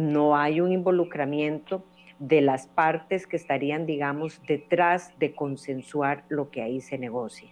no 0.00 0.36
hay 0.36 0.60
un 0.60 0.72
involucramiento 0.72 1.84
de 2.18 2.40
las 2.40 2.66
partes 2.66 3.26
que 3.26 3.36
estarían, 3.36 3.86
digamos, 3.86 4.40
detrás 4.46 5.12
de 5.18 5.34
consensuar 5.34 6.24
lo 6.28 6.50
que 6.50 6.62
ahí 6.62 6.80
se 6.80 6.98
negocie. 6.98 7.50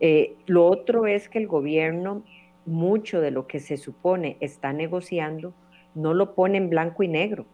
Eh, 0.00 0.34
lo 0.46 0.66
otro 0.66 1.06
es 1.06 1.28
que 1.28 1.38
el 1.38 1.46
gobierno, 1.46 2.24
mucho 2.66 3.20
de 3.20 3.30
lo 3.30 3.46
que 3.46 3.60
se 3.60 3.76
supone 3.76 4.36
está 4.40 4.72
negociando, 4.72 5.54
no 5.94 6.14
lo 6.14 6.34
pone 6.34 6.58
en 6.58 6.70
blanco 6.70 7.02
y 7.02 7.08
negro. 7.08 7.46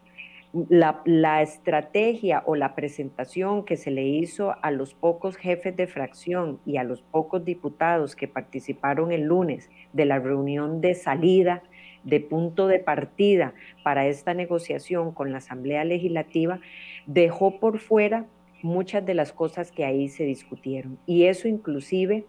La, 0.71 1.03
la, 1.05 1.43
estrategia 1.43 2.43
o 2.47 2.57
la 2.57 2.75
presentación 2.75 3.67
que 3.67 3.77
se 3.77 3.91
le 3.91 4.05
hizo 4.05 4.55
a 4.63 4.71
los 4.71 4.95
pocos 4.95 5.37
jefes 5.37 5.77
de 5.77 5.87
fracción 5.87 6.59
y 6.65 6.79
a 6.79 6.85
los 6.85 7.03
pocos 7.03 7.45
diputados 7.45 8.17
que 8.17 8.29
participaron 8.29 9.13
el 9.13 9.25
lunes 9.25 9.69
de 9.93 10.07
la 10.07 10.19
reunión 10.19 10.81
de 10.81 10.95
salida 10.95 11.63
de 12.09 12.21
punto 12.21 12.67
de 12.67 12.79
partida 12.79 13.55
para 13.83 14.07
esta 14.07 14.35
negociación 14.35 15.13
con 15.13 15.31
la 15.31 15.39
Asamblea 15.39 15.85
Legislativa, 15.85 16.61
dejó 17.07 17.61
por 17.61 17.79
fuera 17.79 18.27
muchas 18.63 19.05
de 19.05 19.15
las 19.15 19.33
cosas 19.33 19.71
que 19.71 19.85
ahí 19.85 20.09
se 20.09 20.25
discutieron. 20.25 20.99
Y 21.07 21.25
eso 21.25 21.49
inclusive 21.49 22.25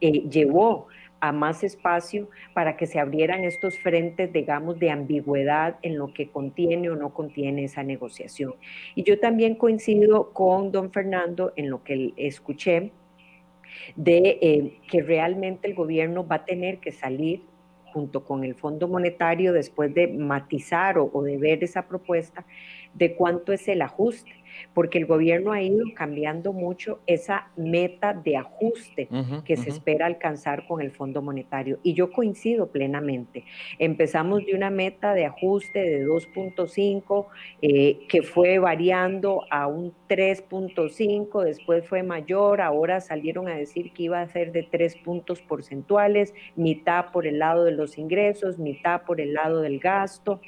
eh, 0.00 0.28
llevó 0.28 0.86
a 1.20 1.32
más 1.32 1.64
espacio 1.64 2.28
para 2.52 2.76
que 2.76 2.86
se 2.86 3.00
abrieran 3.00 3.44
estos 3.44 3.78
frentes, 3.78 4.32
digamos, 4.32 4.78
de 4.78 4.90
ambigüedad 4.90 5.78
en 5.82 5.96
lo 5.98 6.12
que 6.12 6.28
contiene 6.28 6.90
o 6.90 6.96
no 6.96 7.14
contiene 7.14 7.64
esa 7.64 7.82
negociación. 7.82 8.54
Y 8.94 9.04
yo 9.04 9.18
también 9.18 9.54
coincido 9.54 10.32
con 10.32 10.70
don 10.70 10.92
Fernando 10.92 11.52
en 11.56 11.70
lo 11.70 11.82
que 11.82 12.12
escuché 12.16 12.92
de 13.96 14.38
eh, 14.40 14.78
que 14.90 15.02
realmente 15.02 15.66
el 15.66 15.74
gobierno 15.74 16.26
va 16.26 16.36
a 16.36 16.44
tener 16.44 16.78
que 16.78 16.92
salir 16.92 17.42
junto 17.94 18.24
con 18.24 18.42
el 18.42 18.56
Fondo 18.56 18.88
Monetario, 18.88 19.52
después 19.52 19.94
de 19.94 20.08
matizar 20.08 20.98
o, 20.98 21.22
de 21.22 21.38
ver 21.38 21.62
esa 21.62 21.86
propuesta, 21.86 22.44
de 22.92 23.14
cuánto 23.14 23.52
es 23.52 23.68
el 23.68 23.82
ajuste 23.82 24.43
porque 24.72 24.98
el 24.98 25.06
gobierno 25.06 25.52
ha 25.52 25.62
ido 25.62 25.84
cambiando 25.94 26.52
mucho 26.52 27.00
esa 27.06 27.50
meta 27.56 28.12
de 28.12 28.36
ajuste 28.36 29.08
que 29.44 29.56
se 29.56 29.70
espera 29.70 30.06
alcanzar 30.06 30.66
con 30.66 30.80
el 30.80 30.90
Fondo 30.90 31.22
Monetario. 31.22 31.78
Y 31.82 31.94
yo 31.94 32.10
coincido 32.10 32.68
plenamente. 32.68 33.44
Empezamos 33.78 34.44
de 34.46 34.54
una 34.54 34.70
meta 34.70 35.14
de 35.14 35.26
ajuste 35.26 35.78
de 35.78 36.06
2.5 36.06 37.26
eh, 37.62 37.98
que 38.08 38.22
fue 38.22 38.58
variando 38.58 39.42
a 39.50 39.66
un 39.66 39.92
3.5, 40.08 41.44
después 41.44 41.86
fue 41.86 42.02
mayor, 42.02 42.60
ahora 42.60 43.00
salieron 43.00 43.48
a 43.48 43.56
decir 43.56 43.92
que 43.92 44.04
iba 44.04 44.20
a 44.20 44.28
ser 44.28 44.52
de 44.52 44.62
3 44.62 44.96
puntos 44.96 45.40
porcentuales, 45.40 46.34
mitad 46.56 47.12
por 47.12 47.26
el 47.26 47.38
lado 47.38 47.64
de 47.64 47.72
los 47.72 47.98
ingresos, 47.98 48.58
mitad 48.58 49.02
por 49.02 49.20
el 49.20 49.34
lado 49.34 49.60
del 49.60 49.78
gasto. 49.78 50.40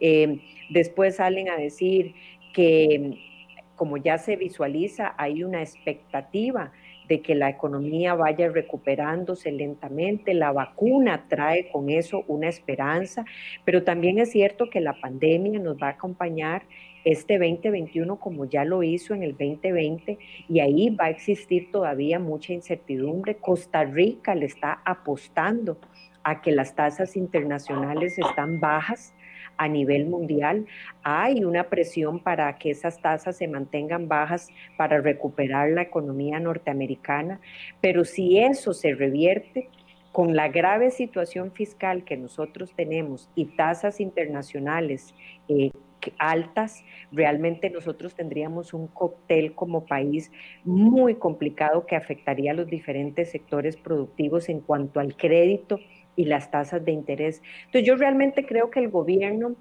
Eh, 0.00 0.40
después 0.70 1.16
salen 1.16 1.48
a 1.48 1.56
decir 1.56 1.74
decir 1.74 2.14
que 2.52 3.33
como 3.76 3.96
ya 3.96 4.18
se 4.18 4.36
visualiza, 4.36 5.14
hay 5.16 5.44
una 5.44 5.60
expectativa 5.62 6.72
de 7.08 7.20
que 7.20 7.34
la 7.34 7.50
economía 7.50 8.14
vaya 8.14 8.48
recuperándose 8.48 9.52
lentamente. 9.52 10.34
La 10.34 10.52
vacuna 10.52 11.26
trae 11.28 11.70
con 11.70 11.90
eso 11.90 12.24
una 12.28 12.48
esperanza, 12.48 13.24
pero 13.64 13.82
también 13.82 14.18
es 14.18 14.30
cierto 14.30 14.70
que 14.70 14.80
la 14.80 15.00
pandemia 15.00 15.58
nos 15.58 15.76
va 15.76 15.88
a 15.88 15.90
acompañar 15.90 16.62
este 17.04 17.38
2021 17.38 18.16
como 18.16 18.46
ya 18.46 18.64
lo 18.64 18.82
hizo 18.82 19.12
en 19.12 19.22
el 19.22 19.32
2020 19.32 20.18
y 20.48 20.60
ahí 20.60 20.88
va 20.88 21.06
a 21.06 21.10
existir 21.10 21.70
todavía 21.70 22.18
mucha 22.18 22.52
incertidumbre. 22.54 23.36
Costa 23.36 23.84
Rica 23.84 24.34
le 24.34 24.46
está 24.46 24.80
apostando 24.84 25.78
a 26.22 26.40
que 26.40 26.52
las 26.52 26.74
tasas 26.74 27.16
internacionales 27.16 28.18
están 28.18 28.58
bajas 28.58 29.14
a 29.56 29.68
nivel 29.68 30.06
mundial. 30.06 30.66
Hay 31.02 31.44
una 31.44 31.64
presión 31.64 32.20
para 32.20 32.56
que 32.56 32.70
esas 32.70 33.00
tasas 33.00 33.36
se 33.36 33.48
mantengan 33.48 34.08
bajas 34.08 34.48
para 34.76 35.00
recuperar 35.00 35.70
la 35.70 35.82
economía 35.82 36.40
norteamericana, 36.40 37.40
pero 37.80 38.04
si 38.04 38.38
eso 38.38 38.72
se 38.72 38.94
revierte, 38.94 39.68
con 40.14 40.36
la 40.36 40.46
grave 40.46 40.92
situación 40.92 41.50
fiscal 41.50 42.04
que 42.04 42.16
nosotros 42.16 42.72
tenemos 42.76 43.28
y 43.34 43.46
tasas 43.46 43.98
internacionales 43.98 45.12
eh, 45.48 45.72
altas, 46.18 46.84
realmente 47.10 47.68
nosotros 47.68 48.14
tendríamos 48.14 48.74
un 48.74 48.86
cóctel 48.86 49.56
como 49.56 49.86
país 49.86 50.30
muy 50.62 51.16
complicado 51.16 51.84
que 51.86 51.96
afectaría 51.96 52.52
a 52.52 52.54
los 52.54 52.68
diferentes 52.68 53.32
sectores 53.32 53.76
productivos 53.76 54.48
en 54.48 54.60
cuanto 54.60 55.00
al 55.00 55.16
crédito 55.16 55.80
y 56.16 56.24
las 56.26 56.50
tasas 56.50 56.84
de 56.84 56.92
interés. 56.92 57.42
Entonces 57.66 57.86
yo 57.86 57.96
realmente 57.96 58.44
creo 58.44 58.70
que 58.70 58.80
el 58.80 58.90
gobierno 58.90 59.56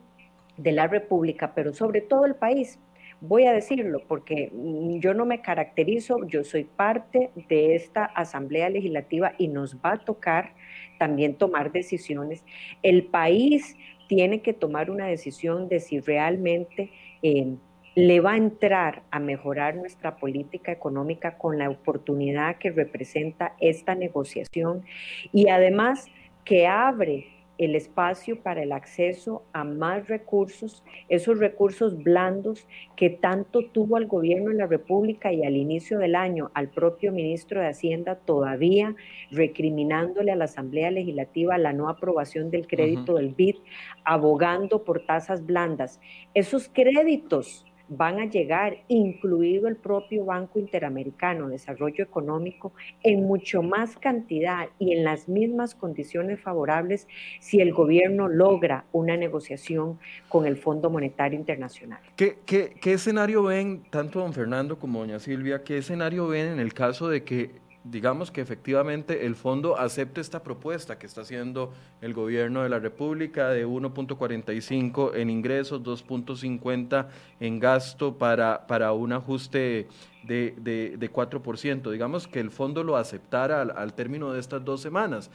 de 0.57 0.71
la 0.71 0.87
República, 0.87 1.53
pero 1.55 1.73
sobre 1.73 2.01
todo 2.01 2.25
el 2.25 2.35
país, 2.35 2.79
voy 3.21 3.45
a 3.45 3.53
decirlo 3.53 4.01
porque 4.07 4.51
mm, 4.51 4.99
yo 4.99 5.13
no 5.13 5.25
me 5.25 5.41
caracterizo, 5.41 6.25
yo 6.27 6.43
soy 6.43 6.65
parte 6.65 7.31
de 7.47 7.75
esta 7.75 8.05
Asamblea 8.05 8.69
Legislativa 8.69 9.33
y 9.37 9.47
nos 9.47 9.77
va 9.77 9.93
a 9.93 9.97
tocar 9.97 10.53
también 10.99 11.35
tomar 11.35 11.71
decisiones. 11.71 12.43
El 12.81 13.05
país 13.05 13.75
tiene 14.07 14.41
que 14.41 14.53
tomar 14.53 14.91
una 14.91 15.07
decisión 15.07 15.69
de 15.69 15.79
si 15.79 15.99
realmente 15.99 16.91
eh, 17.21 17.55
le 17.95 18.19
va 18.19 18.33
a 18.33 18.37
entrar 18.37 19.03
a 19.11 19.19
mejorar 19.19 19.75
nuestra 19.75 20.17
política 20.17 20.71
económica 20.71 21.37
con 21.37 21.57
la 21.57 21.69
oportunidad 21.69 22.57
que 22.57 22.71
representa 22.71 23.55
esta 23.59 23.95
negociación 23.95 24.83
y 25.31 25.47
además 25.49 26.07
que 26.45 26.67
abre 26.67 27.33
el 27.57 27.75
espacio 27.75 28.41
para 28.41 28.63
el 28.63 28.71
acceso 28.71 29.43
a 29.53 29.63
más 29.63 30.07
recursos, 30.07 30.83
esos 31.07 31.37
recursos 31.39 32.01
blandos 32.01 32.67
que 32.95 33.09
tanto 33.09 33.65
tuvo 33.65 33.97
el 33.97 34.07
gobierno 34.07 34.49
de 34.49 34.57
la 34.57 34.65
República 34.65 35.31
y 35.31 35.45
al 35.45 35.55
inicio 35.55 35.99
del 35.99 36.15
año 36.15 36.51
al 36.55 36.69
propio 36.69 37.11
ministro 37.11 37.61
de 37.61 37.67
Hacienda 37.67 38.15
todavía 38.15 38.95
recriminándole 39.31 40.31
a 40.31 40.35
la 40.35 40.45
Asamblea 40.45 40.89
Legislativa 40.89 41.57
la 41.57 41.73
no 41.73 41.89
aprobación 41.89 42.49
del 42.49 42.67
crédito 42.67 43.15
del 43.15 43.29
BID, 43.29 43.57
abogando 44.03 44.83
por 44.83 45.05
tasas 45.05 45.45
blandas. 45.45 46.01
Esos 46.33 46.67
créditos 46.67 47.65
van 47.89 48.19
a 48.19 48.25
llegar, 48.25 48.77
incluido 48.87 49.67
el 49.67 49.75
propio 49.75 50.25
Banco 50.25 50.59
Interamericano 50.59 51.47
de 51.47 51.53
Desarrollo 51.53 52.03
Económico, 52.03 52.73
en 53.03 53.23
mucho 53.23 53.61
más 53.61 53.97
cantidad 53.97 54.69
y 54.79 54.93
en 54.93 55.03
las 55.03 55.27
mismas 55.27 55.75
condiciones 55.75 56.39
favorables 56.39 57.07
si 57.39 57.59
el 57.59 57.73
gobierno 57.73 58.27
logra 58.27 58.85
una 58.91 59.17
negociación 59.17 59.99
con 60.29 60.45
el 60.45 60.57
Fondo 60.57 60.89
Monetario 60.89 61.37
Internacional. 61.37 61.99
¿Qué, 62.15 62.37
qué 62.45 62.93
escenario 62.93 63.43
ven, 63.43 63.83
tanto 63.89 64.19
don 64.19 64.33
Fernando 64.33 64.79
como 64.79 64.99
doña 64.99 65.19
Silvia, 65.19 65.63
qué 65.63 65.77
escenario 65.77 66.27
ven 66.27 66.47
en 66.47 66.59
el 66.59 66.73
caso 66.73 67.09
de 67.09 67.23
que 67.23 67.63
digamos 67.83 68.31
que 68.31 68.41
efectivamente 68.41 69.25
el 69.25 69.35
fondo 69.35 69.77
acepte 69.77 70.21
esta 70.21 70.41
propuesta 70.41 70.97
que 70.97 71.05
está 71.05 71.21
haciendo 71.21 71.73
el 72.01 72.13
gobierno 72.13 72.63
de 72.63 72.69
la 72.69 72.79
República 72.79 73.49
de 73.49 73.67
1.45 73.67 75.15
en 75.15 75.29
ingresos, 75.29 75.83
2.50 75.83 77.07
en 77.39 77.59
gasto 77.59 78.17
para, 78.17 78.65
para 78.67 78.93
un 78.93 79.11
ajuste 79.11 79.87
de, 80.23 80.55
de, 80.97 81.11
4%. 81.11 81.91
Digamos 81.91 82.27
que 82.27 82.39
el 82.39 82.51
fondo 82.51 82.83
lo 82.83 82.95
aceptara 82.95 83.61
al, 83.61 83.93
término 83.93 84.31
de 84.31 84.39
estas 84.39 84.63
dos 84.63 84.81
semanas. 84.81 85.29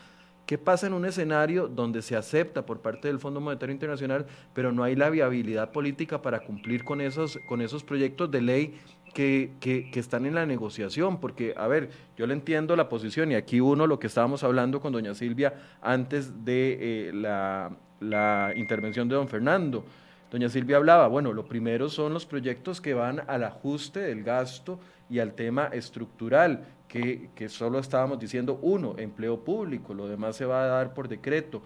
¿Qué 0.46 0.57
pasa 0.57 0.86
en 0.86 0.94
un 0.94 1.05
escenario 1.05 1.68
donde 1.68 2.01
se 2.01 2.16
acepta 2.16 2.64
por 2.64 2.80
parte 2.80 3.09
del 3.09 3.18
Fondo 3.18 3.38
Monetario 3.38 3.74
Internacional, 3.74 4.24
pero 4.55 4.72
no 4.72 4.82
hay 4.82 4.96
la 4.96 5.11
viabilidad 5.11 5.72
política 5.72 6.22
para 6.22 6.40
cumplir 6.40 6.84
con 6.84 7.03
esos, 7.03 7.38
con 7.46 7.61
esos 7.61 7.84
proyectos 7.84 8.30
de 8.30 8.40
ley 8.40 8.80
que, 9.12 9.90
están 9.94 10.26
en 10.26 10.34
la 10.34 10.46
negociación, 10.46 11.20
porque, 11.20 11.54
a 11.56 11.66
ver, 11.66 11.90
yo 12.16 12.26
le 12.26 12.34
entiendo 12.34 12.76
la 12.76 12.88
posición 12.88 13.32
y 13.32 13.34
aquí 13.34 13.61
uno 13.61 13.86
lo 13.86 13.98
que 13.98 14.06
estábamos 14.06 14.44
hablando 14.44 14.80
con 14.80 14.92
doña 14.92 15.14
Silvia 15.14 15.54
antes 15.80 16.44
de 16.44 16.78
eh, 16.80 17.12
la, 17.12 17.70
la 18.00 18.52
intervención 18.56 19.09
de 19.09 19.16
don 19.16 19.28
Fernando. 19.28 19.84
Doña 20.30 20.48
Silvia 20.48 20.76
hablaba, 20.76 21.09
bueno, 21.09 21.32
lo 21.32 21.46
primero 21.46 21.88
son 21.88 22.12
los 22.12 22.26
proyectos 22.26 22.80
que 22.80 22.94
van 22.94 23.22
al 23.26 23.44
ajuste 23.44 24.00
del 24.00 24.22
gasto 24.22 24.78
y 25.09 25.20
al 25.20 25.34
tema 25.34 25.66
estructural, 25.68 26.66
que, 26.86 27.30
que 27.34 27.48
solo 27.48 27.78
estábamos 27.78 28.18
diciendo 28.18 28.59
uno, 28.62 28.94
empleo 28.98 29.42
público, 29.42 29.94
lo 29.94 30.06
demás 30.06 30.36
se 30.36 30.44
va 30.44 30.64
a 30.64 30.66
dar 30.66 30.94
por 30.94 31.09
decreto. 31.09 31.62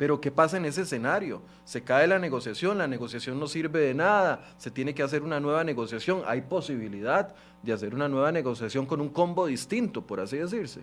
Pero 0.00 0.18
¿qué 0.18 0.30
pasa 0.30 0.56
en 0.56 0.64
ese 0.64 0.80
escenario? 0.80 1.42
Se 1.64 1.84
cae 1.84 2.06
la 2.06 2.18
negociación, 2.18 2.78
la 2.78 2.88
negociación 2.88 3.38
no 3.38 3.46
sirve 3.46 3.80
de 3.80 3.92
nada, 3.92 4.40
se 4.56 4.70
tiene 4.70 4.94
que 4.94 5.02
hacer 5.02 5.22
una 5.22 5.40
nueva 5.40 5.62
negociación. 5.62 6.22
Hay 6.26 6.40
posibilidad 6.40 7.34
de 7.62 7.74
hacer 7.74 7.94
una 7.94 8.08
nueva 8.08 8.32
negociación 8.32 8.86
con 8.86 9.02
un 9.02 9.10
combo 9.10 9.44
distinto, 9.44 10.00
por 10.00 10.20
así 10.20 10.38
decirse. 10.38 10.80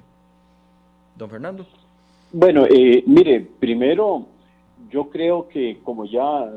Don 1.17 1.31
Fernando. 1.31 1.65
Bueno, 2.31 2.67
eh, 2.69 3.03
mire, 3.07 3.47
primero 3.59 4.27
yo 4.91 5.09
creo 5.09 5.47
que 5.47 5.79
como 5.83 6.05
ya 6.05 6.51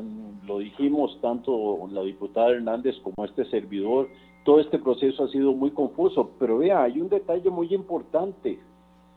lo 0.45 0.59
dijimos 0.59 1.17
tanto 1.19 1.89
la 1.91 2.03
diputada 2.03 2.51
Hernández 2.51 2.95
como 3.01 3.25
este 3.25 3.43
servidor, 3.45 4.07
todo 4.45 4.59
este 4.59 4.77
proceso 4.77 5.23
ha 5.23 5.29
sido 5.29 5.53
muy 5.53 5.71
confuso, 5.71 6.29
pero 6.37 6.59
vea, 6.59 6.83
hay 6.83 7.01
un 7.01 7.09
detalle 7.09 7.49
muy 7.49 7.73
importante 7.73 8.59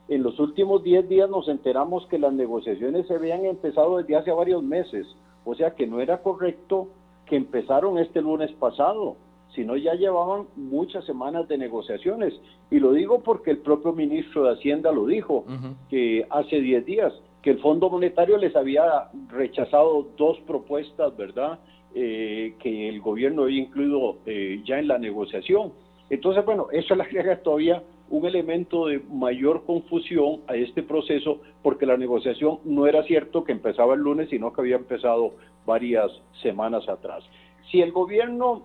en 0.09 0.22
los 0.22 0.38
últimos 0.38 0.82
10 0.82 1.09
días 1.09 1.30
nos 1.30 1.48
enteramos 1.48 2.07
que 2.07 2.18
las 2.18 2.32
negociaciones 2.32 3.07
se 3.07 3.14
habían 3.14 3.46
empezado 3.46 3.98
desde 3.98 4.16
hace 4.16 4.30
varios 4.30 4.62
meses, 4.62 5.07
o 5.44 5.55
sea 5.55 5.74
que 5.74 5.86
no 5.86 6.00
era 6.00 6.22
correcto 6.22 6.88
que 7.26 7.36
empezaron 7.36 7.98
este 7.98 8.20
lunes 8.20 8.52
pasado, 8.52 9.16
sino 9.55 9.76
ya 9.76 9.94
llevaban 9.94 10.46
muchas 10.57 11.05
semanas 11.05 11.48
de 11.48 11.57
negociaciones. 11.57 12.34
Y 12.70 12.80
lo 12.80 12.92
digo 12.92 13.20
porque 13.20 13.52
el 13.52 13.59
propio 13.59 13.92
ministro 13.92 14.44
de 14.44 14.52
Hacienda 14.55 14.92
lo 14.92 15.07
dijo, 15.07 15.44
que 15.88 16.26
hace 16.28 16.61
10 16.61 16.84
días, 16.84 17.12
que 17.40 17.50
el 17.50 17.61
Fondo 17.61 17.88
Monetario 17.88 18.36
les 18.36 18.55
había 18.57 19.11
rechazado 19.28 20.09
dos 20.16 20.38
propuestas, 20.46 21.16
¿verdad? 21.16 21.61
Eh, 21.94 22.57
que 22.59 22.88
el 22.88 23.00
gobierno 23.00 23.44
había 23.44 23.62
incluido 23.62 24.16
eh, 24.26 24.61
ya 24.66 24.78
en 24.78 24.88
la 24.88 24.98
negociación. 24.98 25.72
Entonces, 26.11 26.44
bueno, 26.44 26.66
eso 26.72 26.94
le 26.94 27.02
agrega 27.05 27.36
todavía 27.40 27.82
un 28.14 28.26
elemento 28.26 28.86
de 28.86 29.00
mayor 29.10 29.64
confusión 29.64 30.42
a 30.46 30.54
este 30.54 30.84
proceso 30.84 31.40
porque 31.62 31.84
la 31.84 31.96
negociación 31.96 32.60
no 32.64 32.86
era 32.86 33.02
cierto 33.02 33.42
que 33.42 33.50
empezaba 33.50 33.94
el 33.94 34.00
lunes, 34.02 34.28
sino 34.30 34.52
que 34.52 34.60
había 34.60 34.76
empezado 34.76 35.32
varias 35.66 36.12
semanas 36.40 36.88
atrás. 36.88 37.24
Si 37.72 37.80
el 37.80 37.90
gobierno 37.90 38.62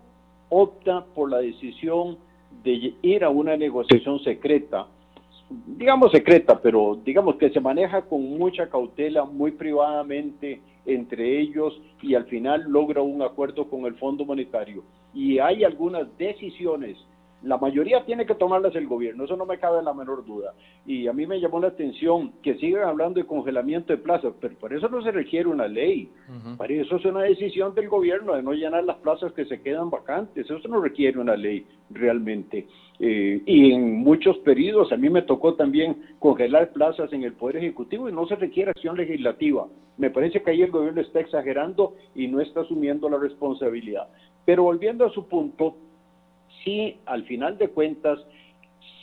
opta 0.49 1.03
por 1.15 1.31
la 1.31 1.39
decisión 1.39 2.19
de 2.63 2.93
ir 3.01 3.23
a 3.23 3.29
una 3.29 3.57
negociación 3.57 4.19
secreta, 4.19 4.85
digamos 5.65 6.11
secreta, 6.11 6.61
pero 6.61 6.99
digamos 7.03 7.37
que 7.37 7.49
se 7.49 7.59
maneja 7.59 8.03
con 8.03 8.21
mucha 8.37 8.69
cautela, 8.69 9.25
muy 9.25 9.51
privadamente 9.51 10.61
entre 10.85 11.39
ellos 11.39 11.81
y 12.03 12.13
al 12.13 12.25
final 12.25 12.65
logra 12.67 13.01
un 13.01 13.23
acuerdo 13.23 13.67
con 13.67 13.85
el 13.85 13.95
Fondo 13.95 14.25
Monetario. 14.25 14.83
Y 15.11 15.39
hay 15.39 15.63
algunas 15.63 16.05
decisiones 16.19 16.97
la 17.43 17.57
mayoría 17.57 18.05
tiene 18.05 18.25
que 18.25 18.35
tomarlas 18.35 18.75
el 18.75 18.87
gobierno, 18.87 19.23
eso 19.23 19.37
no 19.37 19.45
me 19.45 19.59
cabe 19.59 19.81
la 19.81 19.93
menor 19.93 20.25
duda. 20.25 20.53
Y 20.85 21.07
a 21.07 21.13
mí 21.13 21.25
me 21.25 21.39
llamó 21.39 21.59
la 21.59 21.69
atención 21.69 22.33
que 22.43 22.55
sigan 22.55 22.87
hablando 22.87 23.19
de 23.19 23.25
congelamiento 23.25 23.93
de 23.93 23.97
plazas, 23.97 24.33
pero 24.41 24.55
por 24.55 24.73
eso 24.73 24.89
no 24.89 25.01
se 25.01 25.11
requiere 25.11 25.47
una 25.47 25.67
ley. 25.67 26.11
Para 26.57 26.73
eso 26.73 26.97
es 26.97 27.05
una 27.05 27.21
decisión 27.21 27.73
del 27.75 27.87
gobierno 27.87 28.35
de 28.35 28.43
no 28.43 28.53
llenar 28.53 28.83
las 28.83 28.97
plazas 28.97 29.31
que 29.33 29.45
se 29.45 29.61
quedan 29.61 29.89
vacantes. 29.89 30.49
Eso 30.49 30.67
no 30.67 30.81
requiere 30.81 31.19
una 31.19 31.35
ley 31.35 31.65
realmente. 31.89 32.67
Eh, 32.99 33.41
y 33.45 33.71
en 33.71 33.99
muchos 33.99 34.37
periodos 34.39 34.91
a 34.91 34.97
mí 34.97 35.09
me 35.09 35.21
tocó 35.21 35.53
también 35.55 35.97
congelar 36.19 36.73
plazas 36.73 37.13
en 37.13 37.23
el 37.23 37.33
Poder 37.33 37.57
Ejecutivo 37.57 38.09
y 38.09 38.11
no 38.11 38.27
se 38.27 38.35
requiere 38.35 38.71
acción 38.71 38.97
legislativa. 38.97 39.67
Me 39.97 40.09
parece 40.09 40.41
que 40.41 40.51
ahí 40.51 40.61
el 40.61 40.71
gobierno 40.71 40.99
está 40.99 41.21
exagerando 41.21 41.95
y 42.15 42.27
no 42.27 42.41
está 42.41 42.61
asumiendo 42.61 43.09
la 43.09 43.17
responsabilidad. 43.17 44.09
Pero 44.45 44.63
volviendo 44.63 45.05
a 45.05 45.11
su 45.11 45.27
punto, 45.27 45.77
sí, 46.64 46.97
al 47.05 47.24
final 47.26 47.57
de 47.57 47.70
cuentas, 47.70 48.20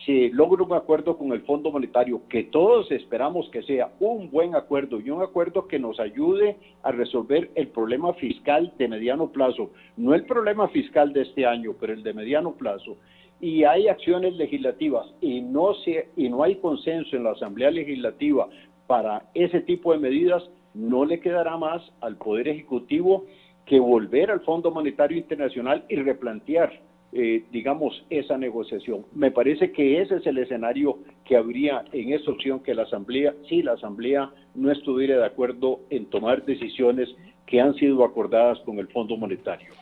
se 0.06 0.30
logra 0.32 0.62
un 0.62 0.72
acuerdo 0.72 1.18
con 1.18 1.32
el 1.32 1.42
Fondo 1.42 1.72
Monetario, 1.72 2.22
que 2.28 2.44
todos 2.44 2.90
esperamos 2.92 3.50
que 3.50 3.62
sea 3.64 3.90
un 3.98 4.30
buen 4.30 4.54
acuerdo 4.54 5.00
y 5.00 5.10
un 5.10 5.20
acuerdo 5.20 5.66
que 5.66 5.80
nos 5.80 5.98
ayude 5.98 6.56
a 6.84 6.92
resolver 6.92 7.50
el 7.56 7.68
problema 7.68 8.14
fiscal 8.14 8.72
de 8.78 8.86
mediano 8.86 9.32
plazo, 9.32 9.72
no 9.96 10.14
el 10.14 10.24
problema 10.24 10.68
fiscal 10.68 11.12
de 11.12 11.22
este 11.22 11.44
año, 11.44 11.74
pero 11.80 11.92
el 11.92 12.04
de 12.04 12.14
mediano 12.14 12.52
plazo, 12.54 12.96
y 13.40 13.64
hay 13.64 13.88
acciones 13.88 14.34
legislativas 14.36 15.12
y 15.20 15.40
no, 15.40 15.74
se, 15.74 16.08
y 16.16 16.28
no 16.28 16.44
hay 16.44 16.54
consenso 16.56 17.16
en 17.16 17.24
la 17.24 17.32
Asamblea 17.32 17.72
Legislativa 17.72 18.48
para 18.86 19.28
ese 19.34 19.60
tipo 19.60 19.92
de 19.92 19.98
medidas, 19.98 20.48
no 20.72 21.04
le 21.04 21.18
quedará 21.18 21.56
más 21.56 21.82
al 22.00 22.16
Poder 22.16 22.46
Ejecutivo 22.46 23.24
que 23.66 23.80
volver 23.80 24.30
al 24.30 24.40
Fondo 24.42 24.70
Monetario 24.70 25.18
Internacional 25.18 25.84
y 25.88 25.96
replantear 25.96 26.85
eh, 27.12 27.44
digamos, 27.50 28.04
esa 28.10 28.36
negociación. 28.36 29.06
Me 29.14 29.30
parece 29.30 29.72
que 29.72 30.02
ese 30.02 30.16
es 30.16 30.26
el 30.26 30.38
escenario 30.38 30.98
que 31.24 31.36
habría 31.36 31.84
en 31.92 32.12
esa 32.12 32.30
opción 32.30 32.60
que 32.60 32.74
la 32.74 32.82
Asamblea, 32.82 33.34
si 33.48 33.62
la 33.62 33.72
Asamblea 33.72 34.30
no 34.54 34.70
estuviera 34.70 35.16
de 35.16 35.24
acuerdo 35.24 35.80
en 35.90 36.06
tomar 36.06 36.44
decisiones 36.44 37.08
que 37.46 37.60
han 37.60 37.74
sido 37.74 38.04
acordadas 38.04 38.58
con 38.60 38.78
el 38.78 38.88
Fondo 38.88 39.16
Monetario. 39.16 39.72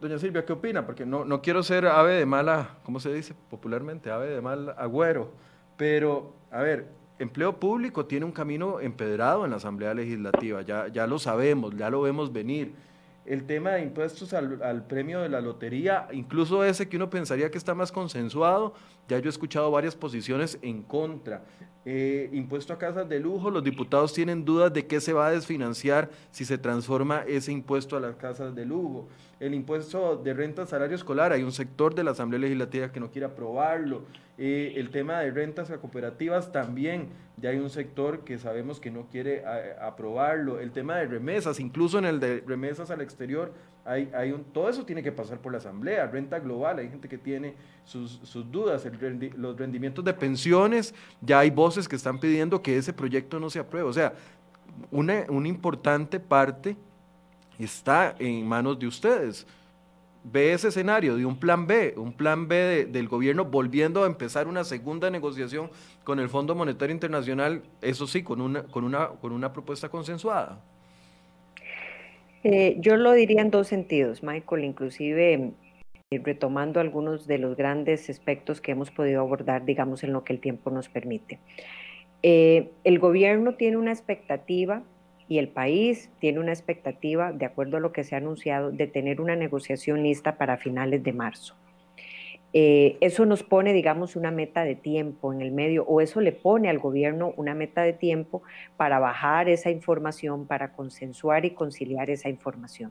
Doña 0.00 0.18
Silvia, 0.18 0.44
¿qué 0.44 0.52
opina? 0.52 0.84
Porque 0.84 1.06
no, 1.06 1.24
no 1.24 1.40
quiero 1.40 1.62
ser 1.62 1.86
ave 1.86 2.14
de 2.14 2.26
mala, 2.26 2.78
¿cómo 2.82 2.98
se 2.98 3.14
dice 3.14 3.34
popularmente? 3.48 4.10
Ave 4.10 4.28
de 4.28 4.40
mal 4.40 4.74
agüero. 4.76 5.30
Pero, 5.76 6.34
a 6.50 6.60
ver, 6.62 6.88
empleo 7.20 7.60
público 7.60 8.06
tiene 8.06 8.26
un 8.26 8.32
camino 8.32 8.80
empedrado 8.80 9.44
en 9.44 9.52
la 9.52 9.58
Asamblea 9.58 9.94
Legislativa, 9.94 10.62
ya, 10.62 10.88
ya 10.88 11.06
lo 11.06 11.20
sabemos, 11.20 11.76
ya 11.76 11.90
lo 11.90 12.02
vemos 12.02 12.32
venir 12.32 12.72
el 13.26 13.46
tema 13.46 13.72
de 13.72 13.82
impuestos 13.82 14.32
al, 14.32 14.86
premio 14.86 15.20
de 15.20 15.28
la 15.28 15.40
lotería, 15.40 16.08
incluso 16.12 16.64
ese 16.64 16.88
que 16.88 16.96
uno 16.96 17.10
pensaría 17.10 17.50
que 17.50 17.58
está 17.58 17.74
más 17.74 17.92
consensuado, 17.92 18.74
ya 19.08 19.18
yo 19.18 19.26
he 19.26 19.30
escuchado 19.30 19.70
varias 19.70 19.96
posiciones 19.96 20.58
en 20.62 20.82
contra. 20.82 21.42
Eh, 21.90 22.28
impuesto 22.34 22.74
a 22.74 22.78
casas 22.78 23.08
de 23.08 23.18
lujo, 23.18 23.50
los 23.50 23.64
diputados 23.64 24.12
tienen 24.12 24.44
dudas 24.44 24.70
de 24.74 24.86
qué 24.86 25.00
se 25.00 25.14
va 25.14 25.28
a 25.28 25.30
desfinanciar 25.30 26.10
si 26.30 26.44
se 26.44 26.58
transforma 26.58 27.24
ese 27.26 27.50
impuesto 27.50 27.96
a 27.96 28.00
las 28.00 28.16
casas 28.16 28.54
de 28.54 28.66
lujo. 28.66 29.08
El 29.40 29.54
impuesto 29.54 30.16
de 30.16 30.34
renta 30.34 30.66
salario 30.66 30.94
escolar, 30.94 31.32
hay 31.32 31.42
un 31.42 31.52
sector 31.52 31.94
de 31.94 32.04
la 32.04 32.10
Asamblea 32.10 32.40
Legislativa 32.40 32.92
que 32.92 33.00
no 33.00 33.10
quiere 33.10 33.26
aprobarlo. 33.26 34.02
Eh, 34.36 34.74
el 34.76 34.90
tema 34.90 35.20
de 35.20 35.30
rentas 35.30 35.70
a 35.70 35.78
cooperativas 35.78 36.52
también, 36.52 37.08
ya 37.38 37.50
hay 37.50 37.56
un 37.56 37.70
sector 37.70 38.20
que 38.20 38.36
sabemos 38.36 38.80
que 38.80 38.90
no 38.90 39.06
quiere 39.06 39.44
aprobarlo. 39.80 40.60
El 40.60 40.72
tema 40.72 40.96
de 40.96 41.06
remesas, 41.06 41.58
incluso 41.58 41.98
en 41.98 42.04
el 42.04 42.20
de 42.20 42.42
remesas 42.46 42.90
al 42.90 43.00
exterior, 43.00 43.54
hay, 43.88 44.10
hay 44.14 44.32
un, 44.32 44.44
todo 44.44 44.68
eso 44.68 44.84
tiene 44.84 45.02
que 45.02 45.10
pasar 45.10 45.38
por 45.40 45.52
la 45.52 45.58
Asamblea. 45.58 46.06
Renta 46.06 46.38
global, 46.38 46.78
hay 46.78 46.88
gente 46.88 47.08
que 47.08 47.18
tiene 47.18 47.54
sus, 47.84 48.20
sus 48.22 48.50
dudas. 48.50 48.86
los 49.36 49.58
rendimientos 49.58 50.04
de 50.04 50.14
pensiones, 50.14 50.94
ya 51.20 51.40
hay 51.40 51.50
voces 51.50 51.88
que 51.88 51.96
están 51.96 52.20
pidiendo 52.20 52.62
que 52.62 52.76
ese 52.76 52.92
proyecto 52.92 53.40
no 53.40 53.50
se 53.50 53.58
apruebe. 53.58 53.88
O 53.88 53.92
sea, 53.92 54.12
una, 54.90 55.24
una 55.28 55.48
importante 55.48 56.20
parte 56.20 56.76
está 57.58 58.14
en 58.18 58.46
manos 58.46 58.78
de 58.78 58.86
ustedes 58.86 59.46
ve 60.24 60.52
ese 60.52 60.68
escenario 60.68 61.16
de 61.16 61.24
un 61.24 61.38
plan 61.38 61.66
B, 61.66 61.94
un 61.96 62.12
plan 62.12 62.48
B 62.48 62.86
del 62.86 63.08
gobierno 63.08 63.44
volviendo 63.44 64.04
a 64.04 64.06
empezar 64.06 64.46
una 64.46 64.64
segunda 64.64 65.10
negociación 65.10 65.70
con 66.04 66.18
el 66.18 66.28
Fondo 66.28 66.54
Monetario 66.54 66.92
Internacional, 66.92 67.62
eso 67.80 68.06
sí, 68.06 68.22
con 68.22 68.40
una, 68.40 68.64
con 68.64 68.84
una, 68.84 69.08
con 69.08 69.32
una 69.32 69.52
propuesta 69.52 69.88
consensuada? 69.88 70.60
Eh, 72.50 72.76
yo 72.80 72.96
lo 72.96 73.12
diría 73.12 73.42
en 73.42 73.50
dos 73.50 73.68
sentidos, 73.68 74.22
Michael, 74.22 74.64
inclusive 74.64 75.52
eh, 76.10 76.18
retomando 76.24 76.80
algunos 76.80 77.26
de 77.26 77.36
los 77.36 77.58
grandes 77.58 78.08
aspectos 78.08 78.62
que 78.62 78.72
hemos 78.72 78.90
podido 78.90 79.20
abordar, 79.20 79.66
digamos, 79.66 80.02
en 80.02 80.14
lo 80.14 80.24
que 80.24 80.32
el 80.32 80.40
tiempo 80.40 80.70
nos 80.70 80.88
permite. 80.88 81.40
Eh, 82.22 82.70
el 82.84 83.00
gobierno 83.00 83.56
tiene 83.56 83.76
una 83.76 83.92
expectativa 83.92 84.82
y 85.28 85.36
el 85.36 85.48
país 85.48 86.10
tiene 86.20 86.40
una 86.40 86.52
expectativa, 86.52 87.32
de 87.32 87.44
acuerdo 87.44 87.76
a 87.76 87.80
lo 87.80 87.92
que 87.92 88.02
se 88.02 88.14
ha 88.14 88.18
anunciado, 88.18 88.70
de 88.70 88.86
tener 88.86 89.20
una 89.20 89.36
negociación 89.36 90.02
lista 90.02 90.38
para 90.38 90.56
finales 90.56 91.02
de 91.02 91.12
marzo. 91.12 91.54
Eh, 92.54 92.96
eso 93.00 93.26
nos 93.26 93.42
pone, 93.42 93.72
digamos, 93.72 94.16
una 94.16 94.30
meta 94.30 94.64
de 94.64 94.74
tiempo 94.74 95.32
en 95.32 95.42
el 95.42 95.52
medio, 95.52 95.84
o 95.84 96.00
eso 96.00 96.20
le 96.20 96.32
pone 96.32 96.68
al 96.68 96.78
gobierno 96.78 97.34
una 97.36 97.54
meta 97.54 97.82
de 97.82 97.92
tiempo 97.92 98.42
para 98.76 98.98
bajar 98.98 99.48
esa 99.48 99.70
información, 99.70 100.46
para 100.46 100.72
consensuar 100.72 101.44
y 101.44 101.50
conciliar 101.50 102.08
esa 102.08 102.28
información. 102.28 102.90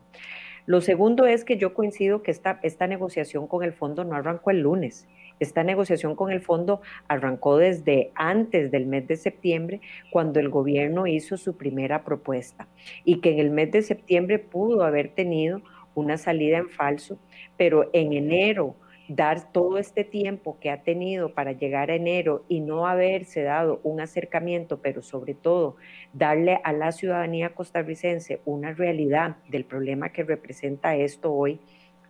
Lo 0.68 0.82
segundo 0.82 1.26
es 1.26 1.43
que 1.45 1.58
yo 1.58 1.74
coincido 1.74 2.22
que 2.22 2.32
esta, 2.32 2.60
esta 2.62 2.88
negociación 2.88 3.47
con 3.47 3.64
el 3.64 3.74
fondo 3.74 4.03
no 4.03 4.16
arrancó 4.16 4.51
el 4.51 4.62
lunes. 4.62 5.08
Esta 5.39 5.64
negociación 5.64 6.16
con 6.16 6.32
el 6.32 6.41
fondo 6.41 6.82
arrancó 7.08 7.58
desde 7.58 8.12
antes 8.16 8.70
del 8.70 8.86
mes 8.86 9.08
de 9.08 9.16
septiembre, 9.16 9.82
cuando 10.12 10.39
el 10.39 10.49
gobierno 10.49 11.08
hizo 11.08 11.38
su 11.38 11.55
primera 11.55 12.03
propuesta 12.03 12.68
y 13.05 13.22
que 13.22 13.32
en 13.32 13.39
el 13.39 13.49
mes 13.49 13.72
de 13.72 13.82
septiembre 13.82 14.39
pudo 14.39 14.84
haber 14.84 15.10
tenido 15.10 15.62
una 15.95 16.18
salida 16.18 16.58
en 16.58 16.70
falso, 16.70 17.18
pero 17.55 17.89
en 17.93 18.14
enero 18.14 18.76
dar 19.08 19.51
todo 19.51 19.78
este 19.78 20.03
tiempo 20.03 20.58
que 20.60 20.70
ha 20.70 20.84
tenido 20.84 21.34
para 21.34 21.53
llegar 21.53 21.91
a 21.91 21.95
enero 21.95 22.43
y 22.47 22.60
no 22.60 22.88
haberse 22.88 23.43
dado 23.43 23.80
un 23.84 24.01
acercamiento, 24.01 24.80
pero 24.82 25.01
sobre 25.01 25.34
todo 25.34 25.78
darle 26.14 26.60
a 26.64 26.74
la 26.74 26.91
ciudadanía 26.91 27.55
costarricense 27.55 28.41
una 28.45 28.74
realidad 28.74 29.38
del 29.49 29.66
problema 29.66 30.10
que 30.10 30.24
representa 30.24 30.95
esto 30.95 31.34
hoy, 31.34 31.60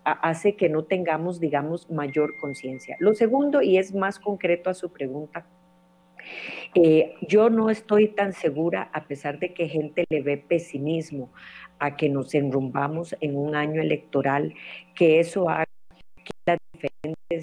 hace 0.03 0.55
que 0.55 0.69
no 0.69 0.85
tengamos, 0.85 1.39
digamos, 1.39 1.89
mayor 1.91 2.37
conciencia. 2.39 2.95
Lo 2.99 3.13
segundo, 3.13 3.61
y 3.61 3.77
es 3.77 3.93
más 3.93 4.19
concreto 4.19 4.69
a 4.69 4.73
su 4.73 4.91
pregunta, 4.91 5.45
eh, 6.75 7.13
yo 7.21 7.49
no 7.49 7.69
estoy 7.69 8.09
tan 8.09 8.33
segura, 8.33 8.89
a 8.93 9.05
pesar 9.05 9.39
de 9.39 9.53
que 9.53 9.67
gente 9.67 10.05
le 10.09 10.21
ve 10.21 10.37
pesimismo 10.37 11.31
a 11.79 11.95
que 11.95 12.09
nos 12.09 12.33
enrumbamos 12.33 13.15
en 13.21 13.35
un 13.37 13.55
año 13.55 13.81
electoral, 13.81 14.53
que 14.95 15.19
eso 15.19 15.49
haga 15.49 15.66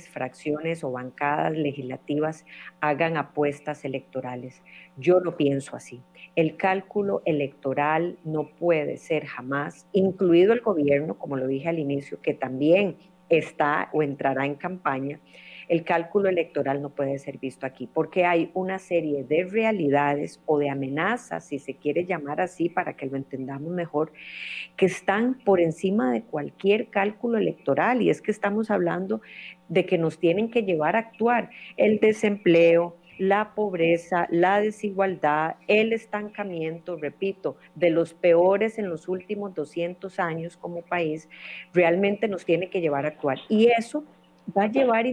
fracciones 0.08 0.82
o 0.82 0.90
bancadas 0.90 1.52
legislativas 1.52 2.46
hagan 2.80 3.16
apuestas 3.16 3.84
electorales. 3.84 4.62
Yo 4.96 5.20
no 5.20 5.36
pienso 5.36 5.76
así. 5.76 6.02
El 6.36 6.56
cálculo 6.56 7.22
electoral 7.26 8.18
no 8.24 8.48
puede 8.48 8.96
ser 8.96 9.26
jamás, 9.26 9.86
incluido 9.92 10.52
el 10.52 10.60
gobierno, 10.60 11.18
como 11.18 11.36
lo 11.36 11.46
dije 11.46 11.68
al 11.68 11.78
inicio, 11.78 12.20
que 12.22 12.32
también 12.32 12.96
está 13.28 13.90
o 13.92 14.02
entrará 14.02 14.46
en 14.46 14.54
campaña, 14.54 15.20
el 15.68 15.84
cálculo 15.84 16.28
electoral 16.28 16.82
no 16.82 16.90
puede 16.90 17.18
ser 17.18 17.38
visto 17.38 17.66
aquí, 17.66 17.88
porque 17.92 18.24
hay 18.24 18.50
una 18.54 18.78
serie 18.78 19.24
de 19.24 19.44
realidades 19.44 20.40
o 20.46 20.58
de 20.58 20.70
amenazas, 20.70 21.46
si 21.46 21.58
se 21.58 21.74
quiere 21.74 22.04
llamar 22.04 22.40
así 22.40 22.68
para 22.68 22.94
que 22.94 23.06
lo 23.06 23.16
entendamos 23.16 23.72
mejor, 23.72 24.12
que 24.76 24.86
están 24.86 25.34
por 25.44 25.60
encima 25.60 26.12
de 26.12 26.22
cualquier 26.22 26.88
cálculo 26.88 27.38
electoral. 27.38 28.02
Y 28.02 28.10
es 28.10 28.20
que 28.20 28.30
estamos 28.30 28.70
hablando 28.70 29.20
de 29.68 29.86
que 29.86 29.98
nos 29.98 30.18
tienen 30.18 30.50
que 30.50 30.62
llevar 30.62 30.96
a 30.96 31.00
actuar. 31.00 31.50
El 31.76 31.98
desempleo, 31.98 32.96
la 33.18 33.54
pobreza, 33.54 34.26
la 34.30 34.60
desigualdad, 34.60 35.56
el 35.68 35.92
estancamiento, 35.92 36.96
repito, 36.96 37.56
de 37.74 37.90
los 37.90 38.14
peores 38.14 38.78
en 38.78 38.88
los 38.88 39.08
últimos 39.08 39.54
200 39.54 40.18
años 40.18 40.56
como 40.56 40.82
país, 40.82 41.28
realmente 41.72 42.28
nos 42.28 42.44
tiene 42.44 42.70
que 42.70 42.80
llevar 42.80 43.04
a 43.04 43.08
actuar. 43.08 43.38
Y 43.48 43.66
eso 43.66 44.04
va 44.56 44.64
a 44.64 44.70
llevar, 44.70 45.06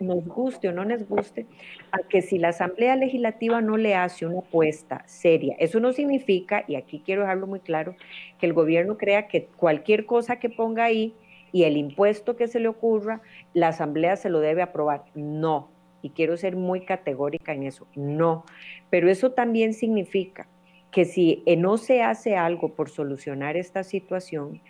nos 0.00 0.24
guste 0.24 0.68
o 0.68 0.72
no 0.72 0.84
nos 0.84 1.06
guste, 1.08 1.46
a 1.92 1.98
que 2.08 2.22
si 2.22 2.38
la 2.38 2.48
Asamblea 2.48 2.96
Legislativa 2.96 3.60
no 3.60 3.76
le 3.76 3.94
hace 3.94 4.26
una 4.26 4.40
apuesta 4.40 5.02
seria, 5.06 5.54
eso 5.58 5.80
no 5.80 5.92
significa, 5.92 6.64
y 6.66 6.76
aquí 6.76 7.02
quiero 7.04 7.22
dejarlo 7.22 7.46
muy 7.46 7.60
claro, 7.60 7.94
que 8.38 8.46
el 8.46 8.52
gobierno 8.52 8.96
crea 8.96 9.28
que 9.28 9.46
cualquier 9.56 10.06
cosa 10.06 10.36
que 10.36 10.50
ponga 10.50 10.84
ahí 10.84 11.14
y 11.52 11.64
el 11.64 11.76
impuesto 11.76 12.36
que 12.36 12.48
se 12.48 12.60
le 12.60 12.68
ocurra, 12.68 13.20
la 13.54 13.68
Asamblea 13.68 14.16
se 14.16 14.30
lo 14.30 14.40
debe 14.40 14.62
aprobar. 14.62 15.04
No, 15.14 15.70
y 16.02 16.10
quiero 16.10 16.36
ser 16.36 16.56
muy 16.56 16.84
categórica 16.84 17.52
en 17.52 17.64
eso, 17.64 17.86
no, 17.94 18.44
pero 18.88 19.10
eso 19.10 19.32
también 19.32 19.74
significa 19.74 20.48
que 20.90 21.04
si 21.04 21.44
no 21.58 21.76
se 21.76 22.02
hace 22.02 22.36
algo 22.36 22.74
por 22.74 22.90
solucionar 22.90 23.56
esta 23.56 23.84
situación, 23.84 24.60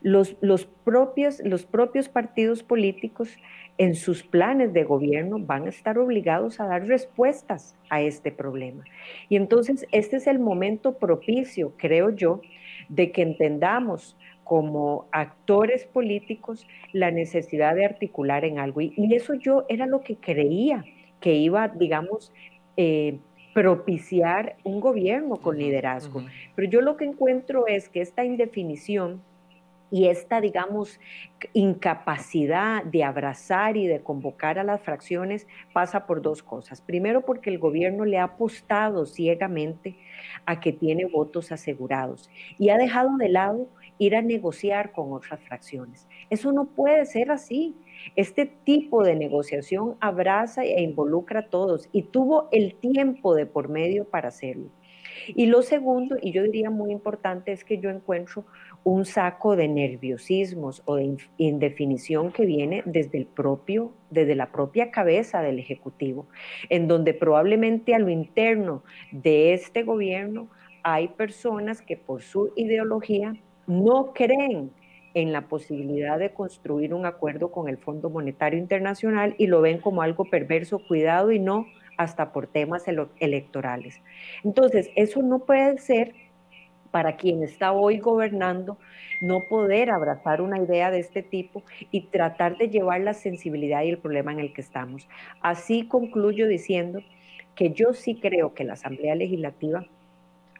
los, 0.00 0.36
los, 0.40 0.66
propios, 0.66 1.40
los 1.44 1.66
propios 1.66 2.08
partidos 2.08 2.62
políticos 2.62 3.36
en 3.78 3.94
sus 3.94 4.24
planes 4.24 4.72
de 4.72 4.82
gobierno 4.82 5.38
van 5.38 5.66
a 5.66 5.70
estar 5.70 5.98
obligados 5.98 6.60
a 6.60 6.66
dar 6.66 6.86
respuestas 6.86 7.76
a 7.88 8.02
este 8.02 8.32
problema. 8.32 8.84
Y 9.28 9.36
entonces 9.36 9.86
este 9.92 10.16
es 10.16 10.26
el 10.26 10.40
momento 10.40 10.98
propicio, 10.98 11.72
creo 11.76 12.10
yo, 12.10 12.42
de 12.88 13.12
que 13.12 13.22
entendamos 13.22 14.16
como 14.42 15.06
actores 15.12 15.84
políticos 15.84 16.66
la 16.92 17.10
necesidad 17.10 17.74
de 17.76 17.84
articular 17.84 18.44
en 18.44 18.58
algo. 18.58 18.80
Y, 18.80 19.14
eso 19.14 19.34
yo 19.34 19.64
era 19.68 19.86
lo 19.86 20.00
que 20.00 20.16
creía 20.16 20.84
que 21.20 21.34
iba, 21.34 21.68
digamos, 21.68 22.32
eh, 22.76 23.18
propiciar 23.52 24.56
un 24.64 24.80
gobierno 24.80 25.36
con 25.36 25.58
liderazgo. 25.58 26.24
Pero 26.54 26.68
yo 26.68 26.80
lo 26.80 26.96
que 26.96 27.04
encuentro 27.04 27.66
es 27.66 27.88
que 27.88 28.00
esta 28.00 28.24
indefinición 28.24 29.20
y 29.90 30.08
esta, 30.08 30.40
digamos, 30.40 31.00
incapacidad 31.52 32.84
de 32.84 33.04
abrazar 33.04 33.76
y 33.76 33.86
de 33.86 34.00
convocar 34.00 34.58
a 34.58 34.64
las 34.64 34.80
fracciones 34.80 35.46
pasa 35.72 36.06
por 36.06 36.20
dos 36.20 36.42
cosas. 36.42 36.80
Primero, 36.80 37.22
porque 37.22 37.50
el 37.50 37.58
gobierno 37.58 38.04
le 38.04 38.18
ha 38.18 38.24
apostado 38.24 39.06
ciegamente 39.06 39.96
a 40.44 40.60
que 40.60 40.72
tiene 40.72 41.06
votos 41.06 41.52
asegurados 41.52 42.30
y 42.58 42.70
ha 42.70 42.76
dejado 42.76 43.16
de 43.16 43.28
lado 43.28 43.68
ir 43.98 44.14
a 44.14 44.22
negociar 44.22 44.92
con 44.92 45.12
otras 45.12 45.40
fracciones. 45.40 46.06
Eso 46.30 46.52
no 46.52 46.66
puede 46.66 47.04
ser 47.06 47.30
así. 47.30 47.74
Este 48.14 48.46
tipo 48.46 49.02
de 49.02 49.16
negociación 49.16 49.96
abraza 50.00 50.64
e 50.64 50.82
involucra 50.82 51.40
a 51.40 51.48
todos 51.48 51.88
y 51.92 52.02
tuvo 52.02 52.48
el 52.52 52.74
tiempo 52.74 53.34
de 53.34 53.46
por 53.46 53.68
medio 53.68 54.04
para 54.04 54.28
hacerlo. 54.28 54.70
Y 55.28 55.46
lo 55.46 55.62
segundo, 55.62 56.16
y 56.20 56.32
yo 56.32 56.42
diría 56.42 56.70
muy 56.70 56.92
importante, 56.92 57.52
es 57.52 57.64
que 57.64 57.78
yo 57.78 57.90
encuentro 57.90 58.44
un 58.88 59.04
saco 59.04 59.54
de 59.54 59.68
nerviosismos 59.68 60.82
o 60.86 60.96
de 60.96 61.18
indefinición 61.36 62.32
que 62.32 62.46
viene 62.46 62.82
desde 62.86 63.18
el 63.18 63.26
propio, 63.26 63.92
desde 64.08 64.34
la 64.34 64.50
propia 64.50 64.90
cabeza 64.90 65.42
del 65.42 65.58
Ejecutivo, 65.58 66.26
en 66.70 66.88
donde 66.88 67.12
probablemente 67.12 67.94
a 67.94 67.98
lo 67.98 68.08
interno 68.08 68.82
de 69.12 69.52
este 69.52 69.82
gobierno 69.82 70.48
hay 70.82 71.08
personas 71.08 71.82
que 71.82 71.98
por 71.98 72.22
su 72.22 72.50
ideología 72.56 73.34
no 73.66 74.14
creen 74.14 74.70
en 75.12 75.32
la 75.32 75.48
posibilidad 75.48 76.18
de 76.18 76.32
construir 76.32 76.94
un 76.94 77.04
acuerdo 77.04 77.50
con 77.50 77.68
el 77.68 77.76
Fondo 77.76 78.08
Monetario 78.08 78.58
Internacional 78.58 79.34
y 79.36 79.48
lo 79.48 79.60
ven 79.60 79.80
como 79.80 80.00
algo 80.00 80.24
perverso, 80.24 80.80
cuidado 80.88 81.30
y 81.30 81.38
no 81.38 81.66
hasta 81.98 82.32
por 82.32 82.46
temas 82.46 82.84
electorales. 83.18 84.00
Entonces, 84.44 84.88
eso 84.94 85.20
no 85.20 85.40
puede 85.40 85.76
ser 85.76 86.14
para 86.90 87.16
quien 87.16 87.42
está 87.42 87.72
hoy 87.72 87.98
gobernando, 87.98 88.78
no 89.20 89.40
poder 89.48 89.90
abrazar 89.90 90.40
una 90.40 90.58
idea 90.58 90.90
de 90.90 91.00
este 91.00 91.22
tipo 91.22 91.62
y 91.90 92.02
tratar 92.02 92.56
de 92.56 92.68
llevar 92.68 93.00
la 93.00 93.14
sensibilidad 93.14 93.82
y 93.82 93.90
el 93.90 93.98
problema 93.98 94.32
en 94.32 94.40
el 94.40 94.52
que 94.52 94.60
estamos. 94.60 95.08
Así 95.40 95.86
concluyo 95.86 96.46
diciendo 96.46 97.00
que 97.54 97.70
yo 97.70 97.92
sí 97.92 98.14
creo 98.14 98.54
que 98.54 98.64
la 98.64 98.74
Asamblea 98.74 99.14
Legislativa 99.16 99.84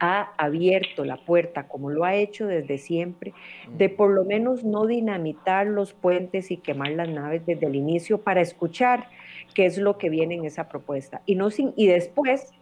ha 0.00 0.32
abierto 0.36 1.04
la 1.04 1.16
puerta, 1.16 1.66
como 1.66 1.90
lo 1.90 2.04
ha 2.04 2.14
hecho 2.14 2.46
desde 2.46 2.78
siempre, 2.78 3.32
de 3.76 3.88
por 3.88 4.10
lo 4.10 4.24
menos 4.24 4.64
no 4.64 4.86
dinamitar 4.86 5.66
los 5.66 5.92
puentes 5.92 6.50
y 6.50 6.56
quemar 6.56 6.92
las 6.92 7.08
naves 7.08 7.44
desde 7.46 7.66
el 7.66 7.74
inicio 7.74 8.18
para 8.18 8.40
escuchar 8.40 9.08
qué 9.54 9.66
es 9.66 9.78
lo 9.78 9.98
que 9.98 10.08
viene 10.08 10.36
en 10.36 10.44
esa 10.44 10.68
propuesta. 10.68 11.22
Y, 11.26 11.34
no 11.34 11.50
sin, 11.50 11.72
y 11.76 11.86
después 11.86 12.52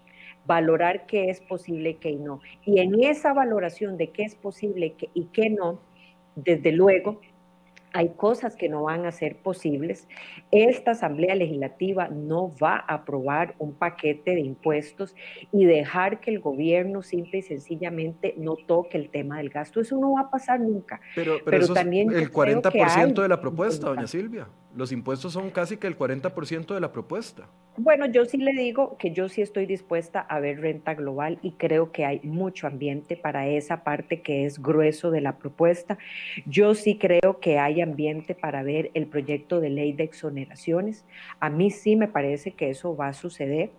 valorar 0.47 1.07
qué 1.07 1.31
es 1.31 1.41
posible 1.41 1.91
y 1.91 1.95
qué 1.95 2.13
no. 2.13 2.41
Y 2.65 2.81
en 2.81 3.03
esa 3.03 3.33
valoración 3.33 3.97
de 3.97 4.11
qué 4.11 4.23
es 4.23 4.35
posible 4.35 4.95
y 5.15 5.25
qué 5.27 5.51
no, 5.51 5.81
desde 6.35 6.73
luego, 6.73 7.21
hay 7.97 8.11
cosas 8.11 8.57
que 8.57 8.69
no 8.69 8.83
van 8.83 9.07
a 9.07 9.11
ser 9.11 9.37
posibles. 9.37 10.07
Esta 10.51 10.91
Asamblea 10.91 11.35
Legislativa 11.35 12.09
no 12.09 12.53
va 12.63 12.77
a 12.77 12.97
aprobar 12.97 13.55
un 13.59 13.73
paquete 13.73 14.33
de 14.33 14.41
impuestos 14.41 15.15
y 15.51 15.65
dejar 15.65 16.21
que 16.21 16.31
el 16.31 16.41
gobierno 16.41 17.03
simple 17.03 17.39
y 17.39 17.43
sencillamente 17.43 18.35
no 18.37 18.57
toque 18.57 18.99
el 18.99 19.09
tema 19.09 19.39
del 19.39 19.49
gasto. 19.49 19.81
Eso 19.81 19.97
no 19.97 20.13
va 20.13 20.23
a 20.23 20.31
pasar 20.31 20.61
nunca. 20.61 21.01
Pero, 21.15 21.39
pero, 21.43 21.69
también 21.69 22.13
el 22.13 22.31
40% 22.31 23.23
de 23.23 23.29
la 23.29 23.41
propuesta, 23.41 23.89
doña 23.89 24.07
Silvia. 24.07 24.47
Los 24.77 24.93
impuestos 24.93 25.33
son 25.33 25.49
casi 25.49 25.79
que 25.79 25.87
el 25.87 25.97
40% 25.97 26.75
de 26.75 26.81
la 26.81 26.93
propuesta. 26.93 27.49
Bueno, 27.79 28.05
yo 28.05 28.27
sí 28.27 28.37
le 28.37 28.53
digo 28.53 28.99
que 28.99 29.11
yo 29.11 29.31
sí 29.31 29.41
estoy 29.41 29.65
dispuesta 29.65 30.21
a 30.21 30.39
ver 30.39 30.61
renta 30.61 30.93
global 30.95 31.39
y 31.41 31.53
creo 31.53 31.93
que 31.93 32.05
hay 32.05 32.21
mucho 32.23 32.67
ambiente 32.67 33.17
para 33.17 33.49
esa 33.49 33.85
parte 33.85 34.21
que 34.21 34.45
es 34.45 34.61
grueso 34.61 35.11
de 35.11 35.23
la 35.23 35.39
propuesta. 35.39 35.97
Yo 36.45 36.75
sí 36.75 36.99
creo 36.99 37.41
que 37.41 37.59
hay 37.59 37.81
ambiente 37.81 38.35
para 38.35 38.63
ver 38.63 38.91
el 38.93 39.07
proyecto 39.07 39.61
de 39.61 39.71
ley 39.71 39.95
de 39.95 40.05
exoneraciones. 40.05 41.07
A 41.41 41.49
mí 41.49 41.71
sí 41.71 41.97
me 41.97 42.09
parece 42.09 42.51
que 42.51 42.69
eso 42.69 42.95
va 42.95 43.09
a 43.09 43.15
suceder. 43.15 43.71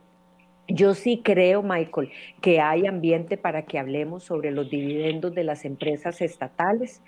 Yo 0.67 0.95
sí 0.95 1.21
creo, 1.23 1.61
Michael, 1.61 2.09
que 2.41 2.59
hay 2.59 2.87
ambiente 2.87 3.37
para 3.37 3.65
que 3.65 3.77
hablemos 3.77 4.23
sobre 4.23 4.49
los 4.49 4.67
dividendos 4.71 5.35
de 5.35 5.43
las 5.43 5.63
empresas 5.63 6.21
estatales 6.21 7.03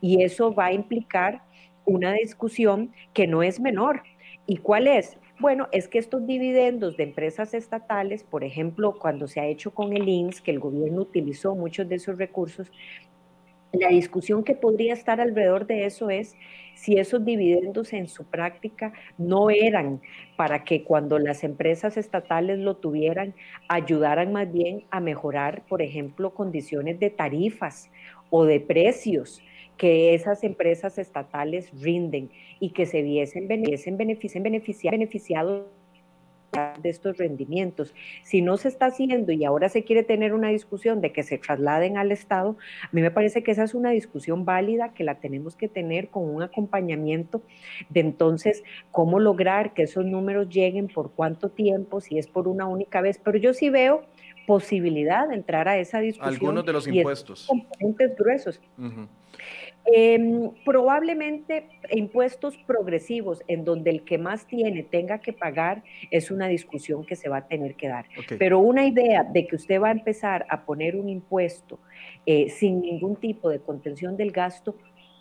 y 0.00 0.22
eso 0.22 0.54
va 0.54 0.66
a 0.66 0.72
implicar 0.72 1.42
una 1.84 2.12
discusión 2.12 2.92
que 3.12 3.26
no 3.26 3.42
es 3.42 3.60
menor. 3.60 4.02
¿Y 4.46 4.58
cuál 4.58 4.86
es? 4.86 5.18
Bueno, 5.38 5.68
es 5.72 5.88
que 5.88 5.98
estos 5.98 6.26
dividendos 6.26 6.96
de 6.96 7.04
empresas 7.04 7.54
estatales, 7.54 8.22
por 8.22 8.44
ejemplo, 8.44 8.98
cuando 8.98 9.26
se 9.26 9.40
ha 9.40 9.46
hecho 9.46 9.72
con 9.72 9.96
el 9.96 10.08
INS, 10.08 10.40
que 10.40 10.50
el 10.50 10.60
gobierno 10.60 11.02
utilizó 11.02 11.54
muchos 11.54 11.88
de 11.88 11.96
esos 11.96 12.18
recursos, 12.18 12.70
la 13.72 13.88
discusión 13.88 14.44
que 14.44 14.54
podría 14.54 14.92
estar 14.92 15.20
alrededor 15.20 15.66
de 15.66 15.86
eso 15.86 16.10
es 16.10 16.36
si 16.74 16.98
esos 16.98 17.24
dividendos 17.24 17.92
en 17.92 18.06
su 18.06 18.24
práctica 18.24 18.92
no 19.16 19.50
eran 19.50 20.00
para 20.36 20.64
que 20.64 20.84
cuando 20.84 21.18
las 21.18 21.42
empresas 21.42 21.96
estatales 21.96 22.58
lo 22.58 22.76
tuvieran, 22.76 23.34
ayudaran 23.68 24.32
más 24.32 24.52
bien 24.52 24.84
a 24.90 25.00
mejorar, 25.00 25.62
por 25.68 25.80
ejemplo, 25.80 26.34
condiciones 26.34 27.00
de 27.00 27.10
tarifas 27.10 27.90
o 28.30 28.44
de 28.44 28.60
precios 28.60 29.42
que 29.76 30.14
esas 30.14 30.44
empresas 30.44 30.98
estatales 30.98 31.70
rinden 31.80 32.30
y 32.60 32.70
que 32.70 32.86
se 32.86 33.02
viesen, 33.02 33.48
viesen 33.48 33.96
beneficiados 33.96 35.66
de 36.82 36.90
estos 36.90 37.16
rendimientos. 37.16 37.94
Si 38.22 38.42
no 38.42 38.58
se 38.58 38.68
está 38.68 38.86
haciendo 38.86 39.32
y 39.32 39.44
ahora 39.44 39.70
se 39.70 39.84
quiere 39.84 40.02
tener 40.02 40.34
una 40.34 40.48
discusión 40.48 41.00
de 41.00 41.10
que 41.10 41.22
se 41.22 41.38
trasladen 41.38 41.96
al 41.96 42.12
Estado, 42.12 42.56
a 42.82 42.88
mí 42.92 43.00
me 43.00 43.10
parece 43.10 43.42
que 43.42 43.52
esa 43.52 43.64
es 43.64 43.74
una 43.74 43.90
discusión 43.90 44.44
válida 44.44 44.92
que 44.92 45.02
la 45.02 45.14
tenemos 45.14 45.56
que 45.56 45.68
tener 45.68 46.08
con 46.08 46.28
un 46.28 46.42
acompañamiento 46.42 47.40
de 47.88 48.00
entonces 48.00 48.62
cómo 48.90 49.18
lograr 49.18 49.72
que 49.72 49.84
esos 49.84 50.04
números 50.04 50.50
lleguen, 50.50 50.88
por 50.88 51.12
cuánto 51.12 51.48
tiempo, 51.48 52.02
si 52.02 52.18
es 52.18 52.26
por 52.26 52.46
una 52.46 52.66
única 52.66 53.00
vez, 53.00 53.18
pero 53.22 53.38
yo 53.38 53.54
sí 53.54 53.70
veo 53.70 54.04
posibilidad 54.46 55.28
de 55.28 55.34
entrar 55.34 55.68
a 55.68 55.78
esa 55.78 56.00
discusión. 56.00 56.34
Algunos 56.34 56.64
de 56.64 56.72
los 56.72 56.86
impuestos. 56.86 57.46
componentes 57.46 58.16
gruesos. 58.16 58.60
Em, 59.84 60.52
probablemente 60.64 61.66
impuestos 61.90 62.56
progresivos 62.66 63.42
en 63.48 63.64
donde 63.64 63.90
el 63.90 64.04
que 64.04 64.16
más 64.16 64.46
tiene 64.46 64.84
tenga 64.84 65.18
que 65.18 65.32
pagar 65.32 65.82
es 66.12 66.30
una 66.30 66.46
discusión 66.46 67.04
que 67.04 67.16
se 67.16 67.28
va 67.28 67.38
a 67.38 67.48
tener 67.48 67.74
que 67.74 67.88
dar. 67.88 68.06
Pero 68.38 68.60
una 68.60 68.86
idea 68.86 69.24
de 69.24 69.46
que 69.46 69.56
usted 69.56 69.80
va 69.80 69.88
a 69.88 69.92
empezar 69.92 70.46
a 70.48 70.64
poner 70.64 70.94
un 70.94 71.08
impuesto 71.08 71.80
eh, 72.26 72.48
sin 72.48 72.80
ningún 72.82 73.16
tipo 73.16 73.50
de 73.50 73.58
contención 73.58 74.16
del 74.16 74.30
gasto, 74.30 74.76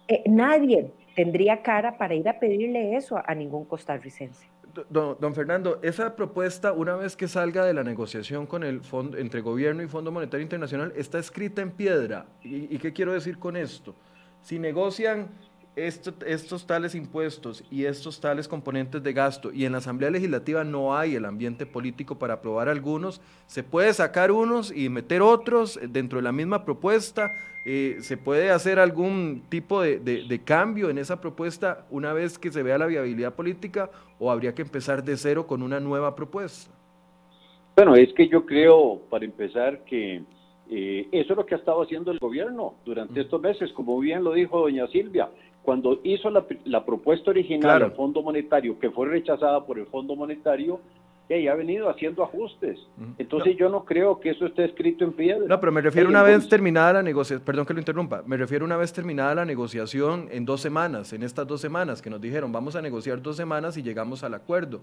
eh, 0.07 0.21
nadie 0.27 0.91
tendría 1.15 1.63
cara 1.63 1.97
para 1.97 2.13
ir 2.13 2.29
a 2.29 2.39
pedirle 2.39 2.95
eso 2.95 3.19
a, 3.25 3.33
ningún 3.33 3.65
costarricense. 3.65 4.47
Don, 4.89 5.35
Fernando, 5.35 5.79
esa 5.81 6.15
propuesta, 6.15 6.71
una 6.71 6.95
vez 6.95 7.15
que 7.15 7.27
salga 7.27 7.65
de 7.65 7.73
la 7.73 7.83
negociación 7.83 8.45
con 8.45 8.63
el 8.63 8.81
fondo, 8.81 9.17
entre 9.17 9.41
gobierno 9.41 9.83
y 9.83 9.87
Fondo 9.87 10.11
Monetario 10.11 10.43
Internacional, 10.43 10.93
está 10.95 11.19
escrita 11.19 11.61
en 11.61 11.71
piedra. 11.71 12.25
y 12.43 12.77
qué 12.77 12.93
quiero 12.93 13.13
decir 13.13 13.37
con 13.37 13.57
esto? 13.57 13.95
Si 14.41 14.57
negocian 14.59 15.29
estos 15.75 16.67
tales 16.67 16.95
impuestos 16.95 17.63
y 17.71 17.85
estos 17.85 18.19
tales 18.19 18.47
componentes 18.47 19.01
de 19.01 19.13
gasto 19.13 19.51
y 19.53 19.63
en 19.65 19.71
la 19.71 19.77
Asamblea 19.77 20.11
Legislativa 20.11 20.65
no 20.65 20.95
hay 20.95 21.15
el 21.15 21.23
ambiente 21.23 21.65
político 21.65 22.19
para 22.19 22.35
aprobar 22.35 22.67
algunos, 22.67 23.21
se 23.47 23.63
puede 23.63 23.93
sacar 23.93 24.31
unos 24.31 24.75
y 24.75 24.89
meter 24.89 25.21
otros 25.21 25.79
dentro 25.89 26.19
de 26.19 26.23
la 26.23 26.33
misma 26.33 26.65
propuesta, 26.65 27.31
eh, 27.65 27.97
se 28.01 28.17
puede 28.17 28.51
hacer 28.51 28.79
algún 28.79 29.43
tipo 29.47 29.81
de, 29.81 30.41
cambio 30.43 30.89
en 30.89 30.97
esa 30.97 31.21
propuesta 31.21 31.85
una 31.89 32.11
vez 32.11 32.37
que 32.37 32.51
se 32.51 32.63
vea 32.63 32.77
la 32.77 32.87
viabilidad 32.87 33.33
política 33.33 33.89
o 34.19 34.29
habría 34.29 34.53
que 34.53 34.63
empezar 34.63 35.03
de 35.03 35.15
cero 35.15 35.47
con 35.47 35.61
una 35.61 35.79
nueva 35.79 36.15
propuesta. 36.15 36.71
Bueno, 37.77 37.95
es 37.95 38.11
que 38.13 38.27
yo 38.27 38.45
creo, 38.45 38.99
para 39.09 39.23
empezar, 39.23 39.85
que 39.85 40.21
eh, 40.69 41.07
eso 41.11 41.33
es 41.33 41.37
lo 41.37 41.45
que 41.45 41.55
ha 41.55 41.57
estado 41.57 41.81
haciendo 41.81 42.11
el 42.11 42.19
gobierno 42.19 42.73
durante 42.83 43.21
estos 43.21 43.41
meses, 43.41 43.71
como 43.73 43.97
bien 43.99 44.23
lo 44.23 44.33
dijo 44.33 44.59
doña 44.59 44.87
Silvia. 44.87 45.29
Cuando 45.63 45.99
hizo 46.03 46.29
la, 46.29 46.85
propuesta 46.85 47.29
original 47.29 47.79
del 47.79 47.91
Fondo 47.91 48.23
Monetario, 48.23 48.79
que 48.79 48.89
fue 48.89 49.07
rechazada 49.07 49.63
por 49.63 49.77
el 49.77 49.85
Fondo 49.85 50.15
Monetario, 50.15 50.79
y 51.39 51.47
ha 51.47 51.55
venido 51.55 51.89
haciendo 51.89 52.23
ajustes. 52.23 52.79
Entonces 53.17 53.55
yo 53.57 53.69
no 53.69 53.85
creo 53.85 54.19
que 54.19 54.31
eso 54.31 54.45
esté 54.45 54.65
escrito 54.65 55.05
en 55.05 55.13
piedra. 55.13 55.45
No, 55.47 55.59
pero 55.59 55.71
me 55.71 55.81
refiero 55.81 56.09
una 56.09 56.23
vez 56.23 56.47
terminada 56.49 56.93
la 56.93 57.03
negociación, 57.03 57.45
perdón 57.45 57.65
que 57.65 57.73
lo 57.73 57.79
interrumpa, 57.79 58.23
me 58.25 58.37
refiero 58.37 58.65
una 58.65 58.77
vez 58.77 58.91
terminada 58.91 59.35
la 59.35 59.45
negociación 59.45 60.27
en 60.31 60.45
dos 60.45 60.61
semanas, 60.61 61.13
en 61.13 61.23
estas 61.23 61.47
dos 61.47 61.61
semanas 61.61 62.01
que 62.01 62.09
nos 62.09 62.19
dijeron 62.19 62.51
vamos 62.51 62.75
a 62.75 62.81
negociar 62.81 63.21
dos 63.21 63.37
semanas 63.37 63.77
y 63.77 63.83
llegamos 63.83 64.23
al 64.23 64.33
acuerdo. 64.33 64.81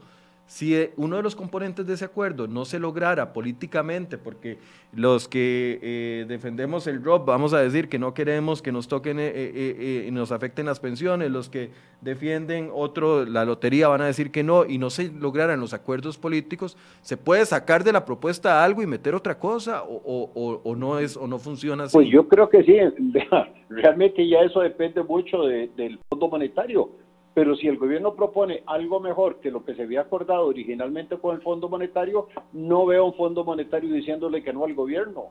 Si 0.48 0.74
eh, 0.74 0.92
uno 0.96 1.16
de 1.16 1.22
los 1.22 1.36
componentes 1.36 1.86
de 1.86 1.92
ese 1.92 2.06
acuerdo 2.06 2.48
no 2.48 2.64
se 2.64 2.78
lograra 2.78 3.34
políticamente, 3.34 4.16
porque 4.16 4.56
los 4.94 5.28
que 5.28 5.78
eh, 5.82 6.24
defendemos 6.26 6.86
el 6.86 7.04
ROP 7.04 7.26
vamos 7.26 7.52
a 7.52 7.60
decir 7.60 7.90
que 7.90 7.98
no 7.98 8.14
queremos 8.14 8.62
que 8.62 8.72
nos 8.72 8.88
toquen 8.88 9.18
eh, 9.20 10.06
y 10.08 10.10
nos 10.10 10.32
afecten 10.32 10.64
las 10.64 10.80
pensiones, 10.80 11.30
los 11.30 11.50
que 11.50 11.68
defienden 12.00 12.70
otro, 12.72 13.26
la 13.26 13.44
lotería 13.44 13.88
van 13.88 14.00
a 14.00 14.06
decir 14.06 14.30
que 14.30 14.42
no, 14.42 14.64
y 14.64 14.78
no 14.78 14.88
se 14.88 15.12
lograran 15.12 15.60
los 15.60 15.74
acuerdos 15.74 16.16
políticos, 16.16 16.78
¿se 17.02 17.18
puede 17.18 17.44
sacar 17.44 17.84
de 17.84 17.92
la 17.92 18.06
propuesta 18.06 18.64
algo 18.64 18.82
y 18.82 18.86
meter 18.86 19.14
otra 19.14 19.38
cosa 19.38 19.82
o, 19.86 20.74
no, 20.78 20.98
es, 20.98 21.18
o 21.18 21.26
no 21.26 21.38
funciona 21.38 21.84
así? 21.84 21.94
Pues 21.94 22.08
yo 22.08 22.26
creo 22.26 22.48
que 22.48 22.64
sí. 22.64 22.74
realmente 23.68 24.26
ya 24.26 24.38
eso 24.40 24.60
depende 24.60 25.02
mucho 25.02 25.42
del 25.42 25.98
Fondo 26.08 26.28
Monetario. 26.28 26.90
Pero 27.38 27.54
si 27.54 27.68
el 27.68 27.78
gobierno 27.78 28.14
propone 28.14 28.64
algo 28.66 28.98
mejor 28.98 29.38
que 29.38 29.52
lo 29.52 29.64
que 29.64 29.76
se 29.76 29.84
había 29.84 30.00
acordado 30.00 30.48
originalmente 30.48 31.18
con 31.18 31.36
el 31.36 31.40
Fondo 31.40 31.68
Monetario, 31.68 32.26
no 32.52 32.84
veo 32.84 33.04
un 33.04 33.14
Fondo 33.14 33.44
Monetario 33.44 33.94
diciéndole 33.94 34.42
que 34.42 34.52
no 34.52 34.64
al 34.64 34.74
gobierno. 34.74 35.26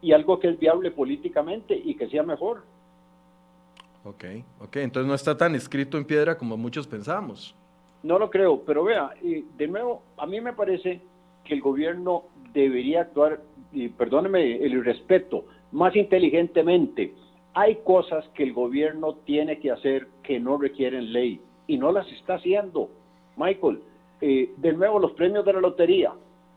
Y 0.00 0.12
algo 0.12 0.38
que 0.38 0.48
es 0.48 0.58
viable 0.58 0.92
políticamente 0.92 1.76
y 1.76 1.94
que 1.94 2.08
sea 2.08 2.22
mejor. 2.22 2.62
Ok, 4.02 4.24
ok, 4.62 4.76
entonces 4.76 5.06
no 5.06 5.14
está 5.14 5.36
tan 5.36 5.54
escrito 5.54 5.98
en 5.98 6.06
piedra 6.06 6.38
como 6.38 6.56
muchos 6.56 6.86
pensamos. 6.86 7.54
No 8.02 8.18
lo 8.18 8.30
creo, 8.30 8.62
pero 8.62 8.84
vea, 8.84 9.10
de 9.20 9.68
nuevo, 9.68 10.00
a 10.16 10.24
mí 10.24 10.40
me 10.40 10.54
parece 10.54 11.02
que 11.44 11.52
el 11.52 11.60
gobierno 11.60 12.22
debería 12.54 13.02
actuar, 13.02 13.42
y 13.72 13.90
perdóneme 13.90 14.56
el 14.56 14.72
irrespeto, 14.72 15.44
más 15.70 15.94
inteligentemente. 15.96 17.12
Hay 17.52 17.80
cosas 17.84 18.26
que 18.30 18.42
el 18.42 18.54
gobierno 18.54 19.16
tiene 19.26 19.58
que 19.58 19.70
hacer 19.70 20.08
que 20.22 20.40
no 20.40 20.56
requieren 20.56 21.12
ley 21.12 21.40
y 21.66 21.78
no 21.78 21.92
las 21.92 22.10
está 22.12 22.34
haciendo. 22.34 22.88
Michael, 23.36 23.80
eh, 24.20 24.50
de 24.56 24.72
nuevo 24.72 24.98
los 24.98 25.12
premios 25.12 25.44
de 25.44 25.52
la 25.52 25.60
lotería. 25.60 26.12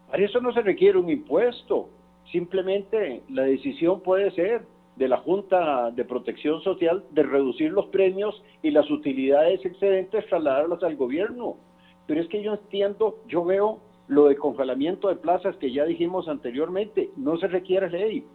Para 0.09 0.23
eso 0.23 0.39
no 0.39 0.53
se 0.53 0.61
requiere 0.61 0.97
un 0.97 1.09
impuesto. 1.09 1.89
Simplemente 2.31 3.23
la 3.29 3.43
decisión 3.43 4.01
puede 4.01 4.31
ser 4.31 4.63
de 4.95 5.07
la 5.07 5.17
Junta 5.17 5.91
de 5.91 6.05
Protección 6.05 6.61
Social 6.61 7.03
de 7.11 7.23
reducir 7.23 7.71
los 7.71 7.87
premios 7.87 8.41
y 8.63 8.71
las 8.71 8.89
utilidades 8.89 9.65
excedentes, 9.65 10.25
trasladarlas 10.27 10.81
al 10.83 10.95
gobierno. 10.95 11.57
Pero 12.07 12.21
es 12.21 12.27
que 12.27 12.41
yo 12.41 12.53
entiendo, 12.53 13.17
yo 13.27 13.43
veo 13.43 13.79
lo 14.07 14.27
de 14.27 14.35
congelamiento 14.35 15.09
de 15.09 15.15
plazas 15.15 15.55
que 15.57 15.71
ya 15.71 15.85
dijimos 15.85 16.27
anteriormente, 16.27 17.09
no 17.17 17.37
se 17.37 17.47
requiere 17.47 17.89
ley. 17.89 18.25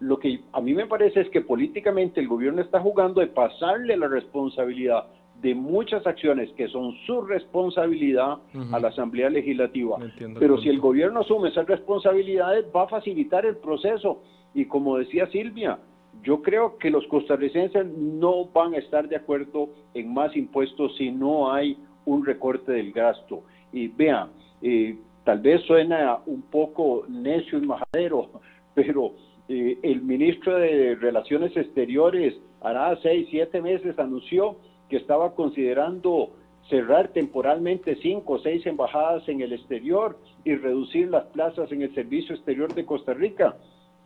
Lo 0.00 0.18
que 0.18 0.40
a 0.52 0.60
mí 0.60 0.74
me 0.74 0.86
parece 0.86 1.20
es 1.20 1.28
que 1.30 1.42
políticamente 1.42 2.20
el 2.20 2.28
gobierno 2.28 2.62
está 2.62 2.80
jugando 2.80 3.20
de 3.20 3.28
pasarle 3.28 3.96
la 3.96 4.08
responsabilidad 4.08 5.04
de 5.42 5.54
muchas 5.54 6.06
acciones 6.06 6.50
que 6.52 6.68
son 6.68 6.94
su 7.06 7.22
responsabilidad 7.22 8.38
a 8.72 8.80
la 8.80 8.88
Asamblea 8.88 9.30
Legislativa. 9.30 9.96
Pero 10.38 10.58
si 10.58 10.68
el 10.68 10.80
gobierno 10.80 11.20
asume 11.20 11.48
esas 11.48 11.66
responsabilidades, 11.66 12.66
va 12.74 12.82
a 12.84 12.88
facilitar 12.88 13.46
el 13.46 13.56
proceso. 13.56 14.22
Y 14.54 14.66
como 14.66 14.98
decía 14.98 15.26
Silvia, 15.28 15.78
yo 16.22 16.42
creo 16.42 16.76
que 16.76 16.90
los 16.90 17.06
costarricenses 17.06 17.86
no 17.86 18.46
van 18.46 18.74
a 18.74 18.78
estar 18.78 19.08
de 19.08 19.16
acuerdo 19.16 19.70
en 19.94 20.12
más 20.12 20.36
impuestos 20.36 20.96
si 20.96 21.10
no 21.10 21.52
hay 21.52 21.78
un 22.04 22.24
recorte 22.24 22.72
del 22.72 22.92
gasto. 22.92 23.42
Y 23.72 23.88
vean, 23.88 24.30
eh, 24.60 24.98
tal 25.24 25.40
vez 25.40 25.62
suena 25.62 26.18
un 26.26 26.42
poco 26.42 27.04
necio 27.08 27.58
y 27.58 27.66
majadero, 27.66 28.28
pero 28.74 29.12
eh, 29.52 29.78
el 29.82 30.02
ministro 30.02 30.58
de 30.58 30.94
Relaciones 30.94 31.56
Exteriores 31.56 32.36
hará 32.60 32.96
seis, 33.02 33.26
siete 33.30 33.60
meses 33.60 33.98
anunció 33.98 34.56
que 34.88 34.96
estaba 34.96 35.34
considerando 35.34 36.30
cerrar 36.68 37.08
temporalmente 37.08 37.96
cinco 37.96 38.34
o 38.34 38.38
seis 38.38 38.64
embajadas 38.64 39.28
en 39.28 39.40
el 39.40 39.52
exterior 39.52 40.16
y 40.44 40.54
reducir 40.54 41.08
las 41.08 41.24
plazas 41.26 41.72
en 41.72 41.82
el 41.82 41.92
servicio 41.96 42.36
exterior 42.36 42.72
de 42.72 42.86
Costa 42.86 43.12
Rica. 43.12 43.56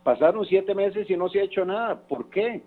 Pasaron 0.03 0.45
siete 0.47 0.73
meses 0.73 1.07
y 1.07 1.15
no 1.15 1.29
se 1.29 1.41
ha 1.41 1.43
hecho 1.43 1.63
nada. 1.63 2.01
¿Por 2.07 2.31
qué? 2.31 2.63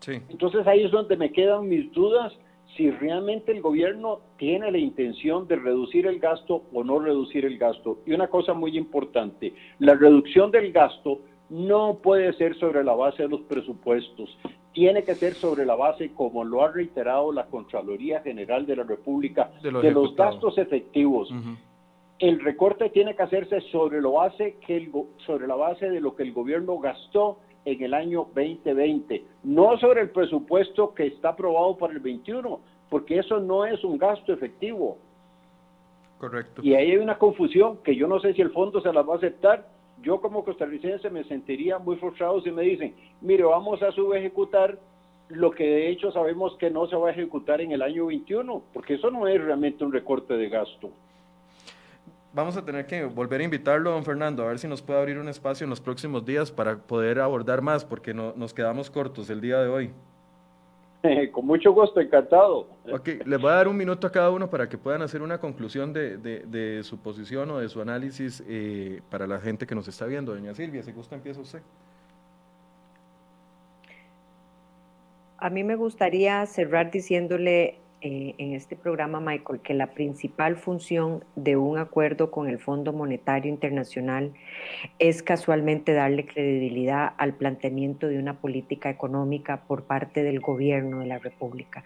Sí. 0.00 0.20
Entonces 0.28 0.66
ahí 0.66 0.82
es 0.82 0.90
donde 0.90 1.16
me 1.16 1.30
quedan 1.30 1.68
mis 1.68 1.92
dudas 1.92 2.32
si 2.76 2.90
realmente 2.90 3.52
el 3.52 3.60
gobierno 3.60 4.20
tiene 4.36 4.70
la 4.70 4.78
intención 4.78 5.46
de 5.46 5.56
reducir 5.56 6.06
el 6.06 6.18
gasto 6.18 6.62
o 6.72 6.82
no 6.82 6.98
reducir 6.98 7.44
el 7.44 7.58
gasto. 7.58 7.98
Y 8.06 8.12
una 8.12 8.28
cosa 8.28 8.52
muy 8.52 8.76
importante, 8.76 9.54
la 9.78 9.94
reducción 9.94 10.50
del 10.50 10.72
gasto 10.72 11.20
no 11.50 11.98
puede 12.02 12.32
ser 12.34 12.56
sobre 12.58 12.82
la 12.82 12.94
base 12.94 13.24
de 13.24 13.28
los 13.28 13.42
presupuestos, 13.42 14.36
tiene 14.72 15.04
que 15.04 15.14
ser 15.14 15.34
sobre 15.34 15.64
la 15.64 15.76
base, 15.76 16.12
como 16.14 16.42
lo 16.42 16.64
ha 16.64 16.72
reiterado 16.72 17.32
la 17.32 17.46
Contraloría 17.46 18.20
General 18.22 18.66
de 18.66 18.76
la 18.76 18.82
República, 18.82 19.52
de, 19.62 19.70
los 19.70 20.16
gastos 20.16 20.58
efectivos. 20.58 21.32
El 22.18 22.40
recorte 22.40 22.90
tiene 22.90 23.14
que 23.14 23.22
hacerse 23.22 23.60
sobre, 23.72 24.00
lo 24.00 24.12
base 24.12 24.56
que 24.66 24.76
el, 24.76 24.90
sobre 25.26 25.46
la 25.46 25.54
base 25.54 25.90
de 25.90 26.00
lo 26.00 26.16
que 26.16 26.22
el 26.22 26.32
gobierno 26.32 26.78
gastó 26.78 27.38
en 27.64 27.82
el 27.82 27.94
año 27.94 28.26
2020, 28.34 29.24
no 29.44 29.78
sobre 29.78 30.02
el 30.02 30.10
presupuesto 30.10 30.94
que 30.94 31.06
está 31.06 31.30
aprobado 31.30 31.76
para 31.76 31.92
el 31.92 32.00
21, 32.00 32.60
porque 32.90 33.18
eso 33.18 33.40
no 33.40 33.64
es 33.64 33.82
un 33.84 33.98
gasto 33.98 34.32
efectivo. 34.32 34.98
Correcto. 36.18 36.62
Y 36.62 36.74
ahí 36.74 36.92
hay 36.92 36.96
una 36.98 37.18
confusión 37.18 37.78
que 37.82 37.96
yo 37.96 38.06
no 38.06 38.20
sé 38.20 38.34
si 38.34 38.42
el 38.42 38.50
fondo 38.50 38.80
se 38.80 38.92
la 38.92 39.02
va 39.02 39.14
a 39.14 39.16
aceptar. 39.16 39.66
Yo 40.02 40.20
como 40.20 40.44
costarricense 40.44 41.08
me 41.10 41.24
sentiría 41.24 41.78
muy 41.78 41.96
frustrado 41.96 42.40
si 42.42 42.50
me 42.50 42.62
dicen, 42.62 42.94
mire, 43.20 43.44
vamos 43.44 43.82
a 43.82 43.92
subejecutar 43.92 44.78
lo 45.28 45.50
que 45.50 45.64
de 45.64 45.88
hecho 45.88 46.12
sabemos 46.12 46.56
que 46.58 46.70
no 46.70 46.86
se 46.86 46.96
va 46.96 47.08
a 47.08 47.12
ejecutar 47.12 47.60
en 47.60 47.72
el 47.72 47.82
año 47.82 48.06
21, 48.06 48.62
porque 48.72 48.94
eso 48.94 49.10
no 49.10 49.26
es 49.26 49.42
realmente 49.42 49.84
un 49.84 49.92
recorte 49.92 50.34
de 50.36 50.48
gasto 50.48 50.90
vamos 52.34 52.56
a 52.56 52.64
tener 52.64 52.86
que 52.86 53.04
volver 53.04 53.40
a 53.40 53.44
invitarlo, 53.44 53.90
don 53.90 54.04
Fernando, 54.04 54.42
a 54.42 54.48
ver 54.48 54.58
si 54.58 54.68
nos 54.68 54.82
puede 54.82 54.98
abrir 54.98 55.18
un 55.18 55.28
espacio 55.28 55.64
en 55.64 55.70
los 55.70 55.80
próximos 55.80 56.24
días 56.24 56.50
para 56.50 56.76
poder 56.76 57.20
abordar 57.20 57.62
más, 57.62 57.84
porque 57.84 58.12
no, 58.12 58.34
nos 58.36 58.52
quedamos 58.52 58.90
cortos 58.90 59.30
el 59.30 59.40
día 59.40 59.58
de 59.60 59.68
hoy. 59.68 59.90
con 61.32 61.46
mucho 61.46 61.72
gusto, 61.72 62.00
encantado. 62.00 62.66
Ok, 62.90 63.08
les 63.24 63.40
voy 63.40 63.50
a 63.50 63.54
dar 63.54 63.68
un 63.68 63.76
minuto 63.76 64.06
a 64.06 64.12
cada 64.12 64.30
uno 64.30 64.48
para 64.48 64.68
que 64.68 64.78
puedan 64.78 65.02
hacer 65.02 65.22
una 65.22 65.38
conclusión 65.38 65.92
de, 65.92 66.16
de, 66.16 66.82
su 66.82 66.98
posición 66.98 67.50
o 67.50 67.58
de 67.58 67.68
su 67.68 67.80
análisis 67.80 68.42
eh, 68.48 69.00
para 69.10 69.26
la 69.26 69.38
gente 69.38 69.66
que 69.66 69.74
nos 69.74 69.86
está 69.88 70.06
viendo. 70.06 70.34
Doña 70.34 70.54
Silvia, 70.54 70.82
si 70.82 70.92
gusta, 70.92 71.14
empieza 71.14 71.40
usted. 71.40 71.60
A 75.38 75.50
mí 75.50 75.62
me 75.62 75.76
gustaría 75.76 76.44
cerrar 76.46 76.90
diciéndole 76.90 77.78
eh, 78.06 78.34
en 78.36 78.52
este 78.52 78.76
programa, 78.76 79.18
Michael, 79.18 79.60
que 79.60 79.72
la 79.72 79.94
principal 79.94 80.56
función 80.56 81.24
de 81.36 81.56
un 81.56 81.78
acuerdo 81.78 82.30
con 82.30 82.50
el 82.50 82.58
Fondo 82.58 82.92
Monetario 82.92 83.50
Internacional 83.50 84.34
es 84.98 85.22
casualmente 85.22 85.94
darle 85.94 86.26
credibilidad 86.26 87.14
al 87.16 87.32
planteamiento 87.32 88.06
de 88.06 88.18
una 88.18 88.40
política 88.42 88.90
económica 88.90 89.62
por 89.62 89.84
parte 89.84 90.22
del 90.22 90.40
gobierno 90.40 91.00
de 91.00 91.06
la 91.06 91.18
República. 91.18 91.82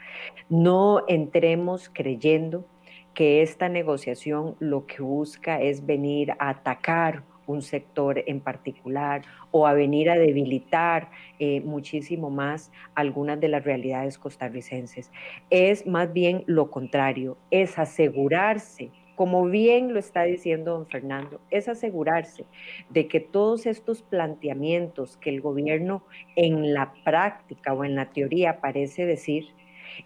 No 0.49 1.05
entremos 1.07 1.89
creyendo 1.89 2.67
que 3.15 3.43
esta 3.43 3.69
negociación 3.69 4.57
lo 4.59 4.87
que 4.87 5.03
busca 5.03 5.61
es 5.61 5.87
venir 5.87 6.33
a 6.41 6.49
atacar 6.49 7.23
un 7.53 7.63
sector 7.63 8.23
en 8.27 8.41
particular 8.41 9.23
o 9.51 9.67
a 9.67 9.73
venir 9.73 10.11
a 10.11 10.19
debilitar 10.19 11.11
eh, 11.39 11.61
muchísimo 11.61 12.31
más 12.31 12.71
algunas 12.95 13.41
de 13.41 13.49
las 13.49 13.65
realidades 13.65 14.19
costarricenses. 14.19 15.11
Es 15.51 15.87
más 15.87 16.13
bien 16.13 16.45
lo 16.47 16.71
contrario, 16.71 17.37
es 17.51 17.79
asegurarse 17.79 18.91
como 19.19 19.47
bien 19.47 19.93
lo 19.93 19.99
está 19.99 20.23
diciendo 20.23 20.75
don 20.75 20.87
Fernando, 20.87 21.41
es 21.51 21.69
asegurarse 21.69 22.45
de 22.89 23.09
que 23.09 23.19
todos 23.19 23.67
estos 23.67 24.01
planteamientos 24.03 25.17
que 25.17 25.31
el 25.31 25.41
gobierno 25.41 26.05
en 26.37 26.73
la 26.73 26.93
práctica 27.05 27.73
o 27.73 27.85
en 27.85 27.97
la 27.97 28.11
teoría 28.11 28.61
parece 28.61 29.07
decir, 29.07 29.49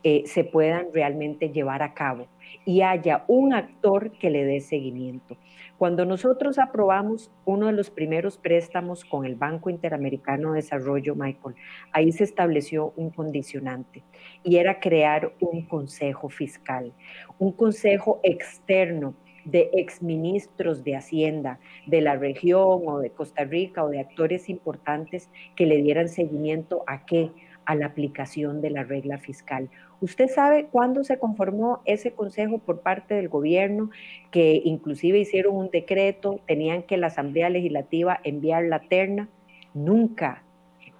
eh, 0.03 0.23
se 0.25 0.45
puedan 0.45 0.87
realmente 0.95 1.51
llevar 1.51 1.83
a 1.83 1.93
cabo 1.93 2.27
y 2.65 2.81
haya 2.81 3.25
un 3.29 3.53
actor 3.53 4.13
que 4.13 4.31
le 4.31 4.45
dé 4.45 4.61
seguimiento. 4.61 5.37
Cuando 5.83 6.05
nosotros 6.05 6.61
aprobamos 6.61 7.33
uno 7.45 7.67
de 7.67 7.73
los 7.73 7.91
primeros 7.91 8.39
préstamos 8.39 9.05
con 9.05 9.25
el 9.25 9.35
Banco 9.35 9.69
Interamericano 9.69 10.53
de 10.53 10.61
Desarrollo, 10.61 11.17
Michael, 11.17 11.57
ahí 11.91 12.13
se 12.13 12.23
estableció 12.23 12.93
un 12.95 13.11
condicionante 13.11 14.05
y 14.45 14.59
era 14.59 14.79
crear 14.79 15.33
un 15.41 15.67
consejo 15.67 16.29
fiscal, 16.29 16.93
un 17.41 17.51
consejo 17.51 18.21
externo 18.23 19.17
de 19.45 19.71
exministros 19.73 20.85
de 20.85 20.95
Hacienda 20.95 21.59
de 21.89 22.01
la 22.01 22.15
región 22.15 22.83
o 22.87 23.01
de 23.01 23.11
Costa 23.11 23.43
Rica 23.43 23.83
o 23.83 23.89
de 23.89 23.99
actores 23.99 24.49
importantes 24.49 25.31
que 25.57 25.67
le 25.67 25.83
dieran 25.83 26.09
seguimiento 26.09 26.85
a 26.87 27.05
qué? 27.07 27.33
A 27.65 27.75
la 27.75 27.87
aplicación 27.87 28.61
de 28.61 28.71
la 28.71 28.85
regla 28.85 29.19
fiscal. 29.19 29.69
¿Usted 30.03 30.27
sabe 30.27 30.67
cuándo 30.67 31.05
se 31.05 31.21
conformó 31.21 31.81
ese 31.85 32.13
consejo 32.13 32.59
por 32.59 32.81
parte 32.81 33.15
del 33.15 33.29
gobierno, 33.29 33.91
que 34.33 34.61
inclusive 34.65 35.21
hicieron 35.21 35.55
un 35.55 35.71
decreto, 35.71 36.41
tenían 36.45 36.83
que 36.83 36.97
la 36.97 37.07
Asamblea 37.07 37.49
Legislativa 37.51 38.19
enviar 38.25 38.65
la 38.65 38.81
terna? 38.81 39.29
Nunca. 39.75 40.43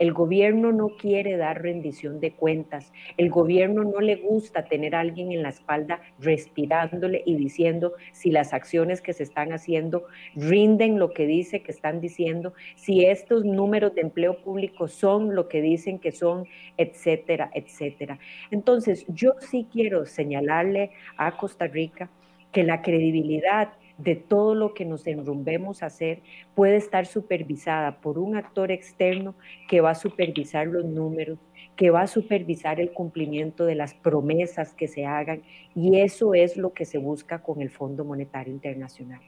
El 0.03 0.13
gobierno 0.13 0.73
no 0.73 0.89
quiere 0.89 1.37
dar 1.37 1.63
rendición 1.63 2.19
de 2.19 2.33
cuentas. 2.33 2.93
El 3.19 3.31
gobierno 3.31 3.85
no 3.85 4.01
le 4.01 4.17
gusta 4.17 4.65
tener 4.65 4.97
a 4.97 4.99
alguien 4.99 5.31
en 5.31 5.45
la 5.45 5.51
espalda 5.51 6.01
respirándole 6.19 7.23
y 7.25 7.37
diciendo 7.37 7.93
si 8.11 8.33
las 8.33 8.53
acciones 8.53 9.01
que 9.01 9.13
se 9.13 9.23
están 9.23 9.53
haciendo 9.53 10.07
rinden 10.35 10.99
lo 10.99 11.13
que 11.13 11.25
dice 11.25 11.63
que 11.63 11.71
están 11.71 12.01
diciendo, 12.01 12.53
si 12.75 13.05
estos 13.05 13.45
números 13.45 13.95
de 13.95 14.01
empleo 14.01 14.43
público 14.43 14.89
son 14.89 15.37
lo 15.37 15.47
que 15.47 15.63
dicen 15.63 16.01
que 16.01 16.11
son, 16.11 16.49
etcétera, 16.77 17.53
etcétera. 17.55 18.19
Entonces, 18.51 19.07
yo 19.07 19.35
sí 19.39 19.69
quiero 19.71 20.05
señalarle 20.05 20.91
a 21.17 21.37
Costa 21.37 21.69
Rica 21.69 22.11
que 22.51 22.65
la 22.65 22.83
credibilidad 22.83 23.75
de 24.03 24.17
todo 24.17 24.55
lo 24.55 24.75
que 24.75 24.85
nos 24.85 25.07
enrumbemos 25.07 25.83
a 25.83 25.87
hacer 25.87 26.21
puede 26.55 26.77
estar 26.77 27.07
supervisada 27.07 28.01
por 28.01 28.19
un 28.19 28.37
actor 28.37 28.71
externo 28.71 29.35
que 29.69 29.81
va 29.81 29.91
a 29.91 29.95
supervisar 29.95 30.67
los 30.67 30.85
números, 30.85 31.39
que 31.77 31.91
va 31.91 32.03
a 32.03 32.07
supervisar 32.07 32.81
el 32.81 32.93
cumplimiento 32.93 33.65
de 33.65 33.75
las 33.75 33.95
promesas 33.95 34.75
que 34.75 34.89
se 34.89 35.07
hagan 35.07 35.43
y 35.75 36.01
eso 36.01 36.35
es 36.35 36.57
lo 36.57 36.73
que 36.73 36.85
se 36.85 36.99
busca 36.99 37.43
con 37.43 37.63
el 37.63 37.71
Fondo 37.71 38.05
Monetario 38.05 38.53
Internacional. 38.53 39.21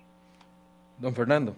Don 0.98 1.14
Fernando. 1.14 1.54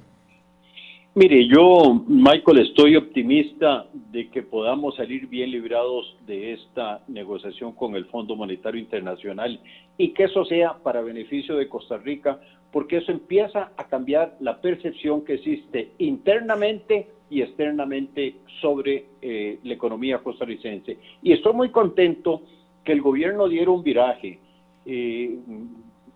Mire, 1.18 1.48
yo, 1.48 2.04
Michael, 2.06 2.58
estoy 2.58 2.94
optimista 2.94 3.86
de 4.12 4.28
que 4.28 4.42
podamos 4.42 4.96
salir 4.96 5.26
bien 5.28 5.50
librados 5.50 6.14
de 6.26 6.52
esta 6.52 7.02
negociación 7.08 7.72
con 7.72 7.96
el 7.96 8.04
Fondo 8.04 8.36
Monetario 8.36 8.78
Internacional 8.78 9.58
y 9.96 10.10
que 10.10 10.24
eso 10.24 10.44
sea 10.44 10.74
para 10.74 11.00
beneficio 11.00 11.56
de 11.56 11.70
Costa 11.70 11.96
Rica, 11.96 12.38
porque 12.76 12.98
eso 12.98 13.10
empieza 13.10 13.72
a 13.74 13.84
cambiar 13.84 14.36
la 14.40 14.60
percepción 14.60 15.24
que 15.24 15.36
existe 15.36 15.92
internamente 15.96 17.08
y 17.30 17.40
externamente 17.40 18.34
sobre 18.60 19.06
eh, 19.22 19.58
la 19.62 19.72
economía 19.72 20.18
costarricense. 20.18 20.98
Y 21.22 21.32
estoy 21.32 21.54
muy 21.54 21.70
contento 21.70 22.42
que 22.84 22.92
el 22.92 23.00
gobierno 23.00 23.48
diera 23.48 23.70
un 23.70 23.82
viraje. 23.82 24.40
Eh, 24.84 25.38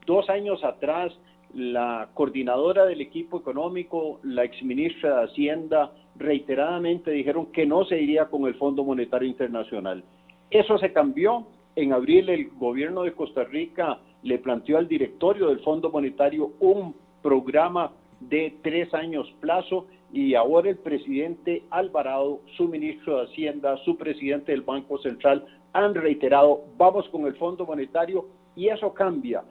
dos 0.04 0.28
años 0.28 0.62
atrás, 0.62 1.18
la 1.54 2.10
coordinadora 2.12 2.84
del 2.84 3.00
equipo 3.00 3.38
económico, 3.38 4.20
la 4.22 4.44
exministra 4.44 5.16
de 5.16 5.24
Hacienda, 5.24 5.92
reiteradamente 6.16 7.10
dijeron 7.10 7.46
que 7.52 7.64
no 7.64 7.86
se 7.86 7.98
iría 7.98 8.26
con 8.26 8.46
el 8.46 8.54
Fondo 8.56 8.84
Monetario 8.84 9.26
Internacional. 9.26 10.04
Eso 10.50 10.76
se 10.76 10.92
cambió. 10.92 11.46
En 11.74 11.94
abril 11.94 12.28
el 12.28 12.50
gobierno 12.50 13.04
de 13.04 13.12
Costa 13.12 13.44
Rica 13.44 13.98
le 14.22 14.38
planteó 14.38 14.78
al 14.78 14.88
directorio 14.88 15.48
del 15.48 15.60
Fondo 15.60 15.90
Monetario 15.90 16.52
un 16.60 16.94
programa 17.22 17.92
de 18.20 18.54
tres 18.62 18.92
años 18.94 19.32
plazo 19.40 19.86
y 20.12 20.34
ahora 20.34 20.70
el 20.70 20.78
presidente 20.78 21.62
Alvarado, 21.70 22.40
su 22.56 22.68
ministro 22.68 23.18
de 23.18 23.24
Hacienda, 23.24 23.76
su 23.84 23.96
presidente 23.96 24.52
del 24.52 24.62
Banco 24.62 24.98
Central 24.98 25.44
han 25.72 25.94
reiterado, 25.94 26.64
vamos 26.76 27.08
con 27.10 27.26
el 27.26 27.36
Fondo 27.36 27.64
Monetario 27.64 28.26
y 28.56 28.68
eso 28.68 28.92
cambia. 28.92 29.42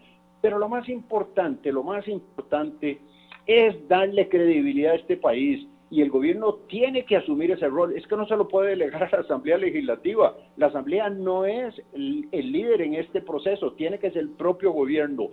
Pero 0.41 0.59
lo 0.59 0.69
más 0.69 0.87
importante, 0.89 1.71
lo 1.71 1.83
más 1.83 2.07
importante 2.07 2.99
es 3.45 3.87
darle 3.87 4.29
credibilidad 4.29 4.93
a 4.93 4.97
este 4.97 5.17
país 5.17 5.65
y 5.91 6.01
el 6.01 6.09
gobierno 6.09 6.55
tiene 6.67 7.03
que 7.05 7.17
asumir 7.17 7.51
ese 7.51 7.67
rol. 7.67 7.95
Es 7.95 8.05
que 8.05 8.15
no 8.15 8.27
se 8.27 8.35
lo 8.35 8.47
puede 8.47 8.71
delegar 8.71 9.03
a 9.03 9.09
la 9.11 9.23
Asamblea 9.23 9.57
Legislativa. 9.57 10.37
La 10.57 10.67
Asamblea 10.67 11.09
no 11.09 11.45
es 11.45 11.81
el, 11.93 12.29
líder 12.31 12.81
en 12.81 12.95
este 12.95 13.21
proceso, 13.21 13.73
tiene 13.73 13.97
que 13.97 14.11
ser 14.11 14.21
el 14.21 14.29
propio 14.29 14.71
gobierno. 14.71 15.29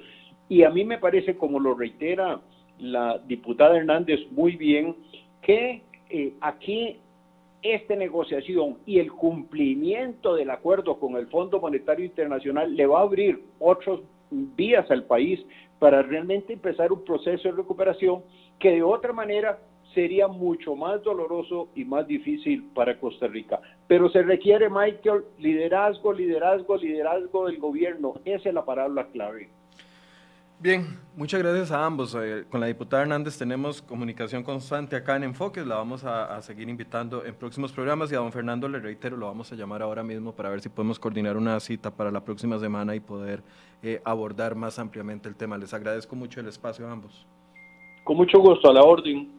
Y 0.49 0.63
a 0.63 0.71
mí 0.71 0.85
me 0.85 0.99
parece, 0.99 1.37
como 1.37 1.61
lo 1.61 1.75
reitera 1.75 2.41
la 2.79 3.19
diputada 3.27 3.77
Hernández 3.77 4.21
muy 4.31 4.57
bien, 4.57 4.97
que 5.43 5.83
eh, 6.09 6.35
aquí 6.41 6.99
esta 7.63 7.97
negociación 7.97 8.79
y 8.87 8.99
el 8.99 9.13
cumplimiento 9.13 10.37
del 10.37 10.51
acuerdo 10.51 10.99
con 10.99 11.17
el 11.17 11.27
Fondo 11.27 11.61
Monetario 11.61 12.05
Internacional 12.05 12.75
le 12.75 12.87
va 12.87 13.01
a 13.01 13.03
abrir 13.03 13.43
otros 13.59 14.03
vías 14.31 14.91
al 14.91 15.05
país 15.05 15.45
para 15.79 16.03
realmente 16.03 16.53
empezar 16.53 16.93
un 16.93 17.05
proceso 17.05 17.49
de 17.49 17.57
recuperación 17.57 18.23
que 18.59 18.71
de 18.71 18.83
otra 18.83 19.13
manera 19.13 19.59
sería 19.97 20.29
mucho 20.29 20.77
más 20.77 21.03
doloroso 21.03 21.71
y 21.75 21.87
más 21.87 22.07
difícil 22.07 22.69
para 22.75 23.01
Costa 23.01 23.27
Rica. 23.27 23.61
Pero 23.89 24.11
se 24.11 24.23
requiere, 24.23 24.69
Michael, 24.69 25.25
liderazgo, 25.39 26.13
liderazgo, 26.13 26.77
liderazgo 26.77 27.47
del 27.47 27.59
gobierno. 27.59 28.15
Esa 28.27 28.51
es 28.51 28.55
la 28.55 28.65
palabra 28.65 29.07
clave. 29.11 29.49
Bien, 30.59 30.99
muchas 31.17 31.43
gracias 31.43 31.73
a 31.73 31.87
ambos. 31.87 32.15
Eh, 32.15 32.45
con 32.51 32.61
la 32.61 32.67
diputada 32.67 33.03
Hernández 33.03 33.39
tenemos 33.39 33.81
comunicación 33.81 34.43
constante 34.43 34.97
acá 34.97 35.17
en 35.17 35.25
Enfoques, 35.25 35.67
la 35.67 35.77
vamos 35.77 36.05
a, 36.05 36.41
seguir 36.43 36.69
invitando 36.69 37.25
en 37.25 37.35
próximos 37.35 37.73
programas 37.73 38.13
y 38.13 38.15
a 38.15 38.19
don 38.19 38.33
Fernando 38.33 38.69
le 38.69 38.79
reitero, 38.79 39.17
lo 39.17 39.27
vamos 39.27 39.51
a 39.53 39.57
llamar 39.57 39.81
ahora 39.81 40.03
mismo 40.03 40.33
para 40.33 40.51
ver 40.51 40.61
si 40.61 40.69
podemos 40.69 40.99
coordinar 40.99 41.37
una 41.39 41.59
cita 41.61 41.91
para 41.91 42.11
la 42.11 42.23
próxima 42.23 42.59
semana 42.59 42.95
y 42.95 43.01
poder 43.01 43.43
eh, 43.83 44.01
abordar 44.05 44.55
más 44.55 44.79
ampliamente 44.79 45.29
el 45.29 45.37
tema. 45.37 45.57
Les 45.57 45.73
agradezco 45.73 46.17
mucho 46.17 46.41
el 46.41 46.49
espacio 46.49 46.87
a 46.87 46.93
ambos. 46.93 47.27
Con 48.05 48.17
mucho 48.17 48.39
gusto, 48.39 48.71
a 48.71 48.73
la 48.73 48.83
orden. 48.83 49.36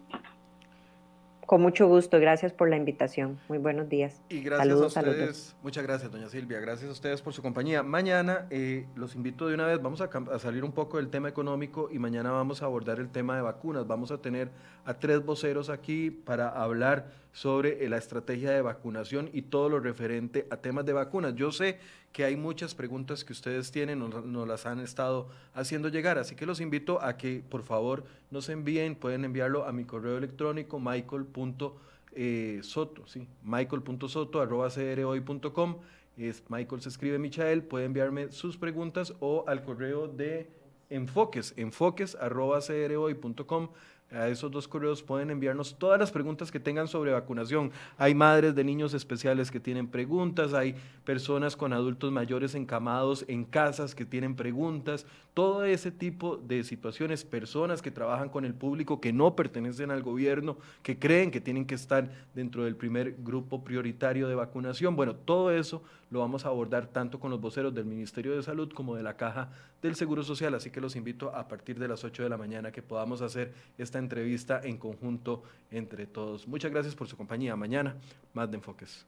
Con 1.48 1.62
mucho 1.62 1.88
gusto, 1.88 2.20
gracias 2.20 2.52
por 2.52 2.70
la 2.70 2.76
invitación. 2.76 3.40
Muy 3.48 3.58
buenos 3.58 3.88
días. 3.88 4.22
Y 4.28 4.42
gracias 4.42 4.82
a 4.82 4.86
ustedes. 4.86 5.56
Muchas 5.64 5.82
gracias, 5.82 6.12
doña 6.12 6.28
Silvia. 6.28 6.60
Gracias 6.60 6.90
a 6.90 6.92
ustedes 6.92 7.22
por 7.22 7.32
su 7.32 7.42
compañía. 7.42 7.84
Mañana 7.84 8.48
eh, 8.50 8.86
los 8.96 9.16
invito 9.16 9.48
de 9.48 9.54
una 9.54 9.66
vez, 9.66 9.82
vamos 9.82 10.02
a, 10.02 10.10
a, 10.34 10.40
salir 10.40 10.66
un 10.66 10.74
poco 10.74 10.98
del 10.98 11.08
tema 11.08 11.30
económico 11.30 11.88
y 11.90 12.00
mañana 12.00 12.32
vamos 12.32 12.62
a 12.62 12.66
abordar 12.66 13.00
el 13.00 13.10
tema 13.10 13.38
de 13.38 13.44
vacunas. 13.44 13.88
Vamos 13.88 14.12
a 14.12 14.18
tener 14.18 14.52
a 14.84 14.96
tres 14.96 15.24
voceros 15.24 15.70
aquí 15.70 16.12
para 16.12 16.50
hablar 16.50 17.12
sobre 17.32 17.86
eh, 17.86 17.88
la 17.88 17.96
estrategia 17.96 18.52
de 18.52 18.62
vacunación 18.62 19.30
y 19.32 19.44
todo 19.44 19.70
lo 19.70 19.80
referente 19.80 20.48
a 20.50 20.58
temas 20.58 20.86
de 20.86 20.92
vacunas. 20.92 21.34
Yo 21.36 21.54
sé 21.54 21.80
que 22.12 22.24
hay 22.24 22.36
muchas 22.36 22.74
preguntas 22.74 23.24
que 23.24 23.34
ustedes 23.34 23.72
tienen, 23.72 24.00
nos, 24.00 24.48
las 24.48 24.66
han 24.66 24.80
estado 24.80 25.30
haciendo 25.54 25.90
llegar, 25.90 26.18
así 26.18 26.36
que 26.36 26.46
los 26.46 26.60
invito 26.62 27.02
a 27.02 27.18
que 27.18 27.44
por 27.48 27.64
favor 27.64 28.04
nos 28.32 28.50
envíen, 28.50 28.96
pueden 28.96 29.24
enviarlo 29.26 29.66
a 29.66 29.72
mi 29.72 29.86
correo 29.86 30.18
electrónico 30.18 30.80
michael.soto, 30.80 31.76
eh, 32.16 32.62
sí, 33.06 33.28
michael.soto 33.44 34.42
arroba 34.42 34.70
crhoy.com, 34.70 35.78
es 36.18 36.44
Michael 36.50 36.82
se 36.82 36.90
escribe 36.90 37.20
Michael, 37.20 37.62
puede 37.64 37.86
enviarme 37.86 38.32
sus 38.32 38.58
preguntas 38.58 39.14
o 39.20 39.46
al 39.48 39.64
correo 39.64 40.08
de 40.08 40.50
enfoques, 40.90 41.54
enfoques 41.58 42.16
arroba 42.16 42.60
crhoy.com 42.62 43.70
a 44.12 44.30
esos 44.30 44.52
dos 44.52 44.68
correos 44.68 45.04
pueden 45.04 45.30
enviarnos 45.30 45.78
todas 45.78 46.00
las 46.00 46.12
preguntas 46.12 46.52
que 46.52 46.60
tengan 46.60 46.88
sobre 46.88 47.12
vacunación. 47.12 47.72
Hay 47.98 48.16
madres 48.16 48.56
de 48.56 48.64
niños 48.64 48.94
especiales 48.94 49.52
que 49.52 49.60
tienen 49.60 49.88
preguntas, 49.88 50.54
hay 50.54 50.76
personas 51.04 51.56
con 51.56 51.74
adultos 51.74 52.12
mayores 52.12 52.56
encamados 52.56 53.26
en 53.28 53.44
casas 53.44 53.96
que 53.96 54.06
tienen 54.06 54.36
preguntas, 54.36 55.06
todo 55.38 55.66
ese 55.66 55.92
tipo 55.92 56.38
de 56.38 56.64
situaciones, 56.64 57.24
personas 57.24 57.84
que 57.84 57.92
trabajan 57.92 58.28
con 58.28 58.44
el 58.44 58.56
público 58.56 59.00
que 59.00 59.14
no 59.14 59.36
pertenecen 59.36 59.92
al 59.92 60.02
gobierno, 60.02 60.58
que 60.82 60.98
creen 60.98 61.30
que 61.30 61.40
tienen 61.40 61.68
que 61.68 61.76
estar 61.76 62.10
dentro 62.34 62.64
del 62.64 62.76
primer 62.76 63.18
grupo 63.20 63.64
prioritario 63.64 64.28
de 64.28 64.34
vacunación. 64.34 64.96
Bueno, 64.96 65.16
todo 65.16 65.52
eso 65.52 65.84
lo 66.10 66.22
vamos 66.22 66.44
a 66.44 66.48
abordar 66.48 66.88
tanto 66.88 67.20
con 67.20 67.30
los 67.30 67.40
voceros 67.40 67.72
del 67.76 67.86
Ministerio 67.86 68.36
de 68.36 68.42
Salud 68.42 68.74
como 68.74 68.96
de 68.96 69.04
la 69.04 69.16
Caja 69.16 69.52
del 69.80 69.94
Seguro 69.94 70.24
Social, 70.24 70.56
así 70.56 70.72
que 70.72 70.82
los 70.82 70.96
invito 70.96 71.30
a 71.36 71.48
partir 71.48 71.78
de 71.78 71.88
las 71.88 72.04
8 72.04 72.24
de 72.24 72.30
la 72.30 72.38
mañana 72.38 72.72
que 72.72 72.82
podamos 72.82 73.22
hacer 73.22 73.54
esta 73.78 74.00
entrevista 74.00 74.60
en 74.64 74.80
conjunto 74.80 75.44
entre 75.70 76.08
todos. 76.08 76.48
Muchas 76.48 76.72
gracias 76.72 76.96
por 76.96 77.08
su 77.08 77.16
compañía. 77.16 77.56
Mañana, 77.56 77.96
más 78.34 78.50
de 78.50 78.58
enfoques. 78.58 79.06